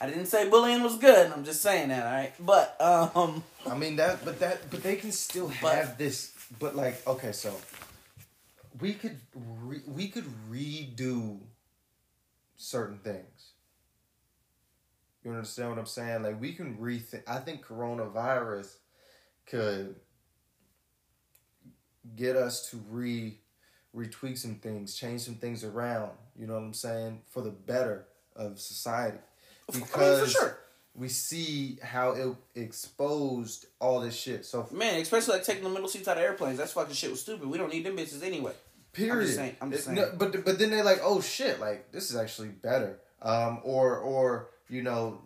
I 0.00 0.06
didn't 0.06 0.26
say 0.26 0.48
bullying 0.48 0.82
was 0.82 0.96
good. 0.96 1.30
I'm 1.30 1.44
just 1.44 1.60
saying 1.62 1.88
that. 1.90 2.06
All 2.06 2.12
right, 2.12 2.32
but 2.40 2.80
um, 2.80 3.42
I 3.68 3.76
mean 3.76 3.96
that, 3.96 4.24
but 4.24 4.40
that, 4.40 4.70
but 4.70 4.82
they 4.82 4.96
can 4.96 5.12
still 5.12 5.52
But- 5.60 5.74
have 5.74 5.98
this. 5.98 6.32
But 6.58 6.74
like, 6.74 7.06
okay, 7.06 7.32
so 7.32 7.54
we 8.80 8.94
could 8.94 9.20
re, 9.34 9.80
we 9.86 10.08
could 10.08 10.24
redo 10.50 11.38
certain 12.56 12.98
things. 12.98 13.50
You 15.22 15.32
understand 15.32 15.68
what 15.70 15.78
I'm 15.78 15.86
saying? 15.86 16.22
Like 16.22 16.40
we 16.40 16.54
can 16.54 16.76
rethink. 16.78 17.22
I 17.28 17.38
think 17.38 17.64
coronavirus 17.64 18.74
could 19.46 19.96
get 22.16 22.36
us 22.36 22.70
to 22.70 22.78
re 22.88 23.38
retweak 23.94 24.38
some 24.38 24.54
things, 24.56 24.94
change 24.94 25.20
some 25.20 25.34
things 25.34 25.62
around. 25.62 26.12
You 26.36 26.46
know 26.46 26.54
what 26.54 26.62
I'm 26.62 26.74
saying 26.74 27.20
for 27.28 27.42
the 27.42 27.50
better 27.50 28.06
of 28.34 28.58
society. 28.58 29.18
I 29.74 29.78
mean, 29.78 29.86
for 29.86 30.26
sure, 30.26 30.58
we 30.94 31.08
see 31.08 31.78
how 31.82 32.10
it 32.12 32.36
exposed 32.54 33.66
all 33.80 34.00
this 34.00 34.16
shit. 34.16 34.44
So 34.44 34.68
man. 34.72 35.00
Especially 35.00 35.34
like 35.34 35.44
taking 35.44 35.64
the 35.64 35.70
middle 35.70 35.88
seats 35.88 36.08
out 36.08 36.16
of 36.16 36.22
airplanes. 36.22 36.58
That's 36.58 36.72
fucking 36.72 36.94
shit 36.94 37.10
was 37.10 37.20
stupid. 37.20 37.48
We 37.48 37.58
don't 37.58 37.72
need 37.72 37.84
them 37.84 37.96
bitches 37.96 38.22
anyway. 38.22 38.52
period. 38.92 39.34
saying- 39.34 39.56
I'm 39.60 39.70
just 39.70 39.84
saying. 39.84 39.96
no, 39.96 40.12
but 40.18 40.44
but 40.44 40.58
then 40.58 40.70
they're 40.70 40.84
like, 40.84 41.00
oh 41.02 41.20
shit, 41.20 41.60
like 41.60 41.92
this 41.92 42.10
is 42.10 42.16
actually 42.16 42.48
better. 42.48 42.98
Um, 43.22 43.60
or 43.64 43.98
or 43.98 44.48
you 44.68 44.82
know, 44.82 45.20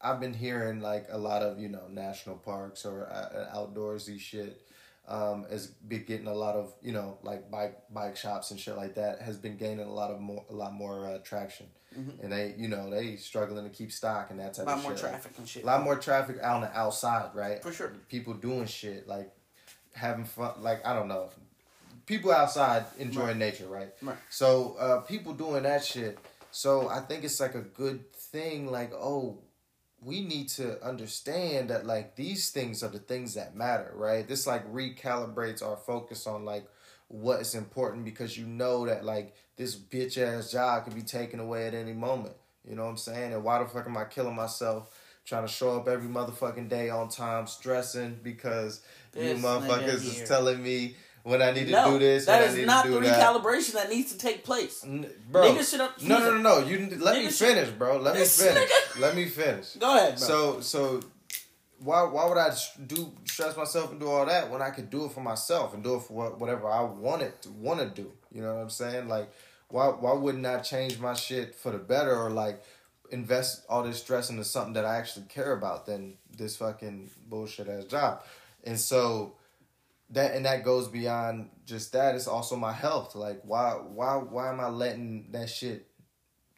I've 0.00 0.20
been 0.20 0.34
hearing 0.34 0.80
like 0.80 1.06
a 1.10 1.18
lot 1.18 1.42
of 1.42 1.58
you 1.58 1.68
know 1.68 1.86
national 1.90 2.36
parks 2.36 2.84
or 2.84 3.06
uh, 3.10 3.54
outdoorsy 3.56 4.18
shit. 4.20 4.60
Um, 5.06 5.44
has 5.50 5.66
been 5.66 6.04
getting 6.04 6.28
a 6.28 6.32
lot 6.34 6.54
of 6.56 6.72
you 6.80 6.92
know 6.92 7.18
like 7.22 7.50
bike 7.50 7.76
bike 7.90 8.16
shops 8.16 8.50
and 8.50 8.58
shit 8.58 8.74
like 8.74 8.94
that 8.94 9.20
has 9.20 9.36
been 9.36 9.58
gaining 9.58 9.86
a 9.86 9.92
lot 9.92 10.10
of 10.10 10.18
more 10.18 10.42
a 10.48 10.54
lot 10.54 10.72
more 10.72 11.06
uh, 11.06 11.18
traction, 11.18 11.66
and 11.94 12.32
they 12.32 12.54
you 12.56 12.68
know 12.68 12.88
they 12.88 13.16
struggling 13.16 13.64
to 13.64 13.70
keep 13.70 13.92
stock 13.92 14.30
and 14.30 14.40
that 14.40 14.52
Mm-hmm. 14.54 14.62
A 14.62 14.64
type 14.64 14.66
lot 14.66 14.78
of 14.78 14.82
more 14.82 14.92
shit. 14.96 15.02
Like, 15.02 15.12
traffic 15.12 15.32
and 15.38 15.48
shit. 15.48 15.62
a 15.62 15.66
lot 15.66 15.82
more 15.84 15.96
traffic 15.96 16.38
out 16.42 16.54
on 16.56 16.60
the 16.62 16.74
outside, 16.78 17.30
right? 17.34 17.62
For 17.62 17.70
sure. 17.72 17.92
People 18.08 18.32
doing 18.34 18.64
shit 18.66 19.06
like 19.06 19.30
having 19.92 20.24
fun, 20.24 20.52
like 20.60 20.86
I 20.86 20.94
don't 20.94 21.08
know, 21.08 21.28
people 22.06 22.32
outside 22.32 22.86
enjoying 22.98 23.26
Right. 23.26 23.36
nature, 23.36 23.66
right? 23.68 23.90
Right. 24.00 24.16
So 24.30 24.76
uh, 24.78 25.00
people 25.02 25.34
doing 25.34 25.64
that 25.64 25.84
shit. 25.84 26.18
So 26.50 26.88
I 26.88 27.00
think 27.00 27.24
it's 27.24 27.40
like 27.40 27.54
a 27.56 27.60
good 27.60 28.10
thing. 28.14 28.70
Like, 28.70 28.92
oh, 28.94 29.40
we 30.04 30.20
need 30.22 30.48
to 30.50 30.82
understand 30.84 31.70
that 31.70 31.86
like 31.86 32.16
these 32.16 32.50
things 32.50 32.82
are 32.82 32.88
the 32.88 32.98
things 32.98 33.34
that 33.34 33.56
matter, 33.56 33.92
right? 33.94 34.26
This 34.26 34.46
like 34.46 34.70
recalibrates 34.72 35.62
our 35.62 35.76
focus 35.76 36.26
on 36.26 36.44
like 36.44 36.66
what 37.08 37.40
is 37.40 37.54
important 37.54 38.04
because 38.04 38.36
you 38.36 38.46
know 38.46 38.86
that 38.86 39.04
like 39.04 39.34
this 39.56 39.76
bitch 39.76 40.18
ass 40.18 40.50
job 40.50 40.84
could 40.84 40.94
be 40.94 41.02
taken 41.02 41.40
away 41.40 41.66
at 41.66 41.74
any 41.74 41.92
moment. 41.92 42.34
You 42.68 42.76
know 42.76 42.84
what 42.84 42.90
I'm 42.90 42.96
saying? 42.96 43.32
And 43.32 43.44
why 43.44 43.58
the 43.58 43.66
fuck 43.66 43.86
am 43.86 43.96
I 43.96 44.04
killing 44.04 44.34
myself 44.34 44.90
trying 45.24 45.46
to 45.46 45.52
show 45.52 45.78
up 45.78 45.88
every 45.88 46.08
motherfucking 46.08 46.68
day 46.68 46.90
on 46.90 47.08
time, 47.08 47.46
stressing 47.46 48.20
because 48.22 48.82
This 49.12 49.38
you 49.38 49.44
motherfuckers 49.44 50.04
is 50.04 50.28
telling 50.28 50.62
me 50.62 50.96
when 51.24 51.40
I 51.40 51.52
need 51.52 51.64
to 51.66 51.72
no, 51.72 51.92
do 51.92 51.98
this, 51.98 52.26
that 52.26 52.40
when 52.42 52.50
I 52.50 52.54
need 52.54 52.66
not 52.66 52.86
the 52.86 53.00
that. 53.00 53.18
recalibration 53.18 53.72
that 53.72 53.88
needs 53.88 54.12
to 54.12 54.18
take 54.18 54.44
place. 54.44 54.84
N- 54.84 55.10
bro, 55.30 55.42
Niggas 55.42 55.70
should 55.70 55.80
have- 55.80 56.00
no, 56.02 56.18
no, 56.18 56.36
no, 56.36 56.60
no. 56.60 56.66
You 56.66 56.96
let 57.00 57.16
me 57.16 57.30
finish, 57.30 57.70
bro. 57.70 57.96
Let 57.98 58.14
me 58.14 58.24
finish. 58.26 58.70
Let 59.00 59.16
me 59.16 59.24
finish. 59.26 59.74
Go 59.76 59.96
ahead, 59.96 60.18
bro. 60.18 60.26
So, 60.26 60.60
so 60.60 61.00
why 61.78 62.02
why 62.02 62.26
would 62.28 62.36
I 62.38 62.54
do 62.86 63.10
stress 63.24 63.56
myself 63.56 63.90
and 63.90 63.98
do 63.98 64.08
all 64.08 64.26
that 64.26 64.50
when 64.50 64.60
I 64.60 64.70
could 64.70 64.90
do 64.90 65.06
it 65.06 65.12
for 65.12 65.20
myself 65.20 65.72
and 65.74 65.82
do 65.82 65.96
it 65.96 66.00
for 66.02 66.12
what, 66.12 66.40
whatever 66.40 66.68
I 66.68 66.82
wanted 66.82 67.40
to 67.42 67.50
want 67.52 67.80
to 67.80 67.86
do? 67.86 68.12
You 68.30 68.42
know 68.42 68.54
what 68.54 68.60
I'm 68.60 68.70
saying? 68.70 69.08
Like, 69.08 69.30
why 69.68 69.86
why 69.86 70.12
wouldn't 70.12 70.44
I 70.44 70.58
change 70.60 70.98
my 70.98 71.14
shit 71.14 71.54
for 71.54 71.72
the 71.72 71.78
better 71.78 72.14
or 72.14 72.28
like 72.28 72.62
invest 73.10 73.64
all 73.68 73.82
this 73.82 73.98
stress 73.98 74.28
into 74.28 74.44
something 74.44 74.74
that 74.74 74.84
I 74.84 74.96
actually 74.96 75.26
care 75.26 75.52
about 75.52 75.86
than 75.86 76.18
this 76.36 76.56
fucking 76.56 77.10
bullshit 77.30 77.68
ass 77.68 77.84
job? 77.84 78.22
And 78.64 78.78
so 78.78 79.36
that 80.14 80.34
and 80.34 80.46
that 80.46 80.64
goes 80.64 80.88
beyond 80.88 81.50
just 81.66 81.92
that. 81.92 82.14
It's 82.14 82.26
also 82.26 82.56
my 82.56 82.72
health. 82.72 83.14
Like, 83.14 83.40
why 83.44 83.72
why 83.72 84.16
why 84.16 84.48
am 84.50 84.60
I 84.60 84.68
letting 84.68 85.30
that 85.32 85.50
shit 85.50 85.86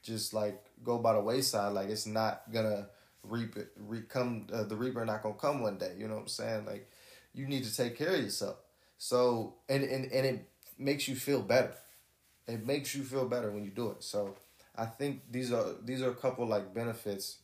just 0.03 0.35
like 0.35 0.65
go 0.83 0.99
by 0.99 1.15
the 1.15 1.21
wayside? 1.21 1.73
Like, 1.73 1.89
it's 1.89 2.07
not 2.07 2.43
gonna 2.53 2.89
reap 3.23 3.57
it. 3.57 3.73
Re- 3.77 4.03
come 4.09 4.47
uh, 4.53 4.65
the 4.65 4.77
reaper 4.77 5.05
not 5.05 5.23
gonna 5.23 5.35
come 5.35 5.61
one 5.63 5.79
day. 5.79 5.95
You 5.99 6.09
know 6.09 6.15
what 6.15 6.23
I'm 6.23 6.29
saying? 6.29 6.67
Like, 6.67 6.91
you 7.35 7.47
need 7.47 7.65
to 7.65 7.75
take 7.75 7.97
care 7.97 8.15
of 8.15 8.23
yourself. 8.23 8.57
So 8.99 9.57
and 9.69 9.83
and 9.83 10.11
and 10.13 10.27
it 10.27 10.49
makes 10.79 11.09
you 11.09 11.17
feel 11.17 11.43
better. 11.43 11.75
It 12.47 12.65
makes 12.65 12.95
you 12.95 13.03
feel 13.03 13.27
better 13.27 13.51
when 13.51 13.65
you 13.65 13.71
do 13.71 13.91
it. 13.91 14.03
So 14.03 14.37
I 14.77 14.87
think 14.87 15.23
these 15.31 15.53
are 15.53 15.67
these 15.83 16.03
are 16.03 16.11
a 16.11 16.15
couple 16.15 16.47
like 16.47 16.75
benefits 16.75 17.39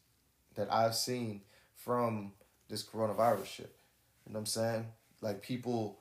that 0.54 0.72
I've 0.72 0.94
seen 0.94 1.42
from 1.74 2.32
this 2.68 2.82
coronavirus 2.82 3.46
shit. 3.46 3.74
You 4.26 4.32
know 4.32 4.38
what 4.38 4.40
I'm 4.40 4.46
saying? 4.46 4.86
Like 5.20 5.42
people 5.42 5.98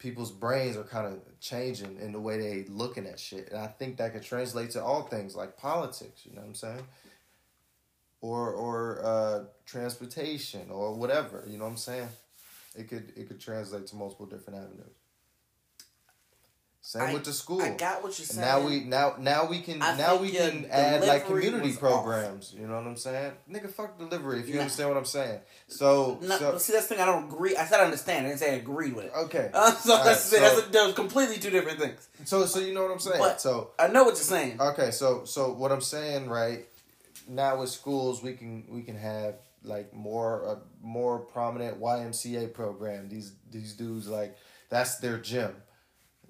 people's 0.00 0.32
brains 0.32 0.76
are 0.76 0.82
kind 0.82 1.06
of 1.06 1.20
changing 1.40 1.98
in 2.00 2.10
the 2.10 2.18
way 2.18 2.38
they 2.38 2.64
looking 2.68 3.06
at 3.06 3.20
shit. 3.20 3.50
And 3.52 3.60
I 3.60 3.68
think 3.68 3.98
that 3.98 4.12
could 4.12 4.22
translate 4.22 4.70
to 4.70 4.82
all 4.82 5.02
things 5.02 5.36
like 5.36 5.56
politics, 5.56 6.22
you 6.24 6.32
know 6.32 6.40
what 6.40 6.48
I'm 6.48 6.54
saying? 6.54 6.86
Or 8.20 8.52
or 8.52 9.00
uh, 9.04 9.44
transportation 9.64 10.70
or 10.70 10.94
whatever, 10.94 11.44
you 11.46 11.58
know 11.58 11.64
what 11.64 11.70
I'm 11.70 11.76
saying? 11.76 12.08
It 12.76 12.88
could 12.88 13.12
it 13.16 13.28
could 13.28 13.40
translate 13.40 13.86
to 13.88 13.96
multiple 13.96 14.26
different 14.26 14.58
avenues. 14.58 14.96
Same 16.82 17.02
I- 17.02 17.12
with 17.12 17.24
the 17.24 17.32
school. 17.34 17.60
I 17.60 17.70
got 17.74 18.02
what 18.02 18.18
you're 18.18 18.24
saying. 18.26 18.40
now 18.40 18.60
we 18.66 18.80
now 18.84 19.14
now 19.18 19.44
we 19.46 19.60
can 19.60 19.82
I 19.82 19.96
now 19.98 20.16
we 20.16 20.30
can 20.30 20.66
add 20.70 21.04
like 21.06 21.26
community 21.26 21.74
programs. 21.76 22.54
You 22.58 22.66
know 22.66 22.76
what 22.76 22.86
I'm 22.86 22.96
saying? 22.96 23.32
Nigga, 23.50 23.70
fuck 23.70 23.98
delivery. 23.98 24.40
If 24.40 24.48
you 24.48 24.54
Nah. 24.54 24.62
understand 24.62 24.88
what 24.88 24.96
I'm 24.98 25.04
saying. 25.04 25.40
So, 25.68 26.18
No, 26.22 26.38
so 26.38 26.58
see, 26.58 26.72
that's 26.72 26.86
the 26.88 26.94
thing 26.94 27.02
I 27.02 27.06
don't 27.06 27.24
agree. 27.30 27.54
I 27.54 27.66
said 27.66 27.80
I 27.80 27.84
understand. 27.84 28.24
I 28.26 28.30
didn't 28.30 28.40
say 28.40 28.52
I 28.52 28.56
agreed 28.56 28.94
with 28.94 29.04
it. 29.06 29.12
okay. 29.14 29.50
Uh, 29.52 29.72
so 29.76 29.96
that's, 30.02 30.32
right, 30.32 30.40
that's 30.40 30.54
so- 30.58 30.66
a, 30.66 30.70
those 30.70 30.94
completely 30.94 31.36
two 31.36 31.50
different 31.50 31.78
things. 31.78 32.08
So 32.24 32.46
so 32.46 32.60
you 32.60 32.72
know 32.72 32.82
what 32.82 32.92
I'm 32.92 32.98
saying. 32.98 33.18
But- 33.18 33.40
so 33.42 33.72
I 33.78 33.88
know 33.88 34.04
what 34.04 34.14
you're 34.14 34.16
saying. 34.36 34.60
okay. 34.60 34.90
So 34.90 35.24
so 35.26 35.52
what 35.52 35.70
I'm 35.72 35.82
saying 35.82 36.30
right 36.30 36.66
now 37.28 37.60
with 37.60 37.68
schools 37.68 38.22
we 38.22 38.32
can 38.32 38.64
we 38.70 38.80
can 38.82 38.96
have 38.96 39.34
like 39.64 39.92
more 39.92 40.42
a 40.44 40.58
more 40.82 41.18
prominent 41.18 41.78
YMCA 41.78 42.54
program. 42.54 43.10
These 43.10 43.32
these 43.50 43.74
dudes 43.74 44.08
like 44.08 44.34
that's 44.70 44.96
their 44.96 45.18
gym. 45.18 45.54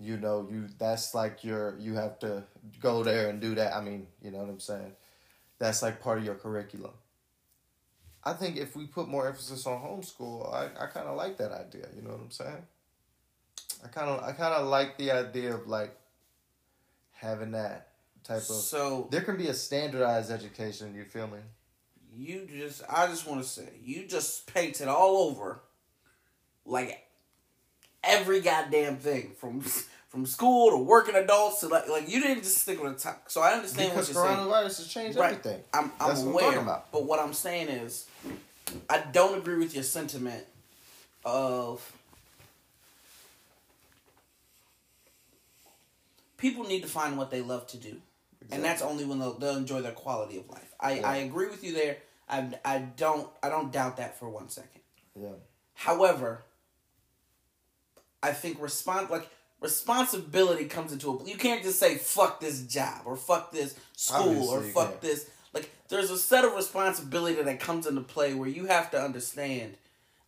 You 0.00 0.16
know 0.16 0.48
you 0.50 0.66
that's 0.78 1.14
like 1.14 1.44
your 1.44 1.76
you 1.78 1.94
have 1.94 2.18
to 2.20 2.44
go 2.80 3.02
there 3.02 3.28
and 3.28 3.40
do 3.40 3.54
that. 3.54 3.74
I 3.74 3.80
mean 3.80 4.06
you 4.22 4.30
know 4.30 4.38
what 4.38 4.48
I'm 4.48 4.60
saying. 4.60 4.92
That's 5.58 5.82
like 5.82 6.00
part 6.00 6.18
of 6.18 6.24
your 6.24 6.36
curriculum. 6.36 6.92
I 8.24 8.32
think 8.34 8.56
if 8.56 8.76
we 8.76 8.86
put 8.86 9.08
more 9.08 9.26
emphasis 9.26 9.66
on 9.66 9.80
homeschool, 9.80 10.52
I, 10.54 10.66
I 10.82 10.86
kind 10.86 11.06
of 11.06 11.16
like 11.16 11.38
that 11.38 11.52
idea. 11.52 11.86
You 11.94 12.02
know 12.02 12.10
what 12.10 12.20
I'm 12.20 12.30
saying? 12.30 12.62
I 13.84 13.88
kind 13.88 14.08
of 14.08 14.22
I 14.22 14.32
kind 14.32 14.54
of 14.54 14.66
like 14.68 14.96
the 14.96 15.10
idea 15.10 15.54
of 15.54 15.66
like 15.66 15.96
having 17.12 17.52
that 17.52 17.88
type 18.24 18.38
of. 18.38 18.42
So 18.42 19.08
There 19.10 19.22
can 19.22 19.36
be 19.36 19.48
a 19.48 19.54
standardized 19.54 20.30
education. 20.30 20.94
You 20.94 21.04
feel 21.04 21.26
me? 21.26 21.38
you 22.16 22.46
just, 22.50 22.82
I 22.88 23.06
just 23.06 23.26
want 23.26 23.42
to 23.42 23.48
say, 23.48 23.68
you 23.84 24.06
just 24.06 24.52
painted 24.52 24.88
all 24.88 25.18
over, 25.28 25.60
like 26.64 27.06
every 28.02 28.40
goddamn 28.40 28.96
thing 28.96 29.32
from 29.38 29.62
from 30.10 30.26
school 30.26 30.70
to 30.72 30.76
working 30.76 31.14
adults 31.14 31.60
to 31.60 31.68
like 31.68 31.88
like 31.88 32.08
you 32.08 32.20
didn't 32.20 32.42
just 32.42 32.58
stick 32.58 32.82
with 32.82 32.94
the 32.96 33.00
top. 33.00 33.24
So 33.28 33.40
I 33.40 33.52
understand 33.52 33.90
Because 33.92 34.08
what 34.08 34.14
you're 34.14 34.24
saying. 34.36 34.48
coronavirus 34.48 34.76
has 34.78 34.86
changed 34.88 35.18
Right. 35.18 35.32
everything. 35.32 35.60
I'm, 35.72 35.92
I'm 36.00 36.08
That's 36.08 36.20
what 36.22 36.34
I'm 36.44 36.50
talking 36.50 36.62
about. 36.62 36.92
but 36.92 37.04
what 37.04 37.20
I'm 37.20 37.32
saying 37.32 37.68
is, 37.68 38.06
I 38.88 38.98
don't 39.12 39.38
agree 39.38 39.56
with 39.58 39.72
your 39.74 39.84
sentiment 39.84 40.44
of 41.24 41.92
people 46.38 46.64
need 46.64 46.82
to 46.82 46.88
find 46.88 47.16
what 47.16 47.30
they 47.30 47.40
love 47.42 47.66
to 47.68 47.76
do, 47.76 47.96
and 48.50 48.64
that's 48.64 48.82
only 48.82 49.04
when 49.04 49.18
they'll, 49.18 49.38
they'll 49.38 49.56
enjoy 49.56 49.80
their 49.82 49.92
quality 49.92 50.38
of 50.38 50.48
life. 50.48 50.72
I, 50.80 50.94
Yeah. 50.94 51.08
I 51.10 51.16
agree 51.16 51.48
with 51.48 51.62
you 51.62 51.72
there. 51.72 51.98
I, 52.28 52.48
I 52.64 52.78
don't 52.78 53.28
I 53.42 53.48
don't 53.48 53.72
doubt 53.72 53.96
that 53.96 54.18
for 54.18 54.28
one 54.28 54.48
second. 54.48 54.80
Yeah. 55.20 55.28
However, 55.74 56.42
I 58.22 58.32
think 58.32 58.60
respond 58.60 59.10
like 59.10 59.28
responsibility 59.60 60.64
comes 60.64 60.92
into 60.92 61.20
it. 61.20 61.26
You 61.26 61.36
can't 61.36 61.62
just 61.62 61.78
say 61.78 61.96
fuck 61.96 62.40
this 62.40 62.62
job 62.62 63.02
or 63.04 63.16
fuck 63.16 63.52
this 63.52 63.78
school 63.96 64.30
Obviously 64.30 64.56
or 64.56 64.62
fuck 64.62 64.90
can't. 64.90 65.00
this. 65.02 65.30
Like 65.52 65.70
there's 65.88 66.10
a 66.10 66.18
set 66.18 66.44
of 66.44 66.54
responsibility 66.54 67.42
that 67.42 67.60
comes 67.60 67.86
into 67.86 68.00
play 68.00 68.34
where 68.34 68.48
you 68.48 68.66
have 68.66 68.90
to 68.92 69.00
understand 69.00 69.74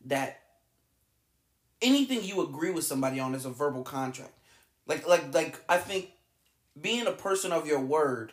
that 0.07 0.41
anything 1.81 2.23
you 2.23 2.43
agree 2.43 2.71
with 2.71 2.85
somebody 2.85 3.21
on 3.21 3.35
is 3.35 3.45
a 3.45 3.51
verbal 3.51 3.83
contract. 3.83 4.35
Like 4.87 5.07
like 5.07 5.33
like 5.33 5.61
I 5.69 5.79
think 5.79 6.11
being 6.81 7.07
a 7.07 7.13
person 7.13 7.53
of 7.53 7.67
your 7.67 7.81
word 7.81 8.33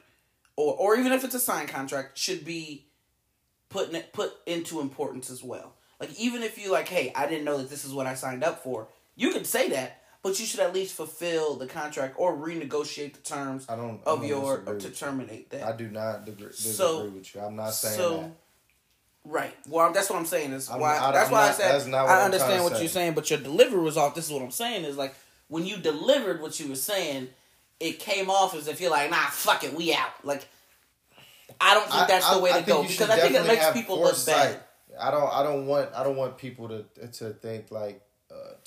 or 0.55 0.75
or 0.75 0.95
even 0.95 1.11
if 1.11 1.23
it's 1.23 1.35
a 1.35 1.39
signed 1.39 1.69
contract 1.69 2.17
should 2.17 2.43
be 2.43 2.85
put 3.69 3.91
in, 3.93 4.01
put 4.13 4.33
into 4.45 4.81
importance 4.81 5.29
as 5.29 5.43
well. 5.43 5.75
Like 5.99 6.17
even 6.19 6.43
if 6.43 6.57
you 6.57 6.71
like, 6.71 6.87
hey, 6.87 7.11
I 7.15 7.27
didn't 7.27 7.45
know 7.45 7.57
that 7.57 7.69
this 7.69 7.85
is 7.85 7.93
what 7.93 8.07
I 8.07 8.15
signed 8.15 8.43
up 8.43 8.63
for, 8.63 8.87
you 9.15 9.31
can 9.31 9.45
say 9.45 9.69
that, 9.69 10.01
but 10.21 10.39
you 10.39 10.45
should 10.45 10.59
at 10.59 10.73
least 10.73 10.93
fulfill 10.95 11.55
the 11.55 11.65
contract 11.67 12.15
or 12.17 12.35
renegotiate 12.35 13.13
the 13.13 13.21
terms 13.21 13.65
I 13.69 13.75
don't. 13.75 14.01
I 14.05 14.11
of 14.11 14.19
don't 14.19 14.27
your 14.27 14.57
to 14.59 14.71
with 14.73 14.83
you. 14.83 14.89
terminate 14.91 15.49
that. 15.51 15.63
I 15.63 15.71
do 15.75 15.87
not 15.89 16.25
disagree, 16.25 16.47
disagree 16.47 16.73
So- 16.73 17.05
with 17.05 17.35
you. 17.35 17.41
I'm 17.41 17.55
not 17.55 17.73
saying 17.73 17.95
so, 17.97 18.17
that. 18.17 18.31
right. 19.25 19.55
Well, 19.67 19.91
that's 19.93 20.09
what 20.09 20.19
I'm 20.19 20.25
saying 20.25 20.51
is 20.53 20.69
why. 20.69 20.97
I- 20.97 21.11
that's 21.11 21.27
I'm 21.27 21.31
why 21.31 21.43
I 21.43 21.47
not- 21.47 21.55
said 21.55 21.87
not 21.87 22.03
what 22.05 22.11
I 22.11 22.21
understand 22.23 22.63
what 22.63 22.73
say. 22.73 22.79
you're 22.81 22.89
saying, 22.89 23.13
but 23.13 23.29
your 23.29 23.39
delivery 23.39 23.79
was 23.81 23.97
off. 23.97 24.15
This 24.15 24.25
is 24.27 24.31
what 24.33 24.41
I'm 24.41 24.51
saying 24.51 24.83
is 24.85 24.97
like 24.97 25.15
when 25.47 25.65
you 25.65 25.77
delivered 25.77 26.41
what 26.41 26.59
you 26.59 26.67
were 26.67 26.75
saying, 26.75 27.29
it 27.79 27.99
came 27.99 28.29
off 28.29 28.53
as 28.55 28.67
if 28.67 28.81
you're 28.81 28.91
like, 28.91 29.09
nah, 29.09 29.27
fuck 29.29 29.63
it, 29.63 29.73
we 29.73 29.93
out. 29.93 30.11
Like 30.23 30.47
I 31.61 31.73
don't 31.73 31.83
think 31.89 32.03
I- 32.03 32.07
that's 32.07 32.25
I- 32.25 32.33
the 32.35 32.39
way 32.41 32.51
I 32.51 32.61
to 32.61 32.65
go 32.67 32.83
because 32.83 33.09
I 33.09 33.19
think 33.19 33.35
it 33.35 33.47
makes 33.47 33.71
people 33.71 33.97
look 33.99 34.15
foresight. 34.15 34.35
bad. 34.53 34.63
I 34.99 35.11
don't. 35.11 35.31
I 35.33 35.43
don't 35.43 35.65
want. 35.65 35.91
I 35.95 36.03
don't 36.03 36.17
want 36.17 36.37
people 36.37 36.67
to 36.67 36.83
to 37.07 37.29
think 37.31 37.71
like 37.71 38.01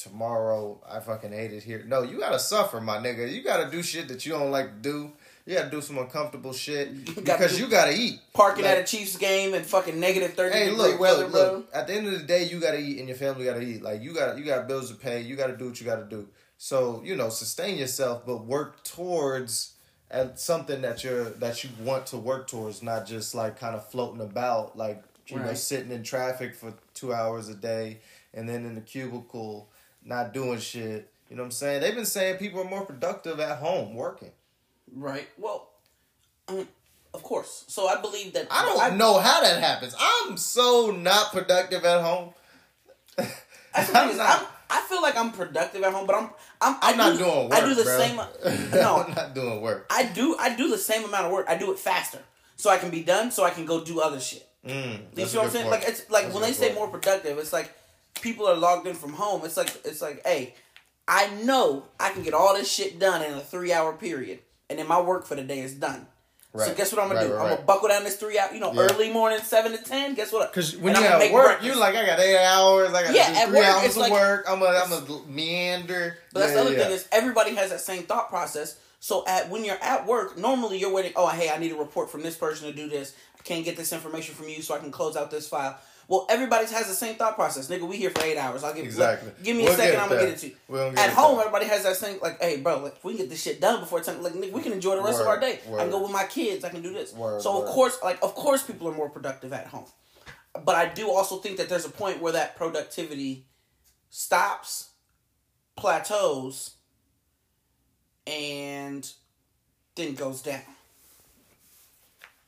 tomorrow 0.03 0.81
I 0.89 1.01
fucking 1.01 1.33
hate 1.33 1.53
it 1.53 1.63
here. 1.63 1.85
No, 1.87 2.03
you 2.03 2.19
gotta 2.19 2.39
suffer, 2.39 2.81
my 2.81 2.99
nigga. 2.99 3.31
You 3.33 3.43
gotta 3.43 3.71
do 3.71 3.83
shit 3.83 4.09
that 4.09 4.25
you 4.27 4.33
don't 4.33 4.51
like 4.51 4.67
to 4.67 4.81
do. 4.91 5.13
You 5.47 5.57
gotta 5.57 5.71
do 5.71 5.81
some 5.81 5.99
uncomfortable 5.99 6.53
shit 6.53 7.05
gotta 7.05 7.21
because 7.23 7.59
you 7.59 7.67
gotta 7.69 7.93
eat. 7.93 8.21
Parking 8.33 8.65
Like, 8.65 8.79
at 8.79 8.83
a 8.83 8.85
Chiefs 8.85 9.17
game 9.17 9.55
and 9.55 9.65
fucking 9.67 9.99
negative 9.99 10.35
thirty 10.35 10.55
Hey, 10.57 10.65
degree 10.71 10.79
look, 10.79 11.01
weather, 11.01 11.23
look, 11.25 11.33
bro. 11.33 11.53
look. 11.55 11.69
At 11.75 11.87
the 11.89 11.95
end 11.95 12.07
of 12.07 12.13
the 12.13 12.23
day, 12.27 12.45
you 12.45 12.61
gotta 12.61 12.79
eat, 12.79 12.99
and 12.99 13.09
your 13.09 13.17
family 13.17 13.45
gotta 13.45 13.61
eat. 13.63 13.83
Like 13.83 14.03
you 14.03 14.15
got, 14.15 14.39
you 14.39 14.45
got 14.45 14.69
bills 14.69 14.91
to 14.91 14.97
pay. 14.97 15.21
You 15.23 15.35
gotta 15.37 15.57
do 15.57 15.67
what 15.67 15.81
you 15.81 15.87
gotta 15.87 16.05
do. 16.05 16.29
So 16.59 17.03
you 17.05 17.17
know, 17.17 17.29
sustain 17.29 17.77
yourself, 17.79 18.25
but 18.25 18.45
work 18.45 18.85
towards 18.85 19.75
at 20.11 20.39
something 20.39 20.83
that 20.83 21.03
you're 21.03 21.31
that 21.31 21.65
you 21.65 21.71
want 21.81 22.07
to 22.07 22.19
work 22.19 22.47
towards, 22.47 22.83
not 22.83 23.07
just 23.07 23.35
like 23.35 23.59
kind 23.59 23.75
of 23.75 23.89
floating 23.91 24.21
about, 24.21 24.77
like 24.77 25.03
you 25.27 25.39
know, 25.39 25.55
sitting 25.55 25.91
in 25.91 26.03
traffic 26.05 26.55
for 26.55 26.75
two 26.95 27.13
hours 27.13 27.49
a 27.49 27.55
day, 27.55 27.99
and 28.35 28.49
then 28.49 28.65
in 28.67 28.75
the 28.77 28.81
cubicle, 28.81 29.71
not 30.05 30.33
doing 30.33 30.59
shit. 30.59 31.11
You 31.29 31.37
know 31.37 31.43
what 31.43 31.47
I'm 31.47 31.51
saying? 31.53 31.81
They've 31.81 31.95
been 31.95 32.05
saying 32.05 32.37
people 32.37 32.61
are 32.61 32.69
more 32.69 32.85
productive 32.85 33.41
at 33.41 33.59
home 33.59 33.95
working. 33.95 34.31
Right. 34.95 35.29
Well, 35.39 35.71
um, 36.49 36.69
of 37.15 37.23
course. 37.23 37.65
So 37.69 37.89
I 37.89 38.01
believe 38.01 38.33
that 38.35 38.49
I 38.51 38.65
don't 38.67 38.99
know 38.99 39.19
how 39.19 39.41
that 39.41 39.61
happens. 39.63 39.95
I'm 39.99 40.37
so 40.37 40.91
not 40.91 41.33
productive 41.33 41.85
at 41.85 42.03
home. 42.03 42.35
Thing 43.17 44.09
is, 44.11 44.19
I'm, 44.19 44.47
I 44.71 44.81
feel 44.89 45.01
like 45.03 45.17
I'm 45.17 45.33
productive 45.33 45.83
at 45.83 45.93
home, 45.93 46.07
but 46.07 46.17
I'm 46.17 46.31
I'm, 46.61 46.77
I'm 46.83 46.97
not 46.97 47.13
do, 47.19 47.25
doing 47.25 47.49
work. 47.49 47.55
I 47.55 47.61
do 47.67 47.75
the 47.75 47.83
bro. 47.85 47.99
same. 47.99 48.71
No, 48.73 49.05
I'm 49.07 49.15
not 49.15 49.35
doing 49.35 49.61
work. 49.61 49.87
I 49.91 50.05
do 50.05 50.37
I 50.39 50.55
do 50.55 50.69
the 50.69 50.79
same 50.79 51.05
amount 51.05 51.27
of 51.27 51.33
work. 51.33 51.47
I 51.49 51.57
do 51.57 51.73
it 51.73 51.79
faster, 51.79 52.19
so 52.57 52.69
I 52.71 52.79
can 52.79 52.91
be 52.91 53.03
done, 53.03 53.31
so 53.31 53.45
I 53.45 53.51
can 53.51 53.65
go 53.65 53.83
do 53.85 54.01
other 54.01 54.21
shit. 54.21 54.47
Mm, 54.67 55.01
You 55.17 55.27
see 55.27 55.37
what 55.39 55.47
I'm 55.47 55.51
saying? 55.53 55.69
point. 55.69 55.81
Like 55.81 55.89
it's 55.89 56.11
like 56.11 56.25
That's 56.25 56.35
when 56.35 56.43
they 56.43 56.49
good 56.51 56.57
say 56.57 56.75
more 56.75 56.89
productive, 56.89 57.39
it's 57.39 57.53
like 57.53 57.73
people 58.21 58.47
are 58.47 58.57
logged 58.57 58.87
in 58.87 58.95
from 58.95 59.15
home. 59.15 59.43
It's 59.45 59.57
like 59.57 59.69
it's 59.85 60.03
like, 60.03 60.23
hey, 60.27 60.55
I 61.09 61.29
know 61.45 61.85
I 61.99 62.11
can 62.11 62.23
get 62.23 62.35
all 62.35 62.55
this 62.55 62.71
shit 62.71 62.99
done 62.99 63.23
in 63.23 63.33
a 63.35 63.41
three 63.41 63.73
hour 63.73 63.93
period, 63.93 64.41
and 64.71 64.79
then 64.79 64.87
my 64.89 65.01
work 65.01 65.27
for 65.27 65.35
the 65.35 65.43
day 65.43 65.61
is 65.61 65.75
done. 65.75 66.07
Right. 66.55 66.69
So 66.69 66.75
guess 66.75 66.93
what 66.93 67.01
I'm 67.01 67.09
gonna 67.09 67.21
Right, 67.21 67.27
do? 67.29 67.35
right, 67.35 67.43
I'm 67.45 67.55
gonna 67.55 67.63
buckle 67.63 67.89
down 67.89 68.05
this 68.05 68.17
three 68.17 68.39
hour, 68.39 68.53
you 68.53 68.61
know, 68.61 68.73
Yeah. 68.75 68.83
early 68.83 69.11
morning 69.11 69.39
seven 69.43 69.73
to 69.73 69.79
ten. 69.79 70.15
Guess 70.15 70.33
what? 70.33 70.53
Because 70.53 70.77
when 70.77 70.95
And 70.95 71.03
you 71.03 71.11
at 71.11 71.33
work, 71.33 71.45
breakfast. 71.47 71.67
you 71.67 71.75
like 71.81 71.95
I 71.95 72.05
got 72.05 72.21
eight 72.21 72.37
hours. 72.45 72.93
I 72.93 73.05
got 73.05 73.15
Yeah, 73.15 73.47
three 73.47 73.57
work, 73.61 73.67
hours 73.67 73.85
it's 73.85 73.95
of 73.97 74.03
like- 74.03 74.13
work. 74.13 74.45
I'm 74.47 74.61
a 74.63 74.67
I'm 74.67 74.93
a 74.93 75.23
meander. 75.27 76.19
But 76.33 76.41
that's 76.41 76.51
Yeah, 76.53 76.57
the 76.57 76.61
other 76.67 76.73
yeah. 76.77 76.83
thing 76.85 76.93
is 76.93 77.07
everybody 77.11 77.55
has 77.55 77.71
that 77.71 77.81
same 77.81 78.03
thought 78.03 78.29
process. 78.29 78.77
So 79.01 79.25
at 79.27 79.49
when 79.49 79.65
you're 79.65 79.83
at 79.83 80.07
work, 80.07 80.37
normally 80.37 80.77
you're 80.79 80.93
waiting. 80.93 81.13
Oh, 81.17 81.27
hey, 81.29 81.49
I 81.51 81.57
need 81.57 81.73
a 81.73 81.77
report 81.77 82.11
from 82.11 82.23
this 82.23 82.37
person 82.37 82.67
to 82.69 82.73
do 82.75 82.87
this. 82.89 83.15
I 83.37 83.43
can't 83.43 83.65
get 83.65 83.77
this 83.79 83.93
information 83.93 84.35
from 84.35 84.49
you, 84.51 84.61
so 84.63 84.75
I 84.75 84.79
can 84.79 84.93
close 84.93 85.17
out 85.17 85.31
this 85.31 85.49
file. 85.49 85.77
Well, 86.09 86.27
everybody 86.29 86.67
has 86.67 86.89
the 86.89 86.95
same 86.95 87.15
thought 87.15 87.37
process. 87.37 87.69
Nigga, 87.69 87.87
we 87.89 87.97
here 87.97 88.11
for 88.11 88.23
eight 88.23 88.37
hours. 88.37 88.65
I'll 88.65 88.75
give 88.75 88.85
you 88.85 88.91
Exactly. 88.91 89.33
Give 89.43 89.57
me 89.57 89.65
We'll 89.65 89.73
a 89.73 89.77
second. 89.77 90.01
I'm 90.01 90.09
gonna 90.09 90.21
get 90.21 90.31
it 90.31 90.39
to 90.39 90.47
you. 90.49 90.57
We'll 90.69 90.99
At 90.99 91.11
home, 91.11 91.37
there. 91.37 91.47
everybody 91.47 91.67
has 91.67 91.85
that 91.85 91.97
same 91.97 92.19
like, 92.21 92.41
hey, 92.41 92.59
bro, 92.59 92.81
like, 92.81 92.97
if 92.97 93.05
we 93.05 93.13
can 93.13 93.23
get 93.23 93.31
this 93.31 93.43
shit 93.43 93.61
done 93.61 93.81
before 93.81 94.01
ten. 94.01 94.23
Like, 94.23 94.33
nigga, 94.35 94.53
we 94.53 94.63
can 94.63 94.73
enjoy 94.73 94.97
the 94.97 95.03
rest 95.03 95.21
of 95.21 95.27
our 95.27 95.35
Word, 95.35 95.41
day. 95.41 95.61
I 95.75 95.83
can 95.83 95.91
go 95.91 96.03
with 96.03 96.11
my 96.13 96.25
kids. 96.25 96.65
I 96.65 96.69
can 96.71 96.83
do 96.83 96.93
this. 96.93 97.13
Word, 97.15 97.41
so 97.41 97.59
word. 97.59 97.65
of 97.65 97.71
course, 97.71 97.99
like, 98.03 98.19
of 98.23 98.35
course, 98.35 98.63
people 98.63 98.89
are 98.89 98.95
more 98.95 99.09
productive 99.09 99.53
at 99.53 99.69
home. 99.69 99.87
But 100.65 100.75
I 100.75 100.87
do 100.87 101.11
also 101.11 101.39
think 101.39 101.57
that 101.57 101.69
there's 101.69 101.87
a 101.87 101.91
point 101.91 102.21
where 102.21 102.33
that 102.33 102.57
productivity 102.57 103.47
stops, 104.11 104.91
plateaus, 105.77 106.75
and 108.27 109.11
then 109.95 110.15
goes 110.15 110.43
down. 110.43 110.61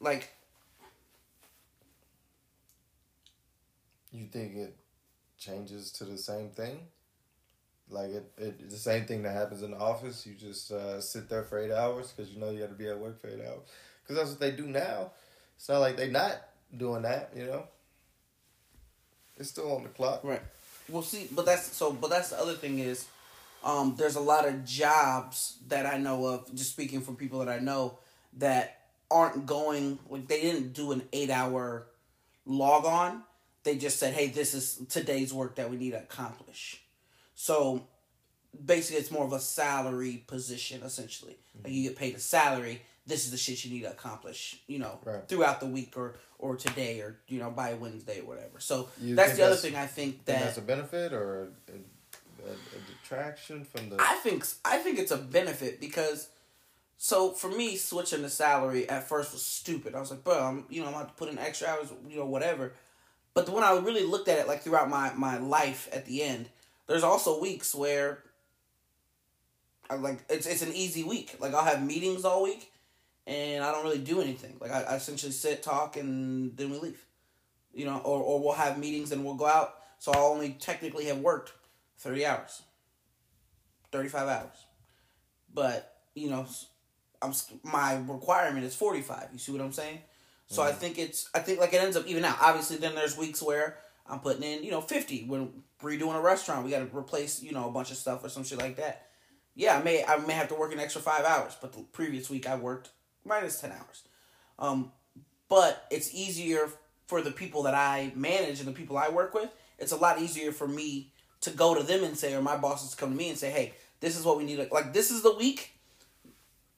Like, 0.01 0.34
You 4.15 4.27
think 4.27 4.55
it 4.55 4.77
changes 5.39 5.91
to 5.93 6.05
the 6.05 6.17
same 6.17 6.51
thing? 6.51 6.79
Like 7.91 8.11
it, 8.11 8.33
it 8.39 8.71
the 8.71 8.77
same 8.77 9.07
thing 9.07 9.25
that 9.25 9.35
happens 9.35 9.63
in 9.63 9.73
the 9.73 9.77
office. 9.77 10.25
You 10.25 10.35
just 10.35 10.71
uh, 10.71 11.01
sit 11.01 11.29
there 11.29 11.43
for 11.43 11.59
eight 11.59 11.73
hours 11.73 12.13
because 12.13 12.33
you 12.33 12.41
know 12.41 12.51
you 12.51 12.61
got 12.61 12.69
to 12.69 12.75
be 12.75 12.89
at 12.89 12.99
work 12.99 13.21
for 13.21 13.27
eight 13.27 13.41
hours. 13.45 13.67
Because 14.03 14.17
that's 14.17 14.31
what 14.31 14.41
they 14.41 14.53
do 14.53 14.67
now. 14.67 15.11
It's 15.57 15.69
not 15.69 15.79
like 15.79 15.97
they're 15.97 16.11
not 16.11 16.41
doing 16.77 17.03
that. 17.03 17.33
You 17.37 17.47
know. 17.47 17.65
It's 19.37 19.51
still 19.51 19.75
on 19.75 19.83
the 19.83 19.89
clock. 19.89 20.23
Right. 20.23 20.43
Well, 20.89 21.03
see, 21.03 21.29
but 21.33 21.45
that's 21.45 21.77
so. 21.77 21.93
But 21.93 22.11
that's 22.11 22.31
the 22.31 22.39
other 22.39 22.55
thing 22.55 22.79
is, 22.79 23.07
um, 23.65 23.97
there's 23.99 24.17
a 24.17 24.21
lot 24.21 24.47
of 24.47 24.65
jobs 24.65 25.59
that 25.69 25.87
I 25.87 25.99
know 25.99 26.27
of. 26.27 26.55
Just 26.55 26.71
speaking 26.71 27.01
from 27.01 27.17
people 27.17 27.41
that 27.41 27.49
I 27.49 27.59
know 27.59 27.99
that 28.39 28.81
aren't 29.11 29.47
going 29.47 29.99
like 30.09 30.29
they 30.29 30.41
didn't 30.41 30.73
do 30.73 30.93
an 30.93 31.03
eight 31.13 31.31
hour 31.31 31.87
log 32.47 32.85
on. 32.85 33.23
They 33.65 33.77
just 33.77 33.99
said, 33.99 34.15
"Hey, 34.15 34.29
this 34.29 34.55
is 34.55 34.81
today's 34.89 35.33
work 35.33 35.57
that 35.57 35.71
we 35.71 35.77
need 35.77 35.91
to 35.93 35.99
accomplish." 35.99 36.81
So 37.35 37.87
basically, 38.65 39.01
it's 39.01 39.11
more 39.11 39.25
of 39.25 39.33
a 39.33 39.41
salary 39.41 40.23
position 40.27 40.83
essentially. 40.83 41.37
Like 41.63 41.73
you 41.73 41.83
get 41.89 41.97
paid 41.97 42.15
a 42.15 42.21
salary. 42.21 42.83
This 43.07 43.25
is 43.27 43.31
the 43.33 43.37
shit 43.37 43.63
you 43.65 43.71
need 43.71 43.83
to 43.83 43.91
accomplish, 43.91 44.61
you 44.67 44.79
know, 44.79 44.99
Right. 45.05 45.29
throughout 45.29 45.61
the 45.61 45.67
week 45.67 45.95
or 45.97 46.15
or 46.39 46.57
today 46.57 47.01
or 47.01 47.17
you 47.29 47.39
know 47.39 47.51
by 47.51 47.75
Wednesday 47.75 48.21
or 48.21 48.25
whatever. 48.27 48.61
So 48.61 48.89
You 49.01 49.15
that's 49.15 49.37
the 49.37 49.43
other 49.43 49.55
that's- 49.57 49.63
thing 49.63 49.77
I 49.77 49.87
think 49.87 50.25
that 50.27 50.41
that's 50.41 50.59
a 50.59 50.63
benefit 50.63 51.13
or 51.13 51.45
a, 51.69 51.73
a, 51.73 52.53
a 52.53 52.81
detraction 53.03 53.65
from 53.65 53.89
the. 53.91 53.97
I 53.99 54.17
think 54.23 54.47
I 54.65 54.79
think 54.79 54.99
it's 54.99 55.11
a 55.11 55.17
benefit 55.19 55.81
because 55.81 56.29
so 56.99 57.31
for 57.33 57.49
me 57.49 57.77
switching 57.77 58.23
the 58.23 58.31
salary 58.31 58.89
at 58.89 59.09
first 59.09 59.33
was 59.33 59.43
stupid. 59.45 59.95
I 59.95 60.01
was 60.01 60.11
like, 60.11 60.23
bro, 60.25 60.39
I'm 60.43 60.65
you 60.69 60.83
know 60.83 60.89
I'm 60.89 60.95
have 60.95 61.09
to 61.09 61.15
put 61.15 61.29
in 61.31 61.39
extra 61.39 61.69
hours, 61.69 61.89
you 62.09 62.19
know 62.19 62.27
whatever. 62.27 62.73
But 63.35 63.49
when 63.49 63.65
I 63.65 63.77
really 63.79 64.05
looked 64.05 64.29
at 64.29 64.39
it 64.39 64.49
like 64.49 64.63
throughout 64.63 64.89
my 64.89 65.13
my 65.15 65.39
life 65.39 65.89
at 65.93 66.07
the 66.07 66.23
end, 66.23 66.49
there's 66.87 67.03
also 67.03 67.41
weeks 67.41 67.75
where 67.75 68.23
I 69.91 69.97
like 69.97 70.21
it's 70.29 70.47
it's 70.47 70.63
an 70.63 70.73
easy 70.73 71.05
week. 71.05 71.37
Like 71.41 71.55
I'll 71.55 71.65
have 71.65 71.85
meetings 71.85 72.25
all 72.25 72.43
week, 72.45 72.73
and 73.27 73.65
I 73.65 73.73
don't 73.73 73.85
really 73.85 73.99
do 73.99 74.21
anything. 74.21 74.57
Like 74.61 74.71
I, 74.71 74.83
I 74.83 74.97
essentially 74.97 75.33
sit, 75.33 75.63
talk, 75.63 75.97
and 75.97 76.57
then 76.57 76.71
we 76.71 76.79
leave. 76.79 77.05
You 77.73 77.87
know, 77.87 77.99
or 77.99 78.23
or 78.23 78.41
we'll 78.41 78.53
have 78.53 78.79
meetings 78.79 79.11
and 79.11 79.25
we'll 79.25 79.35
go 79.35 79.47
out. 79.47 79.75
So 79.99 80.13
I'll 80.13 80.27
only 80.27 80.51
technically 80.51 81.07
have 81.07 81.19
worked 81.19 81.53
thirty 81.99 82.25
hours. 82.25 82.63
35 83.95 84.29
hours. 84.29 84.67
But, 85.55 85.99
you 86.17 86.29
know, 86.29 86.45
I'm 87.23 87.33
my 87.63 87.97
requirement 88.09 88.65
is 88.65 88.75
45. 88.75 89.29
You 89.33 89.39
see 89.39 89.53
what 89.53 89.61
I'm 89.61 89.73
saying? 89.73 90.01
So 90.47 90.63
I 90.63 90.73
think 90.73 90.99
it's 90.99 91.29
I 91.35 91.39
think 91.41 91.59
like 91.61 91.73
it 91.73 91.81
ends 91.81 91.97
up 91.97 92.07
even 92.07 92.25
out. 92.25 92.37
Obviously 92.41 92.77
then 92.77 92.95
there's 92.95 93.17
weeks 93.17 93.43
where 93.43 93.79
I'm 94.07 94.21
putting 94.21 94.43
in, 94.43 94.63
you 94.63 94.71
know, 94.71 94.81
50 94.81 95.25
when 95.25 95.63
redoing 95.83 96.17
a 96.17 96.21
restaurant, 96.21 96.65
we 96.65 96.71
got 96.71 96.89
to 96.91 96.97
replace, 96.97 97.43
you 97.43 97.53
know, 97.53 97.69
a 97.69 97.73
bunch 97.73 97.91
of 97.91 97.97
stuff 97.97 98.25
or 98.25 98.29
some 98.29 98.45
shit 98.45 98.59
like 98.59 98.77
that. 98.77 99.09
Yeah, 99.55 99.79
I 99.79 99.83
may 99.83 100.05
I 100.05 100.19
may 100.19 100.35
have 100.35 100.49
to 100.49 100.55
work 100.55 100.73
an 100.73 100.81
extra 100.81 101.01
5 101.01 101.25
hours, 101.25 101.57
but 101.61 101.73
the 101.73 101.83
previous 101.93 102.29
week 102.29 102.49
I 102.49 102.57
worked 102.57 102.91
minus 103.25 103.61
10 103.61 103.73
hours. 103.73 104.03
Um 104.59 104.93
but 105.49 105.87
it's 105.91 106.15
easier 106.15 106.69
for 107.07 107.21
the 107.21 107.31
people 107.31 107.63
that 107.65 107.75
I 107.75 108.13
manage 108.15 108.59
and 108.61 108.69
the 108.69 108.73
people 108.73 108.97
I 108.97 109.09
work 109.09 109.35
with. 109.35 109.51
It's 109.79 109.93
a 109.93 109.97
lot 109.97 110.21
easier 110.21 110.53
for 110.53 110.67
me 110.67 111.13
to 111.43 111.51
go 111.51 111.75
to 111.75 111.83
them 111.83 112.03
and 112.03 112.17
say, 112.17 112.35
or 112.35 112.41
my 112.41 112.57
bosses 112.57 112.95
come 112.95 113.11
to 113.11 113.17
me 113.17 113.29
and 113.29 113.39
say, 113.39 113.51
"Hey, 113.51 113.75
this 114.05 114.19
is 114.19 114.25
what 114.25 114.37
we 114.37 114.45
need. 114.45 114.59
Like, 114.71 114.93
this 114.93 115.11
is 115.11 115.23
the 115.23 115.35
week. 115.35 115.74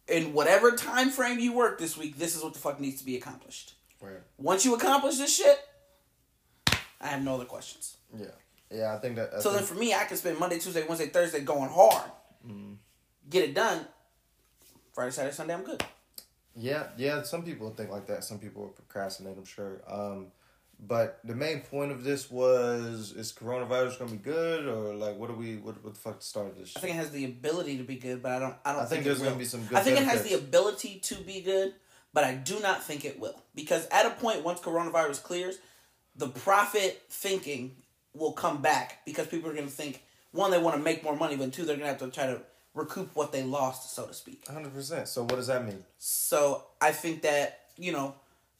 In 0.08 0.32
whatever 0.32 0.72
time 0.72 1.10
frame 1.10 1.38
you 1.38 1.52
work 1.52 1.78
this 1.78 1.96
week, 1.96 2.18
this 2.18 2.36
is 2.36 2.42
what 2.42 2.52
the 2.52 2.60
fuck 2.60 2.80
needs 2.80 3.00
to 3.00 3.04
be 3.04 3.16
accomplished. 3.16 3.74
Right. 4.00 4.20
Once 4.38 4.64
you 4.64 4.74
accomplish 4.74 5.16
this 5.16 5.34
shit, 5.34 5.58
I 7.00 7.08
have 7.08 7.22
no 7.22 7.34
other 7.34 7.44
questions. 7.44 7.96
Yeah. 8.16 8.26
Yeah, 8.70 8.94
I 8.94 8.98
think 8.98 9.16
that. 9.16 9.30
I 9.34 9.40
so 9.40 9.52
then 9.52 9.62
for 9.62 9.74
me, 9.74 9.94
I 9.94 10.04
can 10.04 10.16
spend 10.16 10.38
Monday, 10.38 10.58
Tuesday, 10.58 10.84
Wednesday, 10.86 11.06
Thursday 11.06 11.40
going 11.40 11.70
hard, 11.70 12.10
get 13.30 13.44
it 13.44 13.54
done. 13.54 13.86
Friday, 14.92 15.10
Saturday, 15.10 15.34
Sunday, 15.34 15.54
I'm 15.54 15.62
good. 15.62 15.82
Yeah, 16.56 16.88
yeah. 16.96 17.22
Some 17.22 17.44
people 17.44 17.70
think 17.70 17.90
like 17.90 18.06
that. 18.06 18.24
Some 18.24 18.38
people 18.38 18.68
procrastinate. 18.68 19.36
I'm 19.36 19.44
sure. 19.44 19.82
Um, 19.86 20.28
but 20.78 21.20
the 21.24 21.34
main 21.34 21.60
point 21.60 21.90
of 21.90 22.04
this 22.04 22.30
was: 22.30 23.12
is 23.12 23.32
coronavirus 23.32 23.98
gonna 23.98 24.10
be 24.12 24.16
good, 24.18 24.66
or 24.66 24.94
like 24.94 25.16
what 25.16 25.28
do 25.28 25.34
we? 25.34 25.56
What, 25.56 25.82
what 25.82 25.94
the 25.94 26.00
fuck 26.00 26.22
started 26.22 26.56
this? 26.56 26.76
I 26.76 26.80
think 26.80 26.94
it 26.94 26.98
has 26.98 27.10
the 27.10 27.24
ability 27.24 27.78
to 27.78 27.84
be 27.84 27.96
good, 27.96 28.22
but 28.22 28.32
I 28.32 28.38
don't. 28.38 28.54
I 28.64 28.72
don't. 28.72 28.82
I 28.82 28.84
think 28.86 29.02
it 29.02 29.04
there's 29.04 29.20
gonna 29.20 29.36
be 29.36 29.44
some 29.44 29.64
good 29.64 29.78
I 29.78 29.80
think 29.80 29.98
it 29.98 30.04
has 30.04 30.22
the 30.22 30.34
ability 30.34 31.00
to 31.04 31.14
be 31.16 31.40
good, 31.40 31.74
but 32.12 32.24
I 32.24 32.34
do 32.34 32.60
not 32.60 32.82
think 32.82 33.04
it 33.04 33.18
will 33.18 33.42
because 33.54 33.86
at 33.90 34.06
a 34.06 34.10
point 34.10 34.44
once 34.44 34.60
coronavirus 34.60 35.22
clears, 35.22 35.58
the 36.14 36.28
profit 36.28 37.02
thinking 37.10 37.76
will 38.14 38.32
come 38.32 38.62
back 38.62 39.04
because 39.04 39.26
people 39.26 39.50
are 39.50 39.54
going 39.54 39.66
to 39.66 39.72
think 39.72 40.02
one 40.32 40.50
they 40.50 40.58
want 40.58 40.76
to 40.76 40.82
make 40.82 41.02
more 41.02 41.16
money, 41.16 41.36
but 41.36 41.52
two 41.52 41.64
they're 41.64 41.76
going 41.76 41.86
to 41.86 41.98
have 41.98 41.98
to 41.98 42.10
try 42.10 42.26
to 42.26 42.40
recoup 42.74 43.14
what 43.14 43.32
they 43.32 43.42
lost, 43.42 43.94
so 43.94 44.06
to 44.06 44.14
speak. 44.14 44.46
Hundred 44.46 44.72
percent. 44.72 45.08
So 45.08 45.22
what 45.22 45.36
does 45.36 45.46
that 45.46 45.64
mean? 45.64 45.82
So 45.98 46.64
I 46.80 46.92
think 46.92 47.22
that 47.22 47.60
you 47.78 47.92
know 47.92 48.14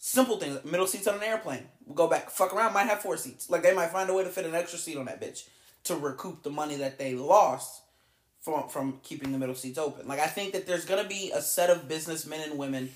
simple 0.06 0.36
things, 0.36 0.64
middle 0.64 0.86
seats 0.86 1.08
on 1.08 1.16
an 1.16 1.22
airplane, 1.24 1.64
we'll 1.84 1.96
go 1.96 2.06
back, 2.06 2.30
fuck 2.30 2.54
around, 2.54 2.72
might 2.72 2.86
have 2.86 3.00
four 3.00 3.16
seats. 3.16 3.50
Like 3.50 3.64
they 3.64 3.74
might 3.74 3.90
find 3.90 4.08
a 4.08 4.14
way 4.14 4.22
to 4.22 4.30
fit 4.30 4.46
an 4.46 4.54
extra 4.54 4.78
seat 4.78 4.96
on 4.96 5.06
that 5.06 5.20
bitch 5.20 5.48
to 5.82 5.96
recoup 5.96 6.44
the 6.44 6.50
money 6.50 6.76
that 6.76 6.96
they 6.96 7.14
lost 7.14 7.82
from 8.40 8.68
from 8.68 9.00
keeping 9.02 9.32
the 9.32 9.38
middle 9.38 9.56
seats 9.56 9.78
open. 9.78 10.06
Like 10.06 10.20
I 10.20 10.28
think 10.28 10.52
that 10.52 10.64
there's 10.64 10.84
gonna 10.84 11.08
be 11.08 11.32
a 11.34 11.42
set 11.42 11.70
of 11.70 11.88
businessmen 11.88 12.40
and 12.48 12.56
women 12.56 12.90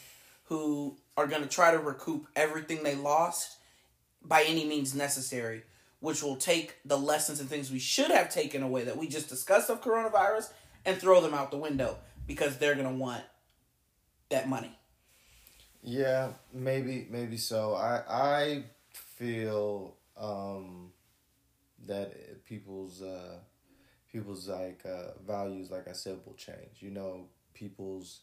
who 0.44 0.96
are 1.16 1.26
gonna 1.26 1.48
try 1.48 1.72
to 1.72 1.78
recoup 1.80 2.28
everything 2.36 2.84
they 2.84 2.94
lost 2.94 3.58
by 4.22 4.44
any 4.46 4.64
means 4.64 4.94
necessary, 4.94 5.64
which 5.98 6.22
will 6.22 6.36
take 6.36 6.76
the 6.84 6.96
lessons 6.96 7.40
and 7.40 7.48
things 7.48 7.72
we 7.72 7.80
should 7.80 8.12
have 8.12 8.32
taken 8.32 8.62
away 8.62 8.84
that 8.84 8.96
we 8.96 9.08
just 9.08 9.28
discussed 9.28 9.68
of 9.68 9.82
coronavirus 9.82 10.52
and 10.84 10.96
throw 10.96 11.20
them 11.20 11.34
out 11.34 11.50
the 11.50 11.56
window 11.56 11.98
because 12.28 12.58
they're 12.58 12.76
gonna 12.76 12.94
want 12.94 13.24
that 14.28 14.48
money. 14.48 14.76
Yeah, 15.82 16.32
maybe, 16.52 17.06
maybe 17.10 17.36
so. 17.36 17.74
I 17.74 18.02
I 18.08 18.64
feel 18.92 19.96
um, 20.16 20.92
that 21.86 22.44
people's 22.46 23.02
uh, 23.02 23.38
people's 24.12 24.48
like 24.48 24.82
uh, 24.86 25.12
values, 25.26 25.70
like 25.70 25.88
I 25.88 25.92
said, 25.92 26.18
will 26.26 26.34
change. 26.34 26.80
You 26.80 26.90
know, 26.92 27.26
people's 27.54 28.22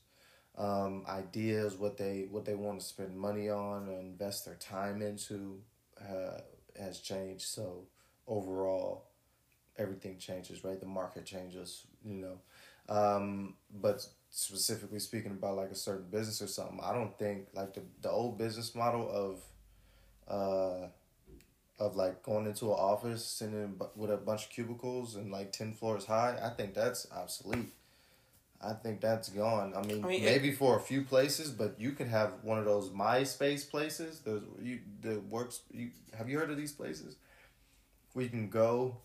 um, 0.58 1.06
ideas, 1.10 1.76
what 1.78 1.98
they 1.98 2.28
what 2.32 2.46
they 2.46 2.56
want 2.56 2.80
to 2.82 2.86
spend 2.86 3.18
money 3.18 3.50
on 3.50 3.90
or 3.90 4.00
invest 4.00 4.46
their 4.46 4.56
time 4.56 5.02
into, 5.02 5.60
uh, 6.02 6.40
has 6.80 7.00
changed. 7.00 7.46
So 7.48 7.86
overall, 8.28 9.06
everything 9.78 10.18
changes, 10.18 10.64
right? 10.64 10.80
The 10.80 10.86
market 10.88 11.26
changes, 11.26 11.86
you 12.04 12.16
know. 12.16 12.40
Um, 12.90 13.56
but 13.82 14.06
specifically 14.30 15.00
speaking 15.00 15.32
about 15.32 15.56
like 15.56 15.72
a 15.72 15.76
certain 15.76 16.10
business 16.10 16.42
or 16.42 16.48
something, 16.48 16.80
I 16.84 16.94
don't 16.94 17.18
think 17.18 17.48
like 17.54 17.74
the, 17.74 17.82
the 18.02 18.10
old 18.10 18.38
business 18.38 18.76
model 18.76 19.10
of 19.10 19.42
uh 20.28 20.88
of 21.80 21.96
like 21.96 22.24
going 22.24 22.48
into 22.48 22.66
an 22.66 22.72
office 22.80 23.24
sitting 23.24 23.80
with 23.96 24.12
a 24.12 24.18
bunch 24.18 24.46
of 24.46 24.50
cubicles 24.50 25.16
and 25.16 25.32
like 25.32 25.52
10 25.52 25.74
floors 25.74 26.06
high, 26.06 26.36
I 26.42 26.50
think 26.50 26.74
that's 26.74 27.08
obsolete. 27.16 27.72
I 28.60 28.74
think 28.74 29.00
that's 29.00 29.30
gone. 29.30 29.74
I 29.76 29.84
mean, 29.86 30.04
I 30.04 30.08
mean, 30.08 30.24
it- 30.24 30.26
maybe 30.26 30.52
for 30.52 30.76
a 30.78 30.80
few 30.80 31.04
places, 31.04 31.52
but 31.52 31.76
you 31.80 31.92
could 31.92 32.08
have 32.08 32.32
one 32.42 32.58
of 32.58 32.66
those 32.66 32.90
MySpace 32.90 33.70
places. 33.70 34.22
Those 34.22 34.42
you 34.60 34.80
the 35.02 35.20
works. 35.20 35.62
You 35.72 35.92
have 36.18 36.28
you 36.28 36.40
heard 36.40 36.50
of 36.50 36.58
these 36.58 36.72
places 36.72 37.16
where 38.14 38.24
you 38.24 38.32
can 38.32 38.50
go 38.50 38.98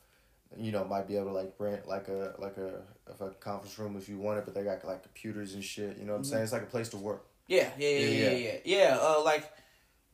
you 0.57 0.73
know, 0.73 0.85
might 0.85 1.09
be 1.09 1.17
able 1.17 1.27
to 1.29 1.33
like 1.33 1.55
rent 1.59 1.87
like 1.87 2.09
a 2.09 2.35
like 2.39 2.57
a, 2.59 2.83
a 3.21 3.31
conference 3.31 3.79
room 3.79 3.97
if 3.97 4.09
you 4.09 4.19
want 4.19 4.39
it, 4.39 4.45
but 4.45 4.55
they 4.55 4.63
got 4.63 4.85
like 4.85 5.03
computers 5.03 5.55
and 5.55 5.63
shit. 5.63 5.99
You 5.99 6.05
know 6.07 6.13
what 6.13 6.19
I'm 6.19 6.25
saying? 6.25 6.43
It's 6.45 6.53
like 6.53 6.63
a 6.63 6.67
place 6.67 6.89
to 6.91 6.97
work. 6.97 7.27
Yeah, 7.47 7.69
yeah, 7.79 7.89
yeah, 7.89 7.99
yeah, 7.99 8.07
Yeah, 8.07 8.31
yeah, 8.31 8.37
yeah. 8.65 8.79
yeah 8.79 8.99
uh, 9.01 9.23
like 9.25 9.51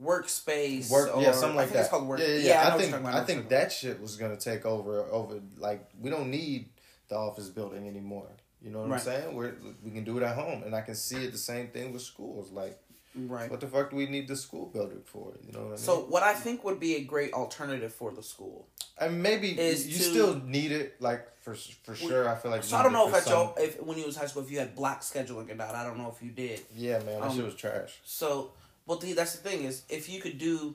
workspace, 0.02 0.90
Work, 0.90 1.16
or, 1.16 1.22
yeah, 1.22 1.32
something 1.32 1.56
like 1.56 1.70
that. 1.70 1.80
It's 1.80 1.88
called 1.88 2.06
work. 2.06 2.20
Yeah, 2.20 2.26
yeah, 2.26 2.38
yeah. 2.38 2.68
I, 2.68 2.74
I, 2.74 2.78
think 2.78 2.94
I 3.06 3.24
think 3.24 3.48
that 3.50 3.72
shit 3.72 4.00
was 4.00 4.16
gonna 4.16 4.36
take 4.36 4.64
over 4.64 5.02
over 5.10 5.40
like 5.56 5.88
we 6.00 6.10
don't 6.10 6.30
need 6.30 6.70
the 7.08 7.16
office 7.16 7.48
building 7.48 7.86
anymore. 7.86 8.28
You 8.60 8.70
know 8.70 8.80
what 8.80 8.90
Right. 8.90 8.94
I'm 8.96 9.04
saying? 9.04 9.34
We're, 9.34 9.54
we 9.84 9.92
can 9.92 10.04
do 10.04 10.16
it 10.18 10.22
at 10.24 10.34
home, 10.34 10.64
and 10.64 10.74
I 10.74 10.80
can 10.80 10.94
see 10.96 11.24
it 11.24 11.32
the 11.32 11.38
same 11.38 11.68
thing 11.68 11.92
with 11.92 12.02
schools. 12.02 12.50
Like. 12.50 12.78
Right. 13.14 13.50
what 13.50 13.60
the 13.60 13.66
fuck 13.66 13.90
do 13.90 13.96
we 13.96 14.06
need 14.06 14.28
the 14.28 14.36
school 14.36 14.66
building 14.66 15.02
for? 15.04 15.32
You 15.46 15.52
know 15.52 15.60
what 15.60 15.66
I 15.66 15.68
mean? 15.70 15.78
So 15.78 16.00
what 16.08 16.22
I 16.22 16.34
think 16.34 16.64
would 16.64 16.80
be 16.80 16.96
a 16.96 17.00
great 17.00 17.32
alternative 17.32 17.92
for 17.92 18.12
the 18.12 18.22
school. 18.22 18.68
And 19.00 19.22
maybe 19.22 19.58
is 19.58 19.86
you 19.86 19.98
to- 19.98 20.02
still 20.02 20.40
need 20.44 20.72
it, 20.72 21.00
like 21.00 21.28
for 21.40 21.54
for 21.54 21.94
sure. 21.94 22.28
I 22.28 22.34
feel 22.34 22.50
like. 22.50 22.64
So 22.64 22.76
I 22.76 22.82
don't 22.82 22.92
know 22.92 23.08
if 23.08 23.14
at 23.14 23.28
your 23.28 23.54
if 23.58 23.82
when 23.82 23.98
you 23.98 24.04
was 24.04 24.16
high 24.16 24.26
school 24.26 24.42
if 24.42 24.50
you 24.50 24.58
had 24.58 24.74
block 24.74 25.02
scheduling 25.02 25.50
or 25.50 25.54
not. 25.54 25.74
I 25.74 25.84
don't 25.84 25.98
know 25.98 26.12
if 26.14 26.22
you 26.22 26.30
did. 26.30 26.60
Yeah, 26.74 26.98
man, 26.98 27.20
that 27.20 27.30
um, 27.30 27.36
shit 27.36 27.44
was 27.44 27.54
trash. 27.54 27.98
So, 28.04 28.52
well, 28.86 28.98
the, 28.98 29.12
that's 29.12 29.36
the 29.36 29.48
thing 29.48 29.64
is 29.64 29.82
if 29.88 30.08
you 30.08 30.20
could 30.20 30.38
do, 30.38 30.74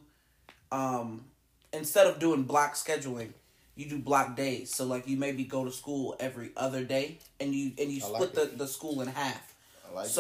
um, 0.72 1.26
instead 1.72 2.08
of 2.08 2.20
doing 2.20 2.44
block 2.44 2.76
scheduling, 2.76 3.30
you 3.76 3.90
do 3.90 4.00
block 4.00 4.36
days. 4.36 4.74
So 4.74 4.86
like 4.86 5.08
you 5.08 5.18
maybe 5.18 5.44
go 5.44 5.66
to 5.66 5.72
school 5.72 6.16
every 6.20 6.52
other 6.56 6.84
day, 6.84 7.20
and 7.40 7.54
you 7.54 7.72
and 7.78 7.92
you 7.92 7.98
I 7.98 8.08
split 8.08 8.36
like 8.36 8.52
the, 8.52 8.58
the 8.58 8.68
school 8.68 9.02
in 9.02 9.08
half. 9.08 9.54
I 9.90 9.94
like 9.94 10.06
it. 10.06 10.12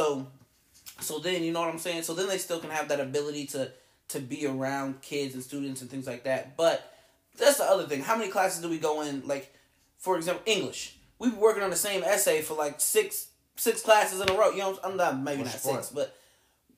So, 0.99 1.19
then 1.19 1.43
you 1.43 1.51
know 1.51 1.61
what 1.61 1.69
I'm 1.69 1.79
saying. 1.79 2.03
So 2.03 2.13
then 2.13 2.27
they 2.27 2.37
still 2.37 2.59
can 2.59 2.69
have 2.69 2.87
that 2.89 2.99
ability 2.99 3.47
to 3.47 3.71
to 4.09 4.19
be 4.19 4.45
around 4.45 5.01
kids 5.01 5.33
and 5.33 5.43
students 5.43 5.81
and 5.81 5.89
things 5.89 6.05
like 6.05 6.23
that. 6.25 6.55
But 6.55 6.93
that's 7.37 7.57
the 7.57 7.63
other 7.63 7.85
thing. 7.85 8.01
How 8.01 8.15
many 8.15 8.29
classes 8.29 8.61
do 8.61 8.69
we 8.69 8.77
go 8.77 9.01
in? 9.01 9.27
Like, 9.27 9.53
for 9.97 10.17
example, 10.17 10.43
English. 10.45 10.95
We've 11.19 11.31
been 11.31 11.39
working 11.39 11.63
on 11.63 11.69
the 11.69 11.75
same 11.75 12.03
essay 12.03 12.41
for 12.41 12.53
like 12.55 12.79
six 12.79 13.27
six 13.55 13.81
classes 13.81 14.19
in 14.21 14.29
a 14.29 14.33
row. 14.33 14.51
You 14.51 14.59
know, 14.59 14.79
I'm 14.83 14.97
not 14.97 15.19
maybe 15.19 15.43
not 15.43 15.51
six, 15.51 15.89
but 15.89 16.15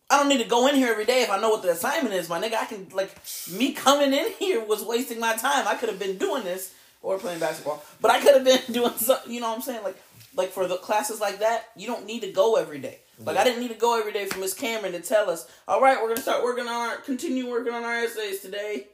I 0.10 0.18
don't 0.18 0.30
need 0.30 0.42
to 0.44 0.50
go 0.50 0.68
in 0.68 0.76
here 0.76 0.92
every 0.92 1.06
day 1.06 1.24
if 1.24 1.32
I 1.32 1.40
know 1.42 1.50
what 1.50 1.64
the 1.64 1.72
assignment 1.72 2.14
is, 2.14 2.30
my 2.30 2.40
nigga. 2.40 2.56
I 2.56 2.66
can 2.66 2.88
like 2.94 3.12
me 3.52 3.74
coming 3.74 4.14
in 4.14 4.32
here 4.34 4.64
was 4.64 4.84
wasting 4.84 5.20
my 5.20 5.36
time. 5.36 5.68
I 5.68 5.76
could 5.76 5.90
have 5.90 6.00
been 6.00 6.18
doing 6.18 6.44
this 6.44 6.74
or 7.02 7.18
playing 7.18 7.40
basketball, 7.40 7.84
but 8.02 8.12
I 8.12 8.22
could 8.22 8.36
have 8.36 8.44
been 8.44 8.62
doing 8.74 8.94
something. 8.94 9.32
You 9.32 9.42
know 9.42 9.50
what 9.50 9.56
I'm 9.56 9.62
saying? 9.62 9.84
Like 9.84 9.98
like 10.36 10.52
for 10.52 10.68
the 10.68 10.78
classes 10.78 11.20
like 11.20 11.40
that, 11.40 11.70
you 11.76 11.88
don't 11.88 12.06
need 12.06 12.22
to 12.22 12.32
go 12.32 12.56
every 12.56 12.80
day. 12.80 13.00
Like 13.20 13.36
Yeah. 13.36 13.42
I 13.42 13.44
didn't 13.46 13.62
need 13.62 13.70
to 13.70 13.76
go 13.80 13.98
every 14.00 14.12
day 14.12 14.26
for 14.26 14.40
Miss 14.40 14.54
Cameron 14.54 14.92
to 14.94 15.00
tell 15.02 15.30
us, 15.30 15.48
all 15.68 15.82
right, 15.82 16.02
we're 16.02 16.10
gonna 16.10 16.22
start 16.22 16.44
working 16.44 16.68
on 16.68 16.90
our 16.90 16.98
continue 16.98 17.50
working 17.50 17.74
on 17.74 17.84
our 17.84 17.96
essays 17.96 18.42
today. 18.42 18.88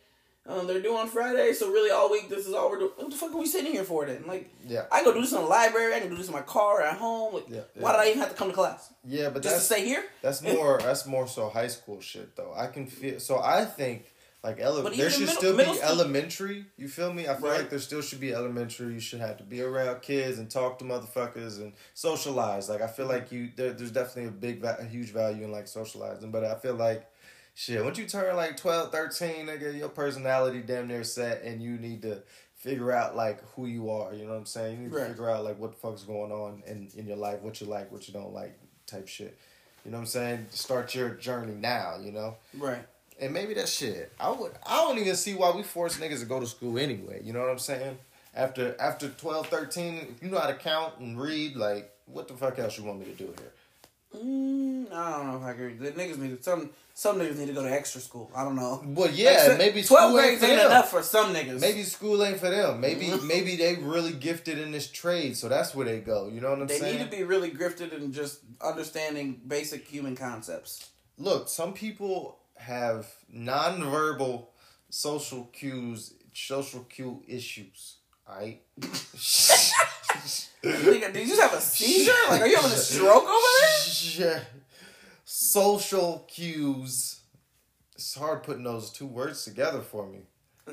Um, 0.47 0.65
they're 0.65 0.81
due 0.81 0.97
on 0.97 1.07
Friday, 1.07 1.53
so 1.53 1.69
really 1.71 1.91
all 1.91 2.09
week 2.09 2.27
this 2.27 2.47
is 2.47 2.53
all 2.55 2.69
we're 2.71 2.79
doing. 2.79 2.91
What 2.95 3.11
the 3.11 3.15
fuck 3.15 3.31
are 3.31 3.37
we 3.37 3.45
sitting 3.45 3.73
here 3.73 3.83
for 3.83 4.05
then? 4.07 4.23
Like, 4.25 4.49
Yeah. 4.67 4.85
I 4.91 4.97
can 4.97 5.05
go 5.05 5.13
do 5.13 5.21
this 5.21 5.31
in 5.33 5.37
the 5.39 5.45
library. 5.45 5.93
I 5.93 5.99
can 5.99 6.09
do 6.09 6.15
this 6.17 6.27
in 6.27 6.33
my 6.33 6.41
car 6.41 6.81
at 6.81 6.97
home. 6.97 7.35
Like, 7.35 7.45
Yeah, 7.47 7.61
why 7.75 7.91
did 7.91 8.01
I 8.01 8.07
even 8.07 8.19
have 8.21 8.29
to 8.31 8.35
come 8.35 8.47
to 8.49 8.53
class? 8.55 8.91
Yeah, 9.05 9.29
but 9.29 9.43
Just 9.43 9.55
to 9.57 9.61
stay 9.61 9.85
here? 9.85 10.03
That's 10.23 10.41
more. 10.53 10.79
That's 10.81 11.05
more 11.05 11.27
so 11.27 11.49
high 11.49 11.67
school 11.67 12.01
shit 12.01 12.35
though. 12.35 12.53
I 12.57 12.67
can 12.67 12.87
feel. 12.87 13.19
So 13.19 13.39
I 13.39 13.65
think 13.65 14.10
like 14.43 14.59
ele- 14.59 14.81
there 14.83 15.09
should 15.09 15.21
middle- 15.21 15.35
still 15.35 15.55
middle 15.55 15.73
be 15.73 15.79
school- 15.79 15.91
elementary. 15.91 16.65
You 16.77 16.87
feel 16.87 17.13
me? 17.13 17.27
I 17.27 17.35
feel 17.35 17.49
Right. 17.49 17.59
like 17.59 17.69
there 17.69 17.79
still 17.79 18.01
should 18.01 18.19
be 18.19 18.33
elementary. 18.33 18.93
You 18.93 18.99
should 18.99 19.19
have 19.21 19.37
to 19.37 19.43
be 19.43 19.61
around 19.61 20.01
kids 20.01 20.39
and 20.39 20.49
talk 20.49 20.79
to 20.79 20.85
motherfuckers 20.85 21.57
and 21.57 21.73
socialize. 21.93 22.67
Like 22.69 22.81
I 22.81 22.87
feel 22.87 23.05
mm-hmm. 23.05 23.13
like 23.15 23.31
you 23.31 23.49
there, 23.55 23.73
there's 23.73 23.91
definitely 23.91 24.25
a 24.25 24.31
big, 24.31 24.63
a 24.63 24.83
huge 24.85 25.11
value 25.11 25.43
in 25.43 25.51
like 25.51 25.67
socializing. 25.67 26.31
But 26.31 26.43
I 26.43 26.55
feel 26.55 26.73
like 26.75 27.07
shit 27.53 27.83
once 27.83 27.97
you 27.97 28.07
turn 28.07 28.35
like 28.35 28.57
12, 28.57 28.91
13, 28.91 29.45
nigga, 29.47 29.77
your 29.77 29.89
personality 29.89 30.61
damn 30.61 30.87
near 30.87 31.03
set, 31.03 31.43
and 31.43 31.61
you 31.61 31.77
need 31.77 32.01
to 32.03 32.23
figure 32.55 32.91
out 32.91 33.15
like 33.15 33.43
who 33.55 33.65
you 33.67 33.91
are. 33.91 34.13
You 34.13 34.23
know 34.25 34.31
what 34.31 34.37
I'm 34.39 34.45
saying? 34.45 34.77
You 34.77 34.83
need 34.87 34.93
Right. 34.93 35.03
to 35.03 35.09
figure 35.09 35.29
out 35.29 35.43
like 35.43 35.59
what 35.59 35.71
the 35.73 35.77
fuck's 35.77 36.03
going 36.03 36.31
on 36.31 36.63
in 36.65 36.89
in 36.95 37.05
your 37.07 37.17
life, 37.17 37.41
what 37.41 37.61
you 37.61 37.67
like, 37.67 37.91
what 37.91 38.07
you 38.07 38.13
don't 38.13 38.33
like, 38.33 38.57
type 38.87 39.07
shit. 39.07 39.37
You 39.85 39.91
know 39.91 39.97
what 39.97 40.01
I'm 40.01 40.07
saying? 40.07 40.47
Start 40.51 40.93
your 40.95 41.09
journey 41.11 41.55
now, 41.55 41.97
you 41.99 42.11
know? 42.11 42.37
Right. 42.55 42.85
And 43.21 43.33
maybe 43.33 43.53
that 43.53 43.69
shit. 43.69 44.11
I 44.19 44.31
would 44.31 44.51
I 44.65 44.77
don't 44.77 44.97
even 44.97 45.15
see 45.15 45.35
why 45.35 45.51
we 45.51 45.61
force 45.61 45.97
niggas 45.97 46.21
to 46.21 46.25
go 46.25 46.39
to 46.39 46.47
school 46.47 46.79
anyway. 46.79 47.21
You 47.23 47.33
know 47.33 47.39
what 47.41 47.51
I'm 47.51 47.59
saying? 47.59 47.99
After 48.33 48.75
after 48.79 49.09
12, 49.09 49.47
13, 49.47 49.95
if 50.15 50.23
you 50.23 50.29
know 50.29 50.39
how 50.39 50.47
to 50.47 50.55
count 50.55 50.97
and 50.99 51.21
read, 51.21 51.55
like 51.55 51.91
what 52.07 52.27
the 52.27 52.33
fuck 52.33 52.57
else 52.57 52.77
you 52.77 52.83
want 52.83 52.99
me 52.99 53.05
to 53.05 53.13
do 53.13 53.25
here? 53.25 53.51
Mm, 54.17 54.91
I 54.91 55.11
don't 55.11 55.27
know 55.27 55.37
if 55.37 55.43
I 55.43 55.51
agree. 55.51 55.73
The 55.75 55.91
niggas 55.91 56.17
need 56.17 56.37
to, 56.37 56.43
some 56.43 56.71
some 56.93 57.19
niggas 57.19 57.37
need 57.37 57.47
to 57.47 57.53
go 57.53 57.63
to 57.63 57.71
extra 57.71 58.01
school. 58.01 58.29
I 58.35 58.43
don't 58.43 58.55
know. 58.55 58.83
Well, 58.85 59.09
yeah, 59.09 59.45
Like, 59.49 59.57
maybe 59.57 59.83
twelve 59.83 60.11
school 60.11 60.19
ain't 60.19 60.43
ain't 60.43 60.61
enough 60.65 60.89
for 60.89 61.01
some 61.03 61.33
niggas. 61.33 61.61
Maybe 61.61 61.83
school 61.83 62.23
ain't 62.23 62.39
for 62.39 62.49
them. 62.49 62.81
Maybe 62.81 63.13
maybe 63.23 63.55
they 63.55 63.75
really 63.75 64.13
gifted 64.13 64.57
in 64.57 64.71
this 64.71 64.89
trade, 64.89 65.37
so 65.37 65.47
that's 65.47 65.75
where 65.75 65.85
they 65.85 65.99
go. 65.99 66.27
You 66.27 66.41
know 66.41 66.49
what 66.49 66.61
I'm 66.61 66.67
they 66.67 66.79
saying? 66.79 66.97
They 66.97 67.03
need 67.03 67.11
to 67.11 67.17
be 67.17 67.23
really 67.23 67.51
grifted 67.51 67.93
in 67.93 68.11
just 68.11 68.39
understanding 68.59 69.39
basic 69.47 69.87
human 69.87 70.15
concepts. 70.15 70.89
Look, 71.17 71.47
some 71.47 71.73
people 71.73 72.39
have 72.61 73.07
nonverbal 73.33 74.47
social 74.89 75.45
cues, 75.45 76.13
social 76.33 76.81
cue 76.81 77.23
issues. 77.27 77.97
Alright? 78.29 78.61
Did 80.61 81.15
you 81.15 81.27
just 81.27 81.41
have 81.41 81.53
a 81.53 81.61
seizure? 81.61 82.11
Like, 82.29 82.41
are 82.41 82.47
you 82.47 82.55
having 82.55 82.71
a 82.71 82.75
stroke 82.75 83.23
over 83.23 84.17
there? 84.17 84.47
Social 85.25 86.25
cues. 86.27 87.21
It's 87.95 88.15
hard 88.15 88.43
putting 88.43 88.63
those 88.63 88.91
two 88.91 89.05
words 89.07 89.43
together 89.43 89.81
for 89.81 90.07
me. 90.07 90.19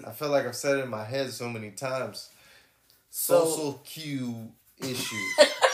I 0.07 0.11
feel 0.12 0.28
like 0.28 0.47
I've 0.47 0.57
said 0.57 0.78
it 0.78 0.84
in 0.84 0.91
my 0.91 1.05
head 1.05 1.30
so 1.30 1.49
many 1.49 1.70
times. 1.70 2.30
So, 3.11 3.45
Social 3.45 3.80
cue 3.84 4.53
issues. 4.80 5.39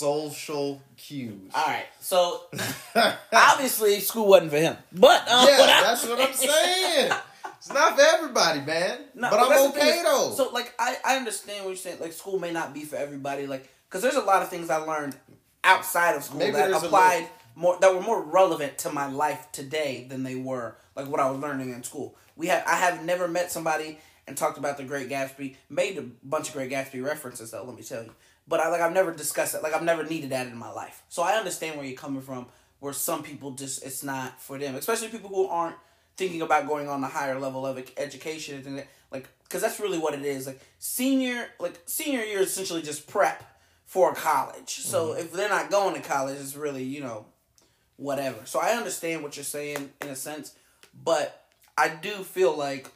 Social 0.00 0.80
cues. 0.96 1.52
all 1.54 1.66
right. 1.66 1.84
So 2.00 2.44
obviously, 3.34 4.00
school 4.00 4.28
wasn't 4.28 4.50
for 4.50 4.56
him. 4.56 4.76
But 4.92 5.28
um, 5.30 5.46
yeah, 5.46 5.58
what 5.60 5.68
I- 5.68 5.82
that's 5.82 6.08
what 6.08 6.20
I'm 6.20 6.32
saying. 6.32 7.12
It's 7.58 7.70
not 7.70 7.96
for 7.96 8.02
everybody, 8.02 8.60
man. 8.62 9.00
No, 9.14 9.28
but 9.28 9.46
that's 9.46 9.60
I'm 9.60 9.70
okay 9.72 10.00
though. 10.02 10.32
So 10.34 10.48
like 10.54 10.72
I, 10.78 10.96
I 11.04 11.16
understand 11.18 11.66
what 11.66 11.72
you're 11.72 11.76
saying. 11.76 12.00
Like 12.00 12.14
school 12.14 12.38
may 12.38 12.50
not 12.50 12.72
be 12.72 12.84
for 12.84 12.96
everybody. 12.96 13.46
Like 13.46 13.68
because 13.90 14.00
there's 14.00 14.14
a 14.14 14.22
lot 14.22 14.40
of 14.40 14.48
things 14.48 14.70
I 14.70 14.76
learned 14.76 15.16
outside 15.64 16.16
of 16.16 16.24
school 16.24 16.38
Maybe 16.38 16.52
that 16.52 16.72
applied 16.72 17.28
more 17.54 17.76
that 17.82 17.94
were 17.94 18.00
more 18.00 18.22
relevant 18.22 18.78
to 18.78 18.90
my 18.90 19.06
life 19.06 19.52
today 19.52 20.06
than 20.08 20.22
they 20.22 20.34
were 20.34 20.76
like 20.96 21.08
what 21.08 21.20
I 21.20 21.30
was 21.30 21.38
learning 21.40 21.74
in 21.74 21.82
school. 21.82 22.16
We 22.36 22.46
have 22.46 22.64
I 22.66 22.76
have 22.76 23.04
never 23.04 23.28
met 23.28 23.52
somebody 23.52 23.98
and 24.26 24.34
talked 24.34 24.56
about 24.56 24.78
the 24.78 24.84
Great 24.84 25.10
Gatsby. 25.10 25.56
Made 25.68 25.98
a 25.98 26.02
bunch 26.24 26.48
of 26.48 26.54
Great 26.54 26.70
Gatsby 26.70 27.04
references 27.04 27.50
though. 27.50 27.64
Let 27.64 27.76
me 27.76 27.82
tell 27.82 28.02
you. 28.04 28.12
But 28.50 28.58
I 28.58 28.68
like 28.68 28.80
I've 28.80 28.92
never 28.92 29.12
discussed 29.12 29.54
it. 29.54 29.62
Like 29.62 29.74
I've 29.74 29.84
never 29.84 30.04
needed 30.04 30.30
that 30.30 30.48
in 30.48 30.56
my 30.56 30.72
life. 30.72 31.04
So 31.08 31.22
I 31.22 31.34
understand 31.34 31.76
where 31.76 31.86
you're 31.86 31.96
coming 31.96 32.20
from. 32.20 32.46
Where 32.80 32.92
some 32.92 33.22
people 33.22 33.52
just 33.52 33.84
it's 33.84 34.02
not 34.02 34.42
for 34.42 34.58
them, 34.58 34.74
especially 34.74 35.08
people 35.08 35.28
who 35.28 35.46
aren't 35.46 35.76
thinking 36.16 36.42
about 36.42 36.66
going 36.66 36.88
on 36.88 37.04
a 37.04 37.06
higher 37.06 37.38
level 37.38 37.64
of 37.64 37.78
education 37.96 38.62
and 38.66 38.84
like 39.12 39.28
because 39.44 39.62
that's 39.62 39.78
really 39.78 39.98
what 39.98 40.14
it 40.14 40.24
is. 40.24 40.48
Like 40.48 40.60
senior 40.80 41.46
like 41.60 41.80
senior 41.86 42.24
year 42.24 42.40
is 42.40 42.48
essentially 42.48 42.82
just 42.82 43.06
prep 43.06 43.44
for 43.86 44.14
college. 44.14 44.70
So 44.70 45.08
mm-hmm. 45.10 45.20
if 45.20 45.32
they're 45.32 45.48
not 45.48 45.70
going 45.70 45.94
to 45.94 46.00
college, 46.00 46.40
it's 46.40 46.56
really 46.56 46.82
you 46.82 47.02
know 47.02 47.26
whatever. 47.98 48.38
So 48.46 48.58
I 48.58 48.70
understand 48.70 49.22
what 49.22 49.36
you're 49.36 49.44
saying 49.44 49.92
in 50.00 50.08
a 50.08 50.16
sense, 50.16 50.56
but 51.04 51.46
I 51.78 51.88
do 51.88 52.10
feel 52.24 52.56
like 52.56 52.90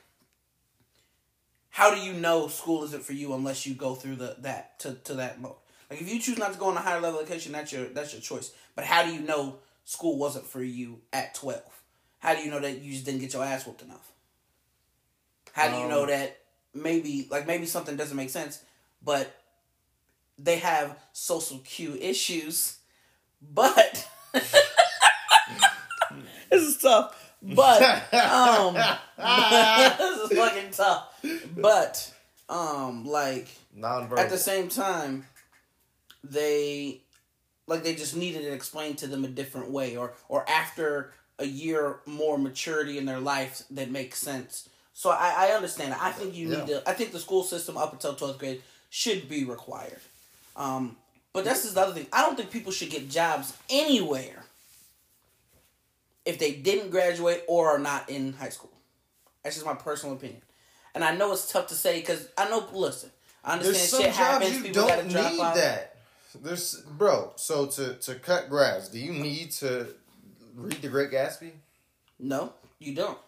how 1.74 1.92
do 1.92 2.00
you 2.00 2.12
know 2.12 2.46
school 2.46 2.84
isn't 2.84 3.02
for 3.02 3.14
you 3.14 3.34
unless 3.34 3.66
you 3.66 3.74
go 3.74 3.96
through 3.96 4.14
the 4.16 4.36
that 4.40 4.78
to, 4.80 4.94
to 4.94 5.14
that 5.14 5.40
mode? 5.40 5.56
Like 5.90 6.00
if 6.00 6.08
you 6.12 6.20
choose 6.20 6.38
not 6.38 6.52
to 6.52 6.58
go 6.58 6.66
on 6.66 6.76
a 6.76 6.80
higher 6.80 7.00
level 7.00 7.18
education, 7.20 7.50
that's 7.52 7.72
your 7.72 7.86
that's 7.86 8.12
your 8.12 8.22
choice. 8.22 8.52
But 8.76 8.84
how 8.84 9.04
do 9.04 9.12
you 9.12 9.20
know 9.20 9.56
school 9.84 10.16
wasn't 10.16 10.46
for 10.46 10.62
you 10.62 11.00
at 11.12 11.34
twelve? 11.34 11.82
How 12.20 12.34
do 12.36 12.42
you 12.42 12.50
know 12.50 12.60
that 12.60 12.80
you 12.80 12.92
just 12.92 13.04
didn't 13.04 13.20
get 13.22 13.32
your 13.34 13.44
ass 13.44 13.66
whooped 13.66 13.82
enough? 13.82 14.12
How 15.52 15.68
do 15.68 15.76
you 15.76 15.84
Um, 15.84 15.90
know 15.90 16.06
that 16.06 16.38
maybe 16.72 17.26
like 17.30 17.46
maybe 17.46 17.66
something 17.66 17.96
doesn't 17.96 18.16
make 18.16 18.30
sense, 18.30 18.60
but 19.02 19.34
they 20.38 20.58
have 20.58 20.96
social 21.12 21.58
cue 21.58 21.96
issues, 22.00 22.78
but 23.42 24.08
this 26.50 26.62
is 26.62 26.76
tough. 26.78 27.23
But 27.44 27.82
um, 28.14 28.74
this 29.18 30.30
is 30.30 30.38
fucking 30.38 30.70
tough. 30.72 31.20
But 31.56 32.12
um, 32.48 33.04
like 33.04 33.48
Nonverbal. 33.78 34.18
at 34.18 34.30
the 34.30 34.38
same 34.38 34.68
time, 34.68 35.26
they 36.22 37.00
like 37.66 37.82
they 37.84 37.94
just 37.94 38.16
needed 38.16 38.44
it 38.44 38.52
explained 38.52 38.98
to 38.98 39.06
them 39.06 39.24
a 39.24 39.28
different 39.28 39.70
way, 39.70 39.96
or 39.96 40.14
or 40.28 40.48
after 40.48 41.12
a 41.38 41.44
year 41.46 41.96
more 42.06 42.38
maturity 42.38 42.96
in 42.98 43.04
their 43.06 43.20
life 43.20 43.62
that 43.70 43.90
makes 43.90 44.18
sense. 44.18 44.68
So 44.92 45.10
I, 45.10 45.48
I 45.48 45.52
understand. 45.54 45.94
I 46.00 46.12
think 46.12 46.34
you 46.34 46.48
need 46.48 46.58
Yeah. 46.68 46.80
to. 46.80 46.88
I 46.88 46.92
think 46.92 47.12
the 47.12 47.18
school 47.18 47.42
system 47.42 47.76
up 47.76 47.92
until 47.92 48.14
twelfth 48.14 48.38
grade 48.38 48.62
should 48.90 49.28
be 49.28 49.44
required. 49.44 50.00
Um, 50.56 50.96
but 51.32 51.44
that's 51.44 51.64
is 51.64 51.74
the 51.74 51.80
other 51.80 51.92
thing. 51.92 52.06
I 52.12 52.22
don't 52.22 52.36
think 52.36 52.50
people 52.50 52.70
should 52.72 52.90
get 52.90 53.10
jobs 53.10 53.52
anywhere 53.68 54.43
if 56.24 56.38
they 56.38 56.52
didn't 56.52 56.90
graduate 56.90 57.42
or 57.48 57.70
are 57.70 57.78
not 57.78 58.08
in 58.10 58.32
high 58.34 58.48
school. 58.48 58.72
That's 59.42 59.56
just 59.56 59.66
my 59.66 59.74
personal 59.74 60.14
opinion. 60.16 60.42
And 60.94 61.04
I 61.04 61.14
know 61.14 61.32
it's 61.32 61.50
tough 61.50 61.66
to 61.68 61.74
say 61.74 62.00
because 62.00 62.28
I 62.38 62.48
know. 62.48 62.66
Listen, 62.72 63.10
I 63.44 63.54
understand 63.54 63.74
There's 63.76 63.88
some 63.90 64.00
shit 64.00 64.08
jobs 64.14 64.16
happens. 64.18 64.56
you 64.56 64.62
People 64.62 64.86
gotta 64.86 65.02
don't 65.02 65.10
drop 65.10 65.32
need 65.32 65.40
out. 65.40 65.54
that. 65.56 65.96
There's 66.42 66.80
bro. 66.80 67.32
So 67.36 67.66
to 67.66 67.94
to 67.94 68.14
cut 68.16 68.48
grass, 68.48 68.88
do 68.88 68.98
you 68.98 69.12
need 69.12 69.50
to 69.52 69.88
read 70.54 70.80
The 70.82 70.88
Great 70.88 71.10
Gatsby? 71.10 71.50
No, 72.18 72.52
you 72.78 72.94
don't. 72.94 73.18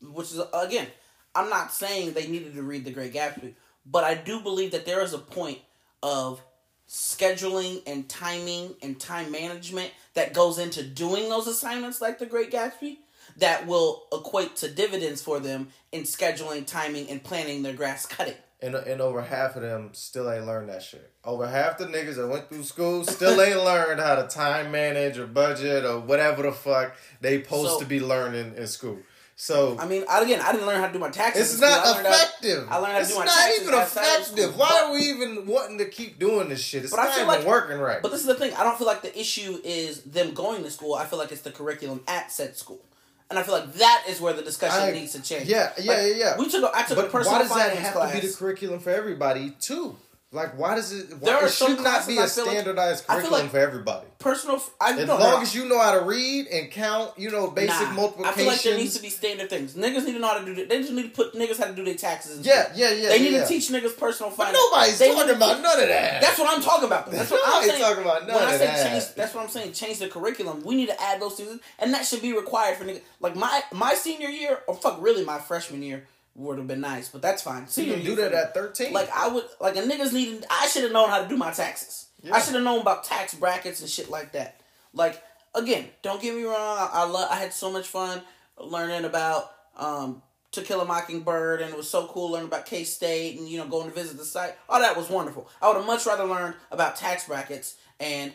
Which 0.00 0.32
is 0.32 0.40
again, 0.54 0.86
I'm 1.34 1.50
not 1.50 1.72
saying 1.72 2.12
they 2.12 2.26
needed 2.28 2.54
to 2.54 2.62
read 2.62 2.84
The 2.84 2.92
Great 2.92 3.12
Gatsby, 3.12 3.54
but 3.84 4.04
I 4.04 4.14
do 4.14 4.40
believe 4.40 4.70
that 4.72 4.86
there 4.86 5.02
is 5.02 5.12
a 5.12 5.18
point 5.18 5.58
of 6.02 6.40
scheduling 6.88 7.82
and 7.86 8.08
timing 8.08 8.74
and 8.82 8.98
time 8.98 9.30
management 9.30 9.90
that 10.14 10.32
goes 10.32 10.58
into 10.58 10.82
doing 10.82 11.28
those 11.28 11.46
assignments 11.46 12.00
like 12.00 12.18
The 12.18 12.26
Great 12.26 12.50
Gatsby 12.50 12.98
that 13.38 13.66
will 13.66 14.04
equate 14.12 14.56
to 14.56 14.70
dividends 14.70 15.20
for 15.20 15.40
them 15.40 15.68
in 15.92 16.02
scheduling, 16.02 16.66
timing, 16.66 17.10
and 17.10 17.22
planning 17.22 17.62
their 17.62 17.74
grass 17.74 18.06
cutting. 18.06 18.34
And, 18.62 18.74
and 18.74 19.02
over 19.02 19.20
half 19.20 19.56
of 19.56 19.62
them 19.62 19.90
still 19.92 20.30
ain't 20.30 20.46
learned 20.46 20.70
that 20.70 20.82
shit. 20.82 21.10
Over 21.24 21.46
half 21.46 21.76
the 21.76 21.84
niggas 21.86 22.14
that 22.16 22.26
went 22.28 22.48
through 22.48 22.62
school 22.62 23.04
still 23.04 23.38
ain't 23.40 23.62
learned 23.64 24.00
how 24.00 24.14
to 24.14 24.26
time 24.28 24.70
manage 24.70 25.18
or 25.18 25.26
budget 25.26 25.84
or 25.84 26.00
whatever 26.00 26.42
the 26.42 26.52
fuck 26.52 26.96
they 27.20 27.42
supposed 27.42 27.72
So- 27.72 27.78
to 27.80 27.84
be 27.84 28.00
learning 28.00 28.54
in 28.56 28.66
school. 28.66 28.98
So 29.38 29.76
I 29.78 29.86
mean, 29.86 30.02
I, 30.08 30.22
again, 30.22 30.40
I 30.40 30.50
didn't 30.52 30.66
learn 30.66 30.80
how 30.80 30.86
to 30.86 30.92
do 30.94 30.98
my 30.98 31.10
taxes. 31.10 31.42
it's 31.42 31.58
school. 31.58 31.68
I 31.68 31.76
not 31.76 31.84
how- 31.84 32.00
effective. 32.10 32.66
I 32.70 32.76
learned 32.78 32.92
how 32.92 32.98
to 32.98 33.00
it's 33.02 33.12
do 33.12 33.18
my 33.18 33.24
not 33.26 33.34
taxes 33.34 33.62
even 33.62 33.74
outside 33.74 34.00
of 34.16 34.20
effective. 34.22 34.56
Why 34.56 34.68
but- 34.68 34.82
are 34.84 34.92
we 34.94 35.00
even 35.10 35.46
wanting 35.46 35.76
to 35.78 35.84
keep 35.84 36.18
doing 36.18 36.48
this 36.48 36.60
shit? 36.62 36.84
It's 36.84 36.90
But 36.90 37.00
I 37.00 37.06
feel 37.12 37.24
even 37.24 37.26
like- 37.28 37.44
working 37.46 37.78
right. 37.78 38.00
But 38.00 38.12
this 38.12 38.20
is 38.22 38.26
the 38.26 38.34
thing. 38.34 38.54
I 38.54 38.62
don't 38.62 38.78
feel 38.78 38.86
like 38.86 39.02
the 39.02 39.18
issue 39.18 39.60
is 39.62 40.00
them 40.04 40.32
going 40.32 40.64
to 40.64 40.70
school. 40.70 40.94
I 40.94 41.04
feel 41.04 41.18
like 41.18 41.32
it's 41.32 41.42
the 41.42 41.50
curriculum 41.52 42.00
at 42.08 42.32
said 42.32 42.56
school, 42.56 42.80
and 43.28 43.38
I 43.38 43.42
feel 43.42 43.52
like 43.52 43.74
that 43.74 44.04
is 44.08 44.22
where 44.22 44.32
the 44.32 44.40
discussion 44.42 44.80
I- 44.82 44.92
needs 44.92 45.12
to 45.12 45.20
change. 45.22 45.48
yeah, 45.48 45.70
yeah, 45.78 45.92
Like, 45.92 46.00
yeah, 46.02 46.14
yeah. 46.16 46.36
We 46.38 46.48
took. 46.48 46.64
A, 46.64 46.74
I 46.74 46.82
took 46.84 46.96
a 46.96 47.02
But 47.02 47.12
personal 47.12 47.36
why 47.40 47.42
does 47.42 47.54
that 47.54 47.76
have 47.76 47.92
class. 47.92 48.14
to 48.14 48.20
be 48.22 48.26
the 48.28 48.32
curriculum 48.34 48.80
for 48.80 48.88
everybody 48.90 49.50
too? 49.60 49.96
Like, 50.36 50.56
why 50.58 50.74
does 50.74 50.92
it? 50.92 51.10
Why, 51.18 51.18
There 51.18 51.36
are 51.36 51.46
it 51.46 51.52
should 51.52 51.80
not 51.80 52.06
be 52.06 52.16
a 52.16 52.20
I 52.20 52.22
like- 52.22 52.30
standardized 52.30 53.04
I 53.08 53.14
feel 53.14 53.16
curriculum 53.22 53.42
like 53.42 53.50
for 53.50 53.58
everybody. 53.58 54.06
Personal, 54.18 54.62
I 54.80 54.92
As 54.92 55.06
no, 55.06 55.16
long 55.16 55.20
no, 55.36 55.40
as 55.40 55.54
you 55.54 55.68
know 55.68 55.78
how 55.80 55.92
to 55.98 56.04
read 56.04 56.46
and 56.48 56.70
count, 56.70 57.12
you 57.16 57.30
know 57.30 57.48
basic 57.50 57.70
nah. 57.70 57.90
I 57.90 57.92
multiplication. 57.94 58.34
feel 58.38 58.46
like 58.46 58.62
there 58.62 58.76
needs 58.76 58.96
to 58.96 59.02
be 59.02 59.08
standard 59.08 59.48
things. 59.50 59.74
Niggas 59.74 60.04
need 60.04 60.12
to 60.14 60.18
know 60.18 60.28
how 60.28 60.38
to 60.38 60.44
do. 60.44 60.66
They 60.66 60.78
just 60.80 60.92
need 60.92 61.02
to 61.04 61.08
put 61.08 61.34
niggas 61.34 61.58
how 61.58 61.66
to 61.66 61.74
do 61.74 61.84
their 61.84 61.94
taxes. 61.94 62.36
And 62.38 62.46
Yeah, 62.46 62.70
yeah, 62.74 62.90
yeah. 62.90 63.08
They 63.10 63.18
need 63.20 63.32
yeah. 63.32 63.42
to 63.42 63.48
teach 63.48 63.68
niggas 63.70 63.96
personal 63.98 64.32
But 64.36 64.52
nobody's 64.52 64.98
They 64.98 65.12
talking 65.14 65.34
about 65.36 65.62
none 65.62 65.80
of 65.80 65.88
that. 65.88 66.20
That's 66.20 66.38
what 66.38 66.54
I'm 66.54 66.62
talking 66.62 66.86
about. 66.86 67.10
That's 67.10 67.30
what 67.30 67.40
I'm 67.46 67.68
saying. 67.68 67.80
talking 67.80 68.02
about 68.04 68.26
none 68.26 68.36
when 68.36 68.44
I 68.48 68.52
of 68.54 68.58
say 68.60 68.66
that. 68.66 68.90
change, 69.00 69.14
that's 69.14 69.34
what 69.34 69.44
I'm 69.44 69.50
saying. 69.50 69.72
Change 69.72 69.98
the 70.00 70.08
curriculum. 70.08 70.62
We 70.64 70.74
need 70.74 70.88
to 70.88 71.02
add 71.02 71.20
those 71.20 71.36
things, 71.36 71.60
and 71.78 71.94
that 71.94 72.04
should 72.04 72.20
be 72.22 72.32
required 72.32 72.76
for 72.76 72.84
niggas. 72.84 73.00
Like 73.20 73.36
my 73.36 73.62
my 73.72 73.94
senior 73.94 74.28
year, 74.28 74.58
or 74.66 74.74
fuck, 74.74 75.00
really 75.00 75.24
my 75.24 75.38
freshman 75.38 75.82
year 75.82 76.06
would 76.36 76.58
have 76.58 76.66
been 76.66 76.80
nice, 76.80 77.08
but 77.08 77.22
that's 77.22 77.42
fine. 77.42 77.66
So 77.66 77.80
you 77.80 77.94
can 77.94 78.04
do 78.04 78.14
that 78.16 78.32
at 78.32 78.54
thirteen. 78.54 78.92
like 78.92 79.10
I 79.14 79.28
would 79.28 79.44
like 79.60 79.76
a 79.76 79.82
niggas 79.82 80.12
needed. 80.12 80.44
I 80.50 80.68
should 80.68 80.82
have 80.84 80.92
known 80.92 81.08
how 81.08 81.22
to 81.22 81.28
do 81.28 81.36
my 81.36 81.50
taxes. 81.50 82.06
Yeah. 82.22 82.34
I 82.34 82.40
should 82.40 82.54
have 82.54 82.64
known 82.64 82.80
about 82.80 83.04
tax 83.04 83.34
brackets 83.34 83.80
and 83.80 83.88
shit 83.90 84.10
like 84.10 84.32
that. 84.32 84.60
Like 84.92 85.22
again, 85.54 85.86
don't 86.02 86.20
get 86.20 86.34
me 86.34 86.44
wrong. 86.44 86.54
I, 86.56 86.90
I 86.92 87.04
love. 87.06 87.28
I 87.30 87.36
had 87.36 87.52
so 87.52 87.72
much 87.72 87.86
fun 87.88 88.20
learning 88.58 89.04
about 89.04 89.50
um, 89.76 90.22
To 90.52 90.62
Kill 90.62 90.80
a 90.80 90.84
Mockingbird, 90.84 91.60
and 91.62 91.70
it 91.70 91.76
was 91.76 91.88
so 91.88 92.06
cool 92.06 92.30
learning 92.32 92.48
about 92.48 92.66
K 92.66 92.84
State 92.84 93.38
and 93.38 93.48
you 93.48 93.58
know 93.58 93.66
going 93.66 93.88
to 93.88 93.94
visit 93.94 94.16
the 94.18 94.24
site. 94.24 94.54
All 94.68 94.80
that 94.80 94.96
was 94.96 95.08
wonderful. 95.08 95.48
I 95.62 95.68
would 95.68 95.76
have 95.76 95.86
much 95.86 96.04
rather 96.06 96.24
learned 96.24 96.54
about 96.70 96.96
tax 96.96 97.26
brackets 97.26 97.76
and 97.98 98.32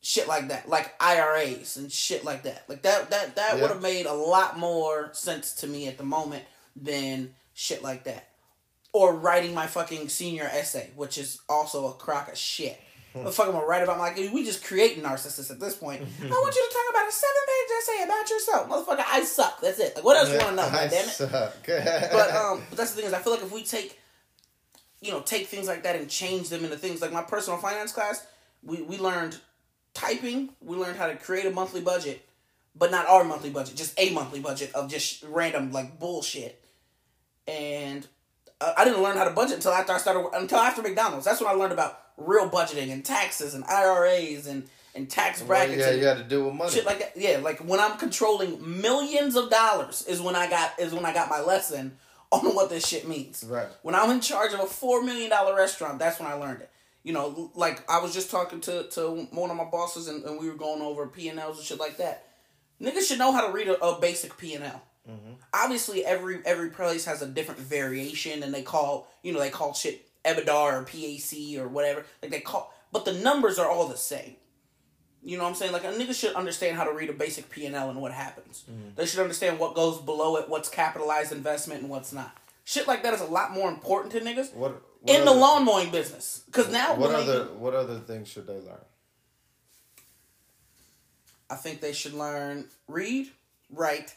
shit 0.00 0.26
like 0.28 0.48
that, 0.48 0.68
like 0.68 0.92
IRAs 1.00 1.76
and 1.76 1.90
shit 1.90 2.24
like 2.24 2.42
that. 2.42 2.64
Like 2.68 2.82
that 2.82 3.10
that 3.10 3.36
that 3.36 3.54
Yeah. 3.56 3.60
would 3.62 3.70
have 3.70 3.82
made 3.82 4.06
a 4.06 4.12
lot 4.12 4.58
more 4.58 5.10
sense 5.12 5.52
to 5.56 5.66
me 5.66 5.86
at 5.88 5.98
the 5.98 6.04
moment 6.04 6.44
than 6.76 7.34
shit 7.54 7.82
like 7.82 8.04
that 8.04 8.28
or 8.94 9.14
writing 9.14 9.52
my 9.52 9.66
fucking 9.66 10.08
senior 10.08 10.44
essay, 10.44 10.90
which 10.94 11.18
is 11.18 11.40
also 11.48 11.88
a 11.88 11.92
crock 11.94 12.30
of 12.30 12.38
shit. 12.38 12.80
What 13.12 13.26
the 13.26 13.32
fuck 13.32 13.48
am 13.48 13.56
I 13.56 13.62
write 13.62 13.82
about? 13.82 13.98
Like 13.98 14.16
we 14.16 14.44
just 14.44 14.64
create 14.64 15.00
narcissists 15.00 15.50
at 15.50 15.60
this 15.60 15.76
point. 15.76 16.00
I 16.20 16.26
want 16.26 16.54
you 16.54 16.68
to 16.68 16.74
talk 16.74 16.90
about 16.90 17.08
a 17.08 17.12
seven-page 17.12 17.70
essay 17.78 18.04
about 18.04 18.30
yourself, 18.30 18.68
motherfucker. 18.68 19.04
I 19.06 19.22
suck. 19.22 19.60
That's 19.60 19.78
it. 19.78 19.94
Like 19.96 20.04
what 20.04 20.16
else 20.16 20.30
you 20.30 20.38
want 20.38 20.50
to 20.50 20.56
know? 20.56 20.62
I 20.72 20.88
Damn 20.88 21.04
it. 21.04 21.10
suck. 21.10 21.54
But 21.66 22.30
um, 22.34 22.62
but 22.70 22.78
that's 22.78 22.90
the 22.92 22.96
thing 22.96 23.06
is, 23.06 23.12
I 23.12 23.20
feel 23.20 23.32
like 23.32 23.42
if 23.42 23.52
we 23.52 23.62
take, 23.62 24.00
you 25.00 25.12
know, 25.12 25.20
take 25.20 25.46
things 25.46 25.68
like 25.68 25.84
that 25.84 25.94
and 25.96 26.08
change 26.08 26.48
them 26.48 26.64
into 26.64 26.76
things 26.76 27.00
like 27.02 27.12
my 27.12 27.22
personal 27.22 27.58
finance 27.58 27.92
class, 27.92 28.26
we 28.64 28.82
we 28.82 28.98
learned 28.98 29.38
typing. 29.92 30.50
We 30.60 30.76
learned 30.76 30.96
how 30.96 31.06
to 31.06 31.14
create 31.16 31.46
a 31.46 31.50
monthly 31.50 31.82
budget, 31.82 32.24
but 32.74 32.90
not 32.90 33.08
our 33.08 33.22
monthly 33.22 33.50
budget, 33.50 33.76
just 33.76 33.98
a 33.98 34.10
monthly 34.10 34.40
budget 34.40 34.72
of 34.74 34.90
just 34.90 35.22
random 35.24 35.70
like 35.72 36.00
bullshit. 36.00 36.63
And 37.46 38.06
uh, 38.60 38.72
I 38.76 38.84
didn't 38.84 39.02
learn 39.02 39.16
how 39.16 39.24
to 39.24 39.30
budget 39.30 39.56
until 39.56 39.72
after 39.72 39.92
I 39.92 39.98
started 39.98 40.28
until 40.34 40.58
after 40.58 40.82
McDonald's. 40.82 41.24
That's 41.24 41.40
when 41.40 41.50
I 41.50 41.54
learned 41.54 41.72
about 41.72 42.00
real 42.16 42.48
budgeting 42.48 42.92
and 42.92 43.04
taxes 43.04 43.54
and 43.54 43.64
IRAs 43.64 44.46
and 44.46 44.68
and 44.94 45.10
tax 45.10 45.40
Well, 45.40 45.48
brackets. 45.48 45.78
yeah, 45.78 45.88
and, 45.90 46.00
you 46.00 46.06
had 46.06 46.18
to 46.18 46.22
deal 46.24 46.44
with 46.46 46.54
money. 46.54 46.70
shit 46.70 46.86
like 46.86 47.00
that. 47.00 47.12
Yeah, 47.16 47.38
like 47.42 47.58
when 47.60 47.80
I'm 47.80 47.98
controlling 47.98 48.80
millions 48.80 49.34
of 49.36 49.50
dollars 49.50 50.02
is 50.06 50.20
when 50.20 50.36
I 50.36 50.48
got 50.48 50.78
is 50.78 50.94
when 50.94 51.04
I 51.04 51.12
got 51.12 51.28
my 51.28 51.40
lesson 51.40 51.96
on 52.32 52.54
what 52.54 52.70
this 52.70 52.86
shit 52.86 53.06
means. 53.08 53.44
Right. 53.46 53.68
When 53.82 53.94
I'm 53.94 54.10
in 54.10 54.20
charge 54.20 54.52
of 54.54 54.60
a 54.60 54.66
four 54.66 55.02
million 55.02 55.30
dollar 55.30 55.54
restaurant, 55.56 55.98
that's 55.98 56.18
when 56.20 56.28
I 56.30 56.34
learned 56.34 56.60
it. 56.62 56.70
You 57.02 57.12
know, 57.12 57.50
like 57.54 57.84
I 57.90 57.98
was 58.00 58.14
just 58.14 58.30
talking 58.30 58.60
to 58.62 58.84
to 58.90 59.26
one 59.32 59.50
of 59.50 59.56
my 59.56 59.64
bosses 59.64 60.08
and, 60.08 60.24
and 60.24 60.40
we 60.40 60.48
were 60.48 60.56
going 60.56 60.80
over 60.80 61.06
P 61.06 61.28
and 61.28 61.38
Ls 61.38 61.58
and 61.58 61.66
shit 61.66 61.78
like 61.78 61.98
that. 61.98 62.26
Niggas 62.80 63.06
should 63.08 63.18
know 63.18 63.30
how 63.32 63.46
to 63.46 63.52
read 63.52 63.68
a, 63.68 63.78
a 63.84 64.00
basic 64.00 64.36
P 64.38 64.54
and 64.54 64.64
L. 64.64 64.80
Mm-hmm. 65.10 65.32
Obviously, 65.52 66.04
every 66.04 66.40
every 66.46 66.70
place 66.70 67.04
has 67.04 67.20
a 67.22 67.26
different 67.26 67.60
variation, 67.60 68.42
and 68.42 68.52
they 68.54 68.62
call 68.62 69.06
you 69.22 69.32
know 69.32 69.38
they 69.40 69.50
call 69.50 69.74
shit 69.74 70.06
EBITDA 70.24 70.48
or 70.54 70.82
PAC 70.84 71.62
or 71.62 71.68
whatever. 71.68 72.04
Like 72.22 72.30
they 72.30 72.40
call, 72.40 72.72
but 72.92 73.04
the 73.04 73.12
numbers 73.12 73.58
are 73.58 73.68
all 73.68 73.86
the 73.88 73.96
same. 73.98 74.36
You 75.22 75.36
know 75.38 75.44
what 75.44 75.50
I'm 75.50 75.54
saying? 75.56 75.72
Like 75.72 75.84
a 75.84 75.92
nigga 75.92 76.14
should 76.14 76.34
understand 76.34 76.76
how 76.76 76.84
to 76.84 76.92
read 76.92 77.08
a 77.10 77.12
basic 77.14 77.48
P 77.50 77.66
and 77.66 77.74
L 77.74 77.90
and 77.90 78.00
what 78.00 78.12
happens. 78.12 78.64
Mm-hmm. 78.70 78.90
They 78.96 79.06
should 79.06 79.20
understand 79.20 79.58
what 79.58 79.74
goes 79.74 79.98
below 80.00 80.36
it, 80.36 80.48
what's 80.48 80.68
capitalized 80.68 81.32
investment, 81.32 81.80
and 81.82 81.90
what's 81.90 82.12
not. 82.12 82.36
Shit 82.64 82.86
like 82.88 83.02
that 83.02 83.12
is 83.12 83.20
a 83.20 83.26
lot 83.26 83.52
more 83.52 83.68
important 83.68 84.12
to 84.14 84.20
niggas 84.20 84.54
What, 84.54 84.82
what 85.02 85.14
in 85.18 85.24
the 85.26 85.30
other- 85.30 85.40
lawn 85.40 85.64
mowing 85.66 85.90
business. 85.90 86.42
Because 86.46 86.70
now, 86.72 86.94
What 86.94 87.10
when 87.12 87.26
they- 87.26 87.32
other 87.32 87.44
what 87.54 87.74
other 87.74 87.98
things 88.00 88.28
should 88.28 88.46
they 88.46 88.54
learn? 88.54 88.80
I 91.50 91.56
think 91.56 91.80
they 91.80 91.92
should 91.92 92.14
learn 92.14 92.66
read, 92.88 93.28
write, 93.70 94.14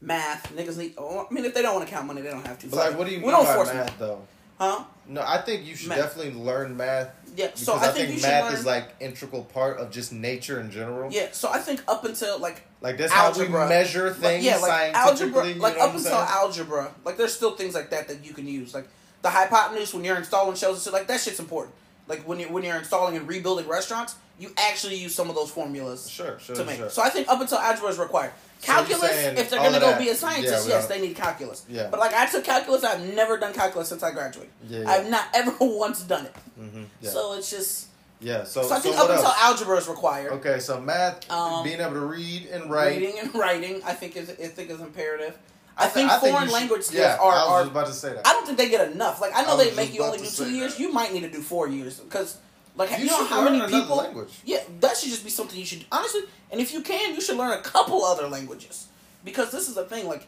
math. 0.00 0.54
Niggas 0.54 0.76
need. 0.76 0.94
Oh, 0.98 1.26
I 1.30 1.32
mean, 1.34 1.44
if 1.44 1.54
they 1.54 1.62
don't 1.62 1.74
want 1.74 1.86
to 1.88 1.92
count 1.94 2.06
money, 2.06 2.22
they 2.22 2.30
don't 2.30 2.46
have 2.46 2.58
to. 2.60 2.66
But 2.68 2.76
like, 2.76 2.98
what 2.98 3.06
do 3.06 3.12
you 3.14 3.20
We 3.20 3.32
mean 3.32 3.44
by 3.44 3.64
them. 3.64 3.76
math 3.76 3.98
though? 3.98 4.22
Huh? 4.58 4.84
No, 5.06 5.22
I 5.24 5.38
think 5.40 5.64
you 5.64 5.76
should 5.76 5.88
Math. 5.88 5.98
definitely 5.98 6.32
learn 6.40 6.76
math. 6.76 7.10
Yeah. 7.36 7.50
So 7.54 7.74
I 7.76 7.88
think, 7.92 8.16
you 8.16 8.20
math 8.20 8.44
learn. 8.46 8.54
is 8.54 8.66
like 8.66 8.94
integral 9.00 9.44
part 9.44 9.78
of 9.78 9.90
just 9.92 10.12
nature 10.12 10.60
in 10.60 10.70
general. 10.72 11.12
yeah. 11.12 11.28
So 11.32 11.48
I 11.48 11.58
think 11.58 11.80
up 11.88 12.04
until 12.04 12.38
like 12.40 12.62
Like 12.80 12.98
that's 12.98 13.12
how 13.12 13.26
algebra, 13.26 13.62
we 13.62 13.68
measure 13.68 14.08
like, 14.10 14.16
things 14.16 14.44
yeah, 14.44 14.56
like 14.58 14.92
algebra, 14.94 15.44
like 15.54 15.78
up 15.78 15.94
until 15.94 16.02
saying? 16.02 16.26
algebra, 16.28 16.92
like 17.04 17.16
there's 17.16 17.32
still 17.32 17.52
things 17.52 17.74
like 17.74 17.90
that 17.90 18.08
that 18.08 18.24
you 18.26 18.34
can 18.34 18.46
use, 18.48 18.74
like 18.74 18.88
the 19.22 19.30
hypotenuse 19.30 19.94
when 19.94 20.04
you're 20.04 20.16
installing 20.16 20.56
shells 20.56 20.76
and 20.76 20.82
shit. 20.84 20.92
Like 20.92 21.06
that 21.06 21.20
shit's 21.20 21.38
important. 21.40 21.74
Like 22.08 22.26
when 22.26 22.40
you 22.40 22.46
when 22.48 22.64
you're 22.64 22.76
installing 22.76 23.16
and 23.16 23.28
rebuilding 23.28 23.68
restaurants, 23.68 24.16
you 24.40 24.50
actually 24.58 24.96
use 24.96 25.14
some 25.14 25.28
of 25.30 25.36
those 25.36 25.50
formulas 25.50 26.08
Sure, 26.10 26.38
sure, 26.40 26.56
to 26.56 26.64
make. 26.64 26.76
sure. 26.78 26.90
So 26.90 27.00
I 27.02 27.08
think 27.10 27.28
up 27.28 27.40
until 27.40 27.58
algebra 27.58 27.90
is 27.90 27.98
required. 27.98 28.32
So 28.60 28.72
Calculus, 28.72 29.00
saying 29.10 29.38
if 29.38 29.50
they're 29.50 29.60
gonna 29.60 29.78
go 29.80 29.90
that- 29.90 29.98
be 30.00 30.08
a 30.08 30.14
scientist, 30.16 30.68
yeah, 30.68 30.74
yes, 30.74 30.86
they 30.86 31.00
need 31.00 31.14
calculus. 31.14 31.62
Yeah. 31.68 31.88
But 31.90 32.00
like 32.00 32.12
I 32.14 32.26
took 32.26 32.42
calculus, 32.44 32.82
I've 32.84 33.00
never 33.14 33.36
done 33.38 33.52
calculus 33.52 33.88
since 33.88 34.02
I 34.02 34.10
graduated. 34.10 34.50
Yeah, 34.68 34.80
yeah. 34.80 34.90
I've 34.90 35.08
not 35.08 35.26
ever 35.34 35.52
once 35.60 36.00
done 36.02 36.26
it. 36.26 36.34
Mhm, 36.60 36.86
yeah. 37.00 37.10
So 37.10 37.34
it's 37.34 37.50
just. 37.50 37.86
yeah. 38.20 38.42
So, 38.44 38.64
So 38.64 38.74
I 38.74 38.80
think 38.80 38.96
so 38.96 39.02
up 39.02 39.08
what 39.08 39.16
until 39.18 39.30
else? 39.30 39.40
algebra 39.42 39.76
is 39.76 39.86
required. 39.88 40.32
Okay, 40.32 40.58
so 40.58 40.80
math, 40.80 41.30
Um, 41.30 41.62
being 41.62 41.80
able 41.80 41.92
to 41.92 42.00
read 42.00 42.48
and 42.52 42.68
write. 42.70 42.96
Reading 42.98 43.18
and 43.20 43.32
writing, 43.42 43.80
I 43.84 43.92
think 43.94 44.16
is 44.16 44.28
I 44.30 44.48
think 44.48 44.70
is 44.70 44.80
imperative. 44.80 45.38
I, 45.80 45.86
thi- 45.86 46.00
think 46.00 46.10
I 46.10 46.18
foreign 46.18 46.34
you 46.34 46.40
should- 46.48 46.52
language 46.54 46.82
skills 46.82 47.00
yeah, 47.00 47.16
are, 47.20 47.32
I 47.32 47.44
was 47.60 47.66
are 47.68 47.70
about 47.70 47.86
to 47.86 47.92
say 47.92 48.12
that. 48.12 48.26
I 48.26 48.32
don't 48.32 48.44
think 48.44 48.58
they 48.58 48.68
get 48.68 48.90
enough. 48.90 49.20
Like 49.20 49.30
I 49.36 49.42
know 49.42 49.56
I 49.56 49.64
they 49.66 49.74
make 49.76 49.94
you 49.94 50.02
only 50.02 50.18
do 50.18 50.24
two 50.24 50.30
say 50.30 50.50
years. 50.50 50.72
that. 50.74 50.80
You 50.80 50.92
might 50.92 51.12
need 51.12 51.20
to 51.20 51.30
do 51.30 51.40
four 51.40 51.68
years 51.68 52.00
because 52.00 52.38
like 52.78 52.90
you, 52.92 52.96
You 52.98 53.06
know 53.06 53.24
how 53.26 53.42
many 53.44 53.60
people. 53.70 53.96
language. 53.96 54.30
Yeah, 54.46 54.60
that 54.80 54.96
should 54.96 55.10
just 55.10 55.24
be 55.24 55.30
something 55.30 55.58
you 55.58 55.66
should 55.66 55.84
honestly. 55.92 56.22
And 56.50 56.60
if 56.60 56.72
you 56.72 56.80
can, 56.80 57.14
you 57.14 57.20
should 57.20 57.36
learn 57.36 57.52
a 57.52 57.60
couple 57.60 58.02
other 58.04 58.26
languages 58.28 58.86
because 59.24 59.50
this 59.52 59.68
is 59.68 59.74
the 59.74 59.84
thing. 59.84 60.06
Like 60.06 60.26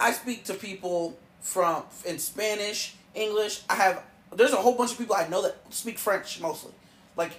I 0.00 0.12
speak 0.12 0.44
to 0.44 0.54
people 0.54 1.18
from 1.42 1.82
in 2.06 2.18
Spanish, 2.18 2.94
English. 3.14 3.62
I 3.68 3.74
have 3.74 4.02
there's 4.34 4.52
a 4.52 4.56
whole 4.56 4.74
bunch 4.76 4.92
of 4.92 4.98
people 4.98 5.14
I 5.14 5.28
know 5.28 5.42
that 5.42 5.56
speak 5.74 5.98
French 5.98 6.40
mostly. 6.40 6.72
Like 7.16 7.32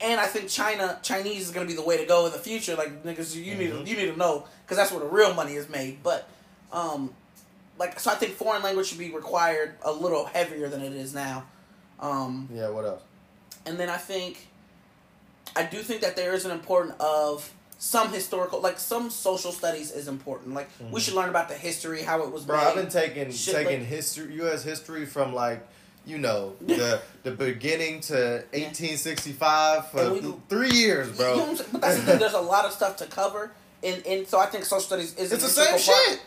and 0.00 0.20
I 0.20 0.26
think 0.26 0.48
China 0.50 0.98
Chinese 1.02 1.42
is 1.46 1.50
gonna 1.52 1.66
be 1.66 1.74
the 1.74 1.82
way 1.84 1.96
to 1.96 2.04
go 2.04 2.26
in 2.26 2.32
the 2.32 2.38
future. 2.38 2.74
Like 2.76 3.02
niggas, 3.04 3.34
you 3.34 3.54
need 3.54 3.70
Mm-hmm. 3.70 3.84
to 3.84 3.90
you 3.90 3.96
need 3.96 4.10
to 4.12 4.16
know 4.18 4.44
because 4.64 4.76
that's 4.76 4.90
where 4.90 5.00
the 5.00 5.06
real 5.06 5.32
money 5.32 5.54
is 5.54 5.68
made. 5.70 6.02
But 6.02 6.28
um, 6.72 7.14
like 7.78 7.98
so, 8.00 8.10
I 8.10 8.16
think 8.16 8.34
foreign 8.34 8.62
language 8.62 8.88
should 8.88 8.98
be 8.98 9.10
required 9.10 9.76
a 9.82 9.92
little 9.92 10.26
heavier 10.26 10.68
than 10.68 10.82
it 10.82 10.92
is 10.92 11.14
now. 11.14 11.44
Um, 12.00 12.48
yeah. 12.52 12.68
What 12.68 12.84
else? 12.84 13.02
And 13.66 13.78
then 13.78 13.88
I 13.90 13.96
think 13.96 14.46
I 15.54 15.62
do 15.64 15.82
think 15.82 16.00
that 16.02 16.16
there 16.16 16.32
is 16.34 16.44
an 16.44 16.50
important 16.50 17.00
of 17.00 17.52
some 17.78 18.10
historical, 18.12 18.60
like 18.60 18.78
some 18.78 19.10
social 19.10 19.52
studies 19.52 19.90
is 19.90 20.08
important. 20.08 20.54
Like 20.54 20.68
we 20.90 21.00
should 21.00 21.14
learn 21.14 21.28
about 21.28 21.48
the 21.48 21.54
history, 21.54 22.02
how 22.02 22.22
it 22.22 22.30
was 22.32 22.42
Mm-hmm. 22.42 22.50
Bro, 22.52 22.56
made. 22.58 22.66
I've 22.66 22.74
been 22.74 22.88
taking 22.88 23.30
Shit 23.32 23.54
taking 23.54 23.80
like- 23.80 23.88
history, 23.88 24.34
U.S. 24.36 24.62
history 24.64 25.04
from 25.06 25.34
like, 25.34 25.66
you 26.06 26.18
know, 26.18 26.54
the 26.66 27.00
the 27.22 27.32
beginning 27.32 28.00
to 28.02 28.44
1865 28.52 29.90
for 29.90 30.12
we- 30.12 30.20
th- 30.20 30.34
three 30.48 30.70
years, 30.70 31.08
You 31.08 31.12
know 31.24 31.34
bro. 31.36 31.44
I'm 31.50 31.56
saying? 31.56 31.68
But 31.72 31.80
that's 31.82 31.96
the 31.98 32.02
thing. 32.02 32.18
There's 32.18 32.32
a 32.34 32.40
lot 32.40 32.64
of 32.64 32.72
stuff 32.72 32.96
to 32.98 33.06
cover, 33.06 33.50
and 33.82 34.06
and 34.06 34.26
so 34.26 34.38
I 34.38 34.46
think 34.46 34.64
social 34.64 34.80
studies 34.80 35.14
is 35.16 35.32
It's 35.32 35.42
the 35.42 35.48
same 35.64 35.78
shit. 35.78 36.22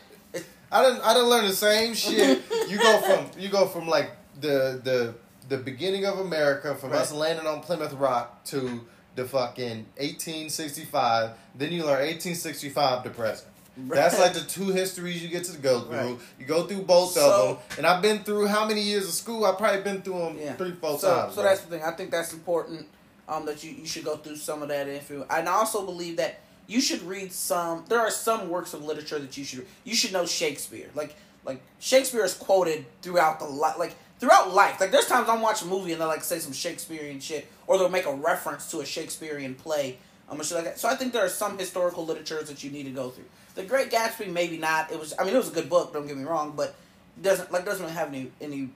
I 0.71 0.83
didn't 0.83 1.01
I 1.01 1.13
didn't 1.13 1.29
learn 1.29 1.47
the 1.47 1.53
same 1.55 1.95
shit. 1.95 2.43
you 2.69 2.77
go 2.77 3.01
from 3.01 3.41
you 3.41 3.49
go 3.49 3.65
from 3.67 3.87
like 3.87 4.11
the 4.39 4.79
the 4.83 5.15
the 5.49 5.57
beginning 5.57 6.05
of 6.05 6.19
America 6.19 6.75
from 6.75 6.93
us 6.93 7.11
landing 7.11 7.45
on 7.47 7.61
Plymouth 7.61 7.93
Rock 7.93 8.43
to 8.45 8.81
the 9.15 9.25
fucking 9.25 9.85
1865. 9.97 11.31
Then 11.55 11.71
you 11.71 11.81
learn 11.81 12.05
1865 12.05 13.03
to 13.03 13.09
present. 13.09 13.47
That's 13.77 14.19
like 14.19 14.33
the 14.33 14.41
two 14.41 14.67
histories 14.67 15.23
you 15.23 15.29
get 15.29 15.45
to 15.45 15.57
go 15.57 15.81
through. 15.81 15.97
Right. 15.97 16.17
You 16.37 16.45
go 16.45 16.67
through 16.67 16.81
both 16.83 17.13
So- 17.13 17.21
of 17.31 17.47
them, 17.69 17.77
and 17.77 17.87
I've 17.87 18.01
been 18.01 18.23
through 18.23 18.47
how 18.47 18.67
many 18.67 18.81
years 18.81 19.05
of 19.07 19.13
school? 19.13 19.45
I've 19.45 19.57
probably 19.57 19.81
been 19.81 20.01
through 20.01 20.19
them 20.19 20.37
Yeah. 20.37 20.55
three, 20.55 20.73
four 20.73 20.99
so, 20.99 21.15
times. 21.15 21.35
So 21.35 21.43
that's 21.43 21.61
the 21.61 21.67
thing. 21.67 21.83
I 21.83 21.91
think 21.91 22.11
that's 22.11 22.33
important. 22.33 22.87
Um, 23.27 23.45
that 23.45 23.63
you, 23.63 23.71
you 23.71 23.85
should 23.85 24.03
go 24.03 24.17
through 24.17 24.37
some 24.37 24.63
of 24.63 24.69
that 24.69 24.87
you. 24.87 25.23
And 25.29 25.47
I 25.47 25.51
also 25.51 25.85
believe 25.85 26.17
that 26.17 26.39
you 26.65 26.81
should 26.81 27.03
read 27.03 27.31
some. 27.31 27.85
There 27.87 27.99
are 27.99 28.09
some 28.09 28.49
works 28.49 28.73
of 28.73 28.83
literature 28.83 29.19
that 29.19 29.37
you 29.37 29.45
should. 29.45 29.67
You 29.83 29.95
should 29.95 30.11
know 30.11 30.25
Shakespeare. 30.25 30.89
Like 30.95 31.15
like 31.45 31.61
Shakespeare 31.79 32.23
is 32.25 32.33
quoted 32.33 32.85
throughout 33.01 33.39
the 33.39 33.45
li- 33.45 33.77
like 33.77 33.95
throughout 34.19 34.53
life. 34.53 34.79
Like 34.79 34.91
there's 34.91 35.07
times 35.07 35.27
I'm 35.29 35.41
watching 35.41 35.67
a 35.67 35.71
movie 35.71 35.91
and 35.91 36.01
they'll 36.01 36.07
like 36.07 36.23
say 36.23 36.39
some 36.39 36.53
Shakespearean 36.53 37.19
shit, 37.19 37.47
or 37.67 37.77
they'll 37.77 37.89
make 37.89 38.05
a 38.05 38.13
reference 38.13 38.69
to 38.71 38.81
a 38.81 38.85
Shakespearean 38.85 39.55
play. 39.55 39.97
Um, 40.29 40.41
shit 40.43 40.55
like 40.55 40.65
that. 40.65 40.79
So 40.79 40.87
I 40.87 40.95
think 40.95 41.11
there 41.13 41.25
are 41.25 41.29
some 41.29 41.57
historical 41.57 42.05
literatures 42.05 42.49
that 42.49 42.63
you 42.63 42.69
need 42.69 42.83
to 42.83 42.91
go 42.91 43.09
through. 43.09 43.25
The 43.55 43.63
Great 43.63 43.89
Gatsby, 43.89 44.31
maybe 44.31 44.57
not. 44.57 44.91
It 44.91 44.99
was. 44.99 45.13
I 45.17 45.23
mean, 45.23 45.33
it 45.33 45.37
was 45.37 45.49
a 45.49 45.53
good 45.53 45.69
book. 45.69 45.91
Don't 45.91 46.07
get 46.07 46.17
me 46.17 46.23
wrong, 46.23 46.53
but 46.55 46.75
doesn't 47.21 47.51
like 47.51 47.65
doesn't 47.65 47.83
really 47.83 47.95
have 47.95 48.09
any 48.09 48.31
any 48.39 48.69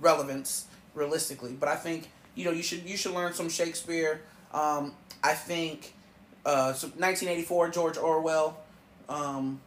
relevance 0.00 0.66
realistically. 0.94 1.52
But 1.52 1.68
I 1.68 1.76
think 1.76 2.08
you 2.34 2.44
know 2.44 2.52
you 2.52 2.62
should 2.62 2.88
you 2.88 2.96
should 2.96 3.12
learn 3.12 3.34
some 3.34 3.48
Shakespeare. 3.48 4.22
Um, 4.54 4.94
I 5.22 5.34
think 5.34 5.92
uh, 6.44 6.72
so 6.72 6.86
1984 6.88 7.70
George 7.70 7.98
Orwell, 7.98 8.56
um, 9.08 9.60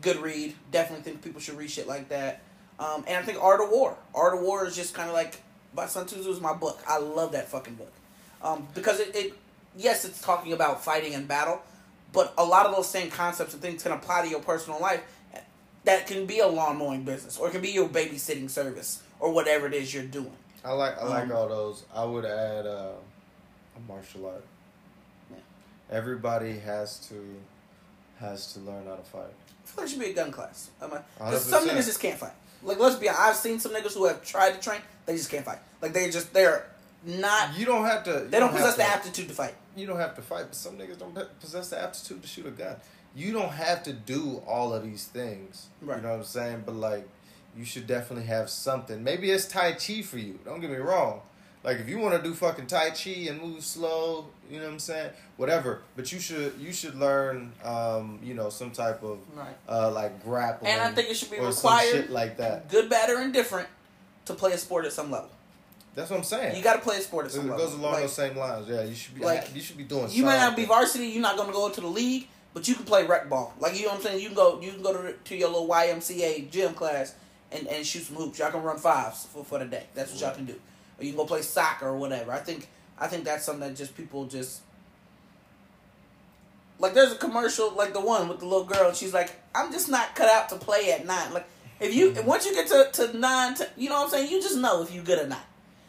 good 0.00 0.18
read. 0.18 0.54
Definitely 0.70 1.02
think 1.02 1.22
people 1.22 1.40
should 1.40 1.58
read 1.58 1.70
shit 1.70 1.88
like 1.88 2.08
that. 2.10 2.40
Um, 2.78 3.04
and 3.06 3.16
I 3.16 3.22
think 3.22 3.42
Art 3.42 3.60
of 3.60 3.70
War. 3.70 3.96
Art 4.14 4.34
of 4.34 4.40
War 4.40 4.66
is 4.66 4.74
just 4.74 4.94
kind 4.94 5.08
of 5.08 5.14
like 5.14 5.40
by 5.74 5.86
Sun 5.86 6.06
Tzu 6.06 6.28
is 6.30 6.40
my 6.40 6.52
book. 6.52 6.80
I 6.88 6.98
love 6.98 7.32
that 7.32 7.48
fucking 7.48 7.74
book 7.74 7.92
um, 8.42 8.66
because 8.74 9.00
it, 9.00 9.14
it 9.14 9.34
yes 9.76 10.04
it's 10.04 10.20
talking 10.20 10.52
about 10.52 10.84
fighting 10.84 11.14
and 11.14 11.26
battle, 11.28 11.60
but 12.12 12.32
a 12.38 12.44
lot 12.44 12.66
of 12.66 12.74
those 12.74 12.88
same 12.88 13.10
concepts 13.10 13.52
and 13.54 13.62
things 13.62 13.82
can 13.82 13.92
apply 13.92 14.22
to 14.22 14.28
your 14.28 14.40
personal 14.40 14.80
life. 14.80 15.02
That 15.84 16.06
can 16.06 16.24
be 16.24 16.38
a 16.38 16.46
lawn 16.46 16.78
mowing 16.78 17.02
business, 17.04 17.36
or 17.38 17.48
it 17.48 17.50
can 17.50 17.60
be 17.60 17.68
your 17.70 17.88
babysitting 17.88 18.48
service, 18.48 19.02
or 19.20 19.32
whatever 19.32 19.66
it 19.66 19.74
is 19.74 19.92
you're 19.92 20.02
doing. 20.02 20.32
I 20.64 20.72
like 20.72 20.96
I 20.98 21.04
like 21.04 21.24
Um, 21.24 21.32
all 21.32 21.46
those. 21.48 21.82
I 21.94 22.04
would 22.04 22.24
add 22.24 22.66
uh, 22.66 22.92
a 23.76 23.80
martial 23.86 24.24
art. 24.26 24.44
Yeah. 25.30 25.36
Everybody 25.90 26.58
has 26.60 27.06
to 27.08 27.36
has 28.18 28.52
to 28.54 28.60
learn 28.60 28.86
how 28.86 28.96
to 28.96 29.02
fight. 29.02 29.24
I 29.64 29.66
feel 29.66 29.84
like 29.84 29.86
it 29.86 29.90
should 29.90 30.00
be 30.00 30.10
a 30.10 30.14
gun 30.14 30.32
class. 30.32 30.70
Because 30.80 31.46
100%. 31.46 31.50
some 31.50 31.68
niggas 31.68 31.84
just 31.84 32.00
can't 32.00 32.18
fight. 32.18 32.32
Like 32.64 32.78
let's 32.78 32.96
be 32.96 33.08
honest, 33.08 33.22
I've 33.22 33.36
seen 33.36 33.60
some 33.60 33.72
niggas 33.72 33.94
who 33.94 34.06
have 34.06 34.22
tried 34.24 34.54
to 34.54 34.60
train, 34.60 34.80
they 35.06 35.16
just 35.16 35.30
can't 35.30 35.44
fight. 35.44 35.58
Like 35.82 35.92
they 35.92 36.10
just 36.10 36.32
they're 36.32 36.66
not. 37.04 37.56
You 37.58 37.66
don't 37.66 37.84
have 37.84 38.04
to. 38.04 38.26
They 38.30 38.38
don't 38.40 38.48
have 38.50 38.56
possess 38.58 38.72
to- 38.74 38.78
the 38.78 38.86
aptitude 38.88 39.28
to 39.28 39.34
fight. 39.34 39.54
You 39.76 39.86
don't 39.86 39.98
have 39.98 40.14
to 40.16 40.22
fight, 40.22 40.44
but 40.46 40.54
some 40.54 40.76
niggas 40.78 40.98
don't 40.98 41.14
possess 41.40 41.68
the 41.70 41.80
aptitude 41.82 42.22
to 42.22 42.28
shoot 42.28 42.46
a 42.46 42.50
gun. 42.50 42.76
You 43.16 43.32
don't 43.32 43.50
have 43.52 43.82
to 43.84 43.92
do 43.92 44.42
all 44.46 44.72
of 44.72 44.82
these 44.84 45.04
things. 45.06 45.66
Right. 45.82 45.96
You 45.96 46.02
know 46.02 46.10
what 46.10 46.18
I'm 46.18 46.24
saying? 46.24 46.62
But 46.64 46.76
like, 46.76 47.08
you 47.56 47.64
should 47.64 47.86
definitely 47.86 48.26
have 48.26 48.48
something. 48.50 49.02
Maybe 49.04 49.30
it's 49.30 49.46
Tai 49.46 49.72
Chi 49.72 50.02
for 50.02 50.18
you. 50.18 50.38
Don't 50.44 50.60
get 50.60 50.70
me 50.70 50.76
wrong. 50.76 51.20
Like 51.64 51.80
if 51.80 51.88
you 51.88 51.98
want 51.98 52.14
to 52.14 52.22
do 52.22 52.34
fucking 52.34 52.66
Tai 52.66 52.90
Chi 52.90 53.26
and 53.30 53.40
move 53.40 53.64
slow, 53.64 54.26
you 54.50 54.58
know 54.58 54.66
what 54.66 54.72
I'm 54.74 54.78
saying? 54.78 55.10
Whatever. 55.38 55.80
But 55.96 56.12
you 56.12 56.20
should 56.20 56.52
you 56.60 56.72
should 56.72 56.94
learn, 56.94 57.52
um, 57.64 58.18
you 58.22 58.34
know, 58.34 58.50
some 58.50 58.70
type 58.70 59.02
of 59.02 59.18
Right. 59.34 59.56
uh, 59.68 59.90
like 59.90 60.22
grappling. 60.22 60.70
And 60.70 60.82
I 60.82 60.92
think 60.92 61.08
it 61.08 61.16
should 61.16 61.30
be 61.30 61.38
some 61.38 61.46
required, 61.46 61.90
shit 61.90 62.10
like 62.10 62.36
that. 62.36 62.68
good, 62.68 62.90
bad, 62.90 63.08
or 63.08 63.20
indifferent, 63.22 63.66
to 64.26 64.34
play 64.34 64.52
a 64.52 64.58
sport 64.58 64.84
at 64.84 64.92
some 64.92 65.10
level. 65.10 65.30
That's 65.94 66.10
what 66.10 66.18
I'm 66.18 66.24
saying. 66.24 66.56
You 66.56 66.62
got 66.62 66.74
to 66.74 66.80
play 66.80 66.98
a 66.98 67.00
sport 67.00 67.26
at 67.26 67.30
it 67.30 67.34
some 67.34 67.46
goes 67.48 67.72
along 67.72 67.92
Like, 67.92 68.02
those 68.02 68.12
same 68.14 68.36
lines. 68.36 68.68
Yeah, 68.68 68.82
you 68.82 68.94
should 68.94 69.14
be 69.14 69.20
like, 69.22 69.54
you 69.54 69.60
should 69.62 69.76
be 69.78 69.84
doing. 69.84 70.10
you 70.10 70.24
might 70.24 70.38
not 70.38 70.56
be 70.56 70.64
varsity. 70.66 71.06
You're 71.06 71.22
not 71.22 71.36
going 71.36 71.48
to 71.48 71.54
go 71.54 71.70
to 71.70 71.80
the 71.80 71.86
league, 71.86 72.26
but 72.52 72.68
you 72.68 72.74
can 72.74 72.84
play 72.84 73.06
rec 73.06 73.30
ball. 73.30 73.54
Like 73.58 73.74
you 73.76 73.84
know 73.86 73.92
what 73.92 73.98
I'm 73.98 74.02
saying. 74.02 74.20
You 74.20 74.26
can 74.26 74.36
go. 74.36 74.60
You 74.60 74.72
can 74.72 74.82
go 74.82 74.92
to 74.92 75.12
to 75.14 75.36
your 75.36 75.48
little 75.48 75.68
YMCA 75.68 76.50
gym 76.50 76.74
class 76.74 77.14
and, 77.52 77.66
and 77.68 77.86
shoot 77.86 78.02
some 78.02 78.16
hoops. 78.16 78.38
Y'all 78.38 78.50
can 78.50 78.62
run 78.62 78.76
fives 78.76 79.24
for, 79.26 79.44
for 79.44 79.58
the 79.60 79.64
day. 79.64 79.84
That's 79.94 80.12
what 80.12 80.20
y'all 80.20 80.34
can 80.34 80.44
do. 80.44 80.60
Or 80.98 81.04
you 81.04 81.10
can 81.10 81.18
go 81.18 81.26
play 81.26 81.42
soccer 81.42 81.88
or 81.88 81.96
whatever. 81.96 82.32
I 82.32 82.38
think 82.38 82.68
I 82.98 83.06
think 83.06 83.24
that's 83.24 83.44
something 83.44 83.68
that 83.68 83.76
just 83.76 83.96
people 83.96 84.26
just 84.26 84.62
like. 86.78 86.94
There's 86.94 87.12
a 87.12 87.16
commercial 87.16 87.72
like 87.72 87.92
the 87.92 88.00
one 88.00 88.28
with 88.28 88.40
the 88.40 88.46
little 88.46 88.64
girl. 88.64 88.88
and 88.88 88.96
She's 88.96 89.14
like, 89.14 89.32
I'm 89.54 89.72
just 89.72 89.88
not 89.88 90.14
cut 90.14 90.28
out 90.28 90.48
to 90.50 90.56
play 90.56 90.92
at 90.92 91.06
nine. 91.06 91.32
Like 91.32 91.46
if 91.80 91.94
you 91.94 92.12
mm-hmm. 92.12 92.26
once 92.26 92.46
you 92.46 92.54
get 92.54 92.68
to 92.68 92.90
to 92.92 93.18
nine, 93.18 93.54
to, 93.56 93.68
you 93.76 93.88
know 93.88 93.96
what 93.96 94.04
I'm 94.04 94.10
saying. 94.10 94.30
You 94.30 94.40
just 94.40 94.58
know 94.58 94.82
if 94.82 94.94
you're 94.94 95.04
good 95.04 95.18
or 95.18 95.28
not. 95.28 95.44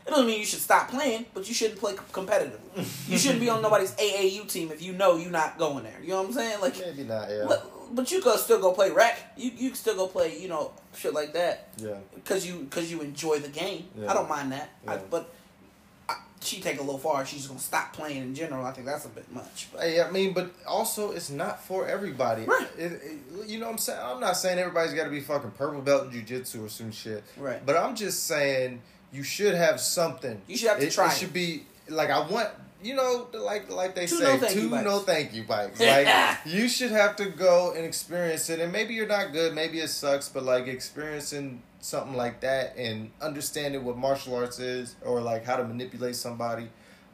It 0.06 0.12
doesn't 0.12 0.28
mean 0.28 0.40
you 0.40 0.46
should 0.46 0.60
stop 0.60 0.90
playing, 0.90 1.26
but 1.34 1.48
you 1.48 1.54
shouldn't 1.56 1.80
play 1.80 1.94
competitively. 1.94 3.10
you 3.10 3.18
shouldn't 3.18 3.40
be 3.40 3.50
on 3.50 3.62
nobody's 3.64 3.92
AAU 3.94 4.48
team 4.48 4.72
if 4.72 4.82
you 4.82 4.94
know 4.94 5.18
you're 5.18 5.32
not 5.32 5.58
going 5.58 5.84
there. 5.84 6.00
You 6.00 6.10
know 6.10 6.22
what 6.22 6.28
I'm 6.28 6.34
saying? 6.34 6.62
Like, 6.62 6.80
Maybe 6.80 7.04
not. 7.06 7.28
Yeah. 7.28 7.46
But 7.96 8.12
you 8.12 8.22
could 8.22 8.38
still 8.40 8.60
go 8.60 8.72
play 8.74 8.92
rec. 8.92 9.34
You 9.38 9.52
you 9.56 9.70
can 9.70 9.76
still 9.78 9.96
go 9.96 10.08
play, 10.08 10.38
you 10.38 10.48
know, 10.48 10.72
shit 10.96 11.14
like 11.14 11.34
that 11.34 11.70
yeah. 11.78 11.96
because 12.14 12.46
you 12.46 12.60
because 12.70 12.92
you 12.92 13.02
enjoy 13.02 13.40
the 13.40 13.50
game. 13.50 13.88
Yeah. 13.98 14.12
I 14.12 14.14
don't 14.14 14.30
mind 14.30 14.52
that. 14.52 14.70
I, 14.88 14.96
Yeah. 14.96 15.02
but 15.10 15.34
I, 16.10 16.16
she 16.42 16.62
take 16.62 16.78
a 16.80 16.84
little 16.84 17.00
far. 17.00 17.26
She's 17.26 17.48
gonna 17.48 17.60
stop 17.60 17.94
playing 17.94 18.22
in 18.22 18.36
general. 18.36 18.66
I 18.66 18.72
think 18.72 18.86
that's 18.86 19.06
a 19.06 19.10
bit 19.10 19.32
much. 19.34 19.68
Hey, 19.80 20.02
I 20.02 20.12
mean, 20.12 20.34
but 20.34 20.52
also 20.68 21.12
it's 21.12 21.30
not 21.30 21.64
for 21.64 21.88
everybody. 21.88 22.44
Right. 22.44 22.68
It, 22.78 22.92
it- 22.92 23.48
you 23.48 23.60
know 23.60 23.66
what 23.68 23.74
I'm 23.74 23.78
saying? 23.78 24.00
I'm 24.02 24.20
not 24.20 24.38
saying 24.38 24.58
everybody's 24.60 24.94
got 24.94 25.04
to 25.04 25.10
be 25.10 25.20
fucking 25.20 25.52
purple 25.52 25.82
belt 25.82 26.12
in 26.12 26.22
jujitsu 26.22 26.66
or 26.66 26.70
some 26.70 26.92
shit. 26.92 27.24
Right. 27.38 27.64
But 27.66 27.78
I'm 27.78 27.96
just 27.96 28.26
saying 28.26 28.82
you 29.12 29.24
should 29.24 29.54
have 29.56 29.80
something. 29.80 30.42
You 30.48 30.58
should 30.58 30.70
have 30.70 30.80
to 30.80 30.88
it, 30.88 30.92
try 30.92 31.08
it. 31.12 31.18
should 31.18 31.32
be 31.34 31.64
like 31.90 32.10
I 32.10 32.28
want. 32.28 32.50
You 32.86 32.94
know, 32.94 33.28
like 33.34 33.72
like 33.72 33.96
they 33.96 34.06
Two 34.06 34.18
say, 34.18 34.38
no 34.38 34.48
two 34.48 34.70
no 34.70 35.00
thank 35.00 35.34
you 35.34 35.44
bikes. 35.44 35.80
Like 35.96 36.08
you 36.46 36.68
should 36.68 36.92
have 36.92 37.16
to 37.16 37.26
go 37.26 37.74
and 37.76 37.84
experience 37.84 38.48
it, 38.52 38.60
and 38.60 38.72
maybe 38.72 38.94
you're 38.94 39.08
not 39.08 39.34
good, 39.34 39.56
maybe 39.56 39.80
it 39.80 39.88
sucks, 39.88 40.30
but 40.30 40.44
like 40.44 40.68
experiencing 40.68 41.64
something 41.80 42.16
like 42.16 42.42
that 42.42 42.78
and 42.78 43.10
understanding 43.22 43.84
what 43.84 43.98
martial 43.98 44.36
arts 44.36 44.60
is, 44.60 44.96
or 45.04 45.20
like 45.20 45.46
how 45.46 45.56
to 45.56 45.64
manipulate 45.64 46.16
somebody, 46.16 46.68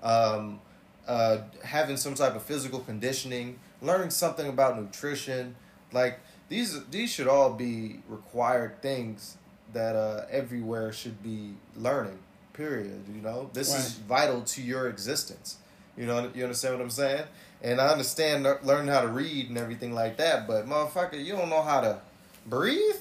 um, 0.04 0.60
uh, 1.08 1.38
having 1.64 1.96
some 1.96 2.16
type 2.16 2.36
of 2.36 2.44
physical 2.44 2.82
conditioning, 2.82 3.58
learning 3.82 4.10
something 4.10 4.50
about 4.50 4.78
nutrition, 4.78 5.56
like 5.94 6.20
these 6.50 6.86
these 6.88 7.10
should 7.10 7.30
all 7.30 7.54
be 7.54 8.02
required 8.10 8.82
things 8.82 9.38
that 9.72 9.96
uh, 9.96 10.26
everywhere 10.30 10.92
should 10.92 11.24
be 11.24 11.54
learning. 11.78 12.20
Period. 12.52 13.06
You 13.16 13.22
know, 13.22 13.50
this 13.54 13.74
is 13.74 13.94
vital 13.94 14.42
to 14.42 14.62
your 14.62 14.90
existence. 14.90 15.60
You 16.02 16.08
know, 16.08 16.32
you 16.34 16.44
understand 16.44 16.74
what 16.74 16.84
I'm 16.84 16.90
saying? 16.90 17.26
And 17.62 17.80
I 17.80 17.90
understand 17.90 18.42
lear- 18.42 18.60
learning 18.64 18.88
how 18.88 19.02
to 19.02 19.08
read 19.08 19.50
and 19.50 19.58
everything 19.60 19.94
like 19.94 20.18
that, 20.18 20.48
but 20.48 20.66
motherfucker, 20.68 21.24
you 21.24 21.34
don't 21.34 21.50
know 21.50 21.62
how 21.62 21.80
to 21.80 22.00
breathe. 22.48 22.96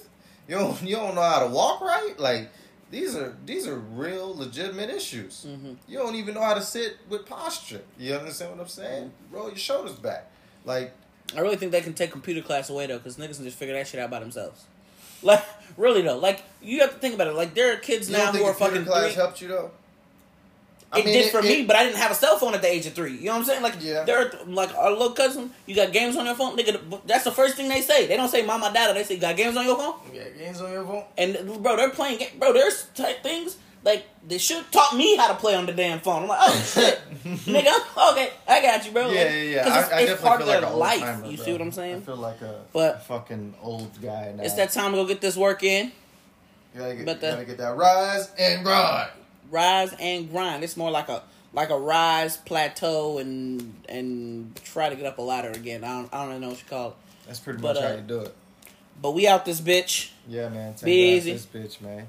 You 0.47 0.57
don't 0.57 0.83
you 0.83 0.97
don't 0.97 1.15
know 1.15 1.23
how 1.23 1.41
to 1.41 1.47
walk 1.47 1.81
right. 1.81 2.13
Like 2.19 2.51
these 2.91 3.17
are 3.17 3.35
these 3.47 3.67
are 3.67 3.77
real 3.77 4.37
legitimate 4.37 4.91
issues. 4.91 5.47
Mm-hmm. 5.49 5.73
You 5.89 5.99
don't 5.99 6.15
even 6.15 6.35
know 6.35 6.43
how 6.43 6.53
to 6.53 6.61
sit 6.61 6.99
with 7.09 7.25
posture. 7.25 7.81
You 7.99 8.17
understand 8.17 8.51
what 8.51 8.61
I'm 8.61 8.69
saying? 8.69 9.13
Roll 9.31 9.49
your 9.49 9.57
shoulders 9.57 9.95
back. 9.95 10.31
Like 10.67 10.93
I 11.35 11.41
really 11.41 11.57
think 11.57 11.73
they 11.73 11.81
can 11.81 11.95
take 11.95 12.11
computer 12.11 12.43
class 12.43 12.69
away 12.69 12.87
though, 12.87 12.99
because 12.99 13.17
niggas 13.17 13.37
can 13.37 13.47
just 13.47 13.57
figure 13.57 13.75
that 13.77 13.87
shit 13.87 13.99
out 13.99 14.11
by 14.11 14.21
themselves. 14.21 14.67
Like 15.23 15.43
really 15.79 16.03
though, 16.03 16.19
like 16.19 16.43
you 16.61 16.81
have 16.81 16.93
to 16.93 16.99
think 16.99 17.15
about 17.15 17.29
it. 17.29 17.35
Like 17.35 17.55
there 17.55 17.73
are 17.73 17.77
kids 17.77 18.11
now 18.11 18.31
who 18.31 18.45
are 18.45 18.53
computer 18.53 18.75
fucking 18.75 18.85
class 18.85 19.05
three. 19.07 19.15
helped 19.15 19.41
you 19.41 19.49
though? 19.49 19.71
It 20.97 21.05
did 21.05 21.31
for 21.31 21.41
me, 21.43 21.65
but 21.65 21.77
I 21.77 21.85
didn't 21.85 21.99
have 21.99 22.11
a 22.11 22.15
cell 22.15 22.37
phone 22.39 22.55
at 22.55 22.63
the 22.63 22.69
age 22.73 22.85
of 22.87 22.95
three. 22.95 23.13
You 23.17 23.27
know 23.27 23.33
what 23.33 23.39
I'm 23.39 23.45
saying? 23.45 23.63
Like, 23.63 23.75
Yeah. 23.81 24.03
there, 24.05 24.27
are, 24.27 24.33
like 24.47 24.75
our 24.77 24.91
little 24.91 25.13
cousin, 25.13 25.53
you 25.67 25.75
got 25.77 25.93
games 25.93 26.17
on 26.17 26.27
your 26.27 26.35
phone, 26.35 26.57
nigga. 26.57 27.01
That's 27.07 27.25
the 27.25 27.31
first 27.33 27.57
thing 27.57 27.69
they 27.69 27.81
say. 27.81 28.07
They 28.07 28.17
don't 28.17 28.29
say 28.29 28.45
mama, 28.45 28.71
dada. 28.75 28.93
They 28.95 29.05
say 29.05 29.15
you 29.15 29.21
got 29.21 29.37
games 29.37 29.57
on 29.57 29.65
your 29.67 29.77
phone. 29.77 29.95
yeah, 30.13 30.29
games 30.37 30.61
on 30.61 30.73
your 30.73 30.85
phone. 30.85 31.05
And 31.17 31.63
bro, 31.63 31.77
they're 31.77 31.91
playing. 31.91 32.19
ga- 32.19 32.33
Bro, 32.39 32.55
there's 32.55 32.87
type 32.95 33.23
things 33.23 33.57
like 33.83 34.05
they 34.29 34.37
should 34.37 34.71
taught 34.73 34.95
me 34.97 35.17
how 35.17 35.29
to 35.29 35.35
play 35.35 35.55
on 35.55 35.65
the 35.65 35.73
damn 35.73 36.01
phone. 36.01 36.23
I'm 36.25 36.29
like, 36.29 36.39
oh 36.43 36.73
shit, 36.75 37.01
nigga. 37.25 38.11
Okay, 38.13 38.31
I 38.49 38.61
got 38.61 38.85
you, 38.85 38.93
bro. 38.93 39.09
Yeah, 39.11 39.33
yeah, 39.33 39.43
yeah. 39.43 39.69
I, 39.75 39.81
it's, 39.81 39.93
I 39.93 40.01
it's 40.01 40.11
definitely 40.11 40.17
part 40.29 40.41
feel 40.43 40.49
of 40.51 40.55
like 40.55 40.61
their 40.71 40.77
life. 40.79 41.01
timer, 41.01 41.27
you 41.31 41.37
bro. 41.37 41.47
see 41.47 41.53
what 41.53 41.61
I'm 41.63 41.73
saying? 41.73 41.97
I 41.97 42.01
feel 42.01 42.17
like 42.17 42.41
a, 42.43 42.61
But- 42.73 43.03
fucking 43.05 43.55
old 43.63 44.03
guy 44.03 44.33
now. 44.37 44.43
It's 44.43 44.55
that 44.55 44.73
time 44.73 44.91
to 44.91 44.97
go 44.99 45.07
get 45.07 45.21
this 45.23 45.37
work 45.37 45.63
in. 45.63 45.93
You 46.75 46.81
gotta 46.81 46.95
get, 46.95 47.07
but 47.07 47.17
you 47.23 47.31
gotta 47.31 47.45
get 47.47 47.59
that 47.59 47.77
rise 47.77 48.31
and 48.39 48.63
grind. 48.65 49.11
Rise 49.51 49.95
and 49.99 50.31
grind. 50.31 50.65
It's 50.65 50.77
more 50.77 50.91
like 50.91 51.09
a 51.09 51.23
like 51.53 51.71
a 51.71 51.79
rise, 51.79 52.37
plateau, 52.37 53.19
and 53.19 53.75
and 53.89 54.55
try 54.65 54.89
to 54.89 54.97
get 54.97 55.07
up 55.07 55.19
a 55.19 55.23
ladder 55.23 55.51
again. 55.51 55.85
I 55.85 56.01
don't 56.01 56.15
I 56.15 56.27
don't 56.27 56.41
know 56.41 56.49
what 56.51 56.59
you 56.59 56.65
call 56.69 56.89
it. 56.91 56.95
That's 57.27 57.41
pretty 57.41 57.61
But, 57.61 57.75
much 57.75 57.85
uh, 57.85 57.89
how 57.89 57.95
you 57.95 58.03
do 58.03 58.21
it. 58.21 58.35
But 59.01 59.13
we 59.13 59.27
out 59.27 59.45
this 59.45 59.61
bitch. 59.61 60.11
Yeah, 60.29 60.49
man. 60.49 60.75
Be 60.85 61.15
easy. 61.17 61.33
This 61.33 61.47
bitch, 61.47 61.81
man. 61.81 62.07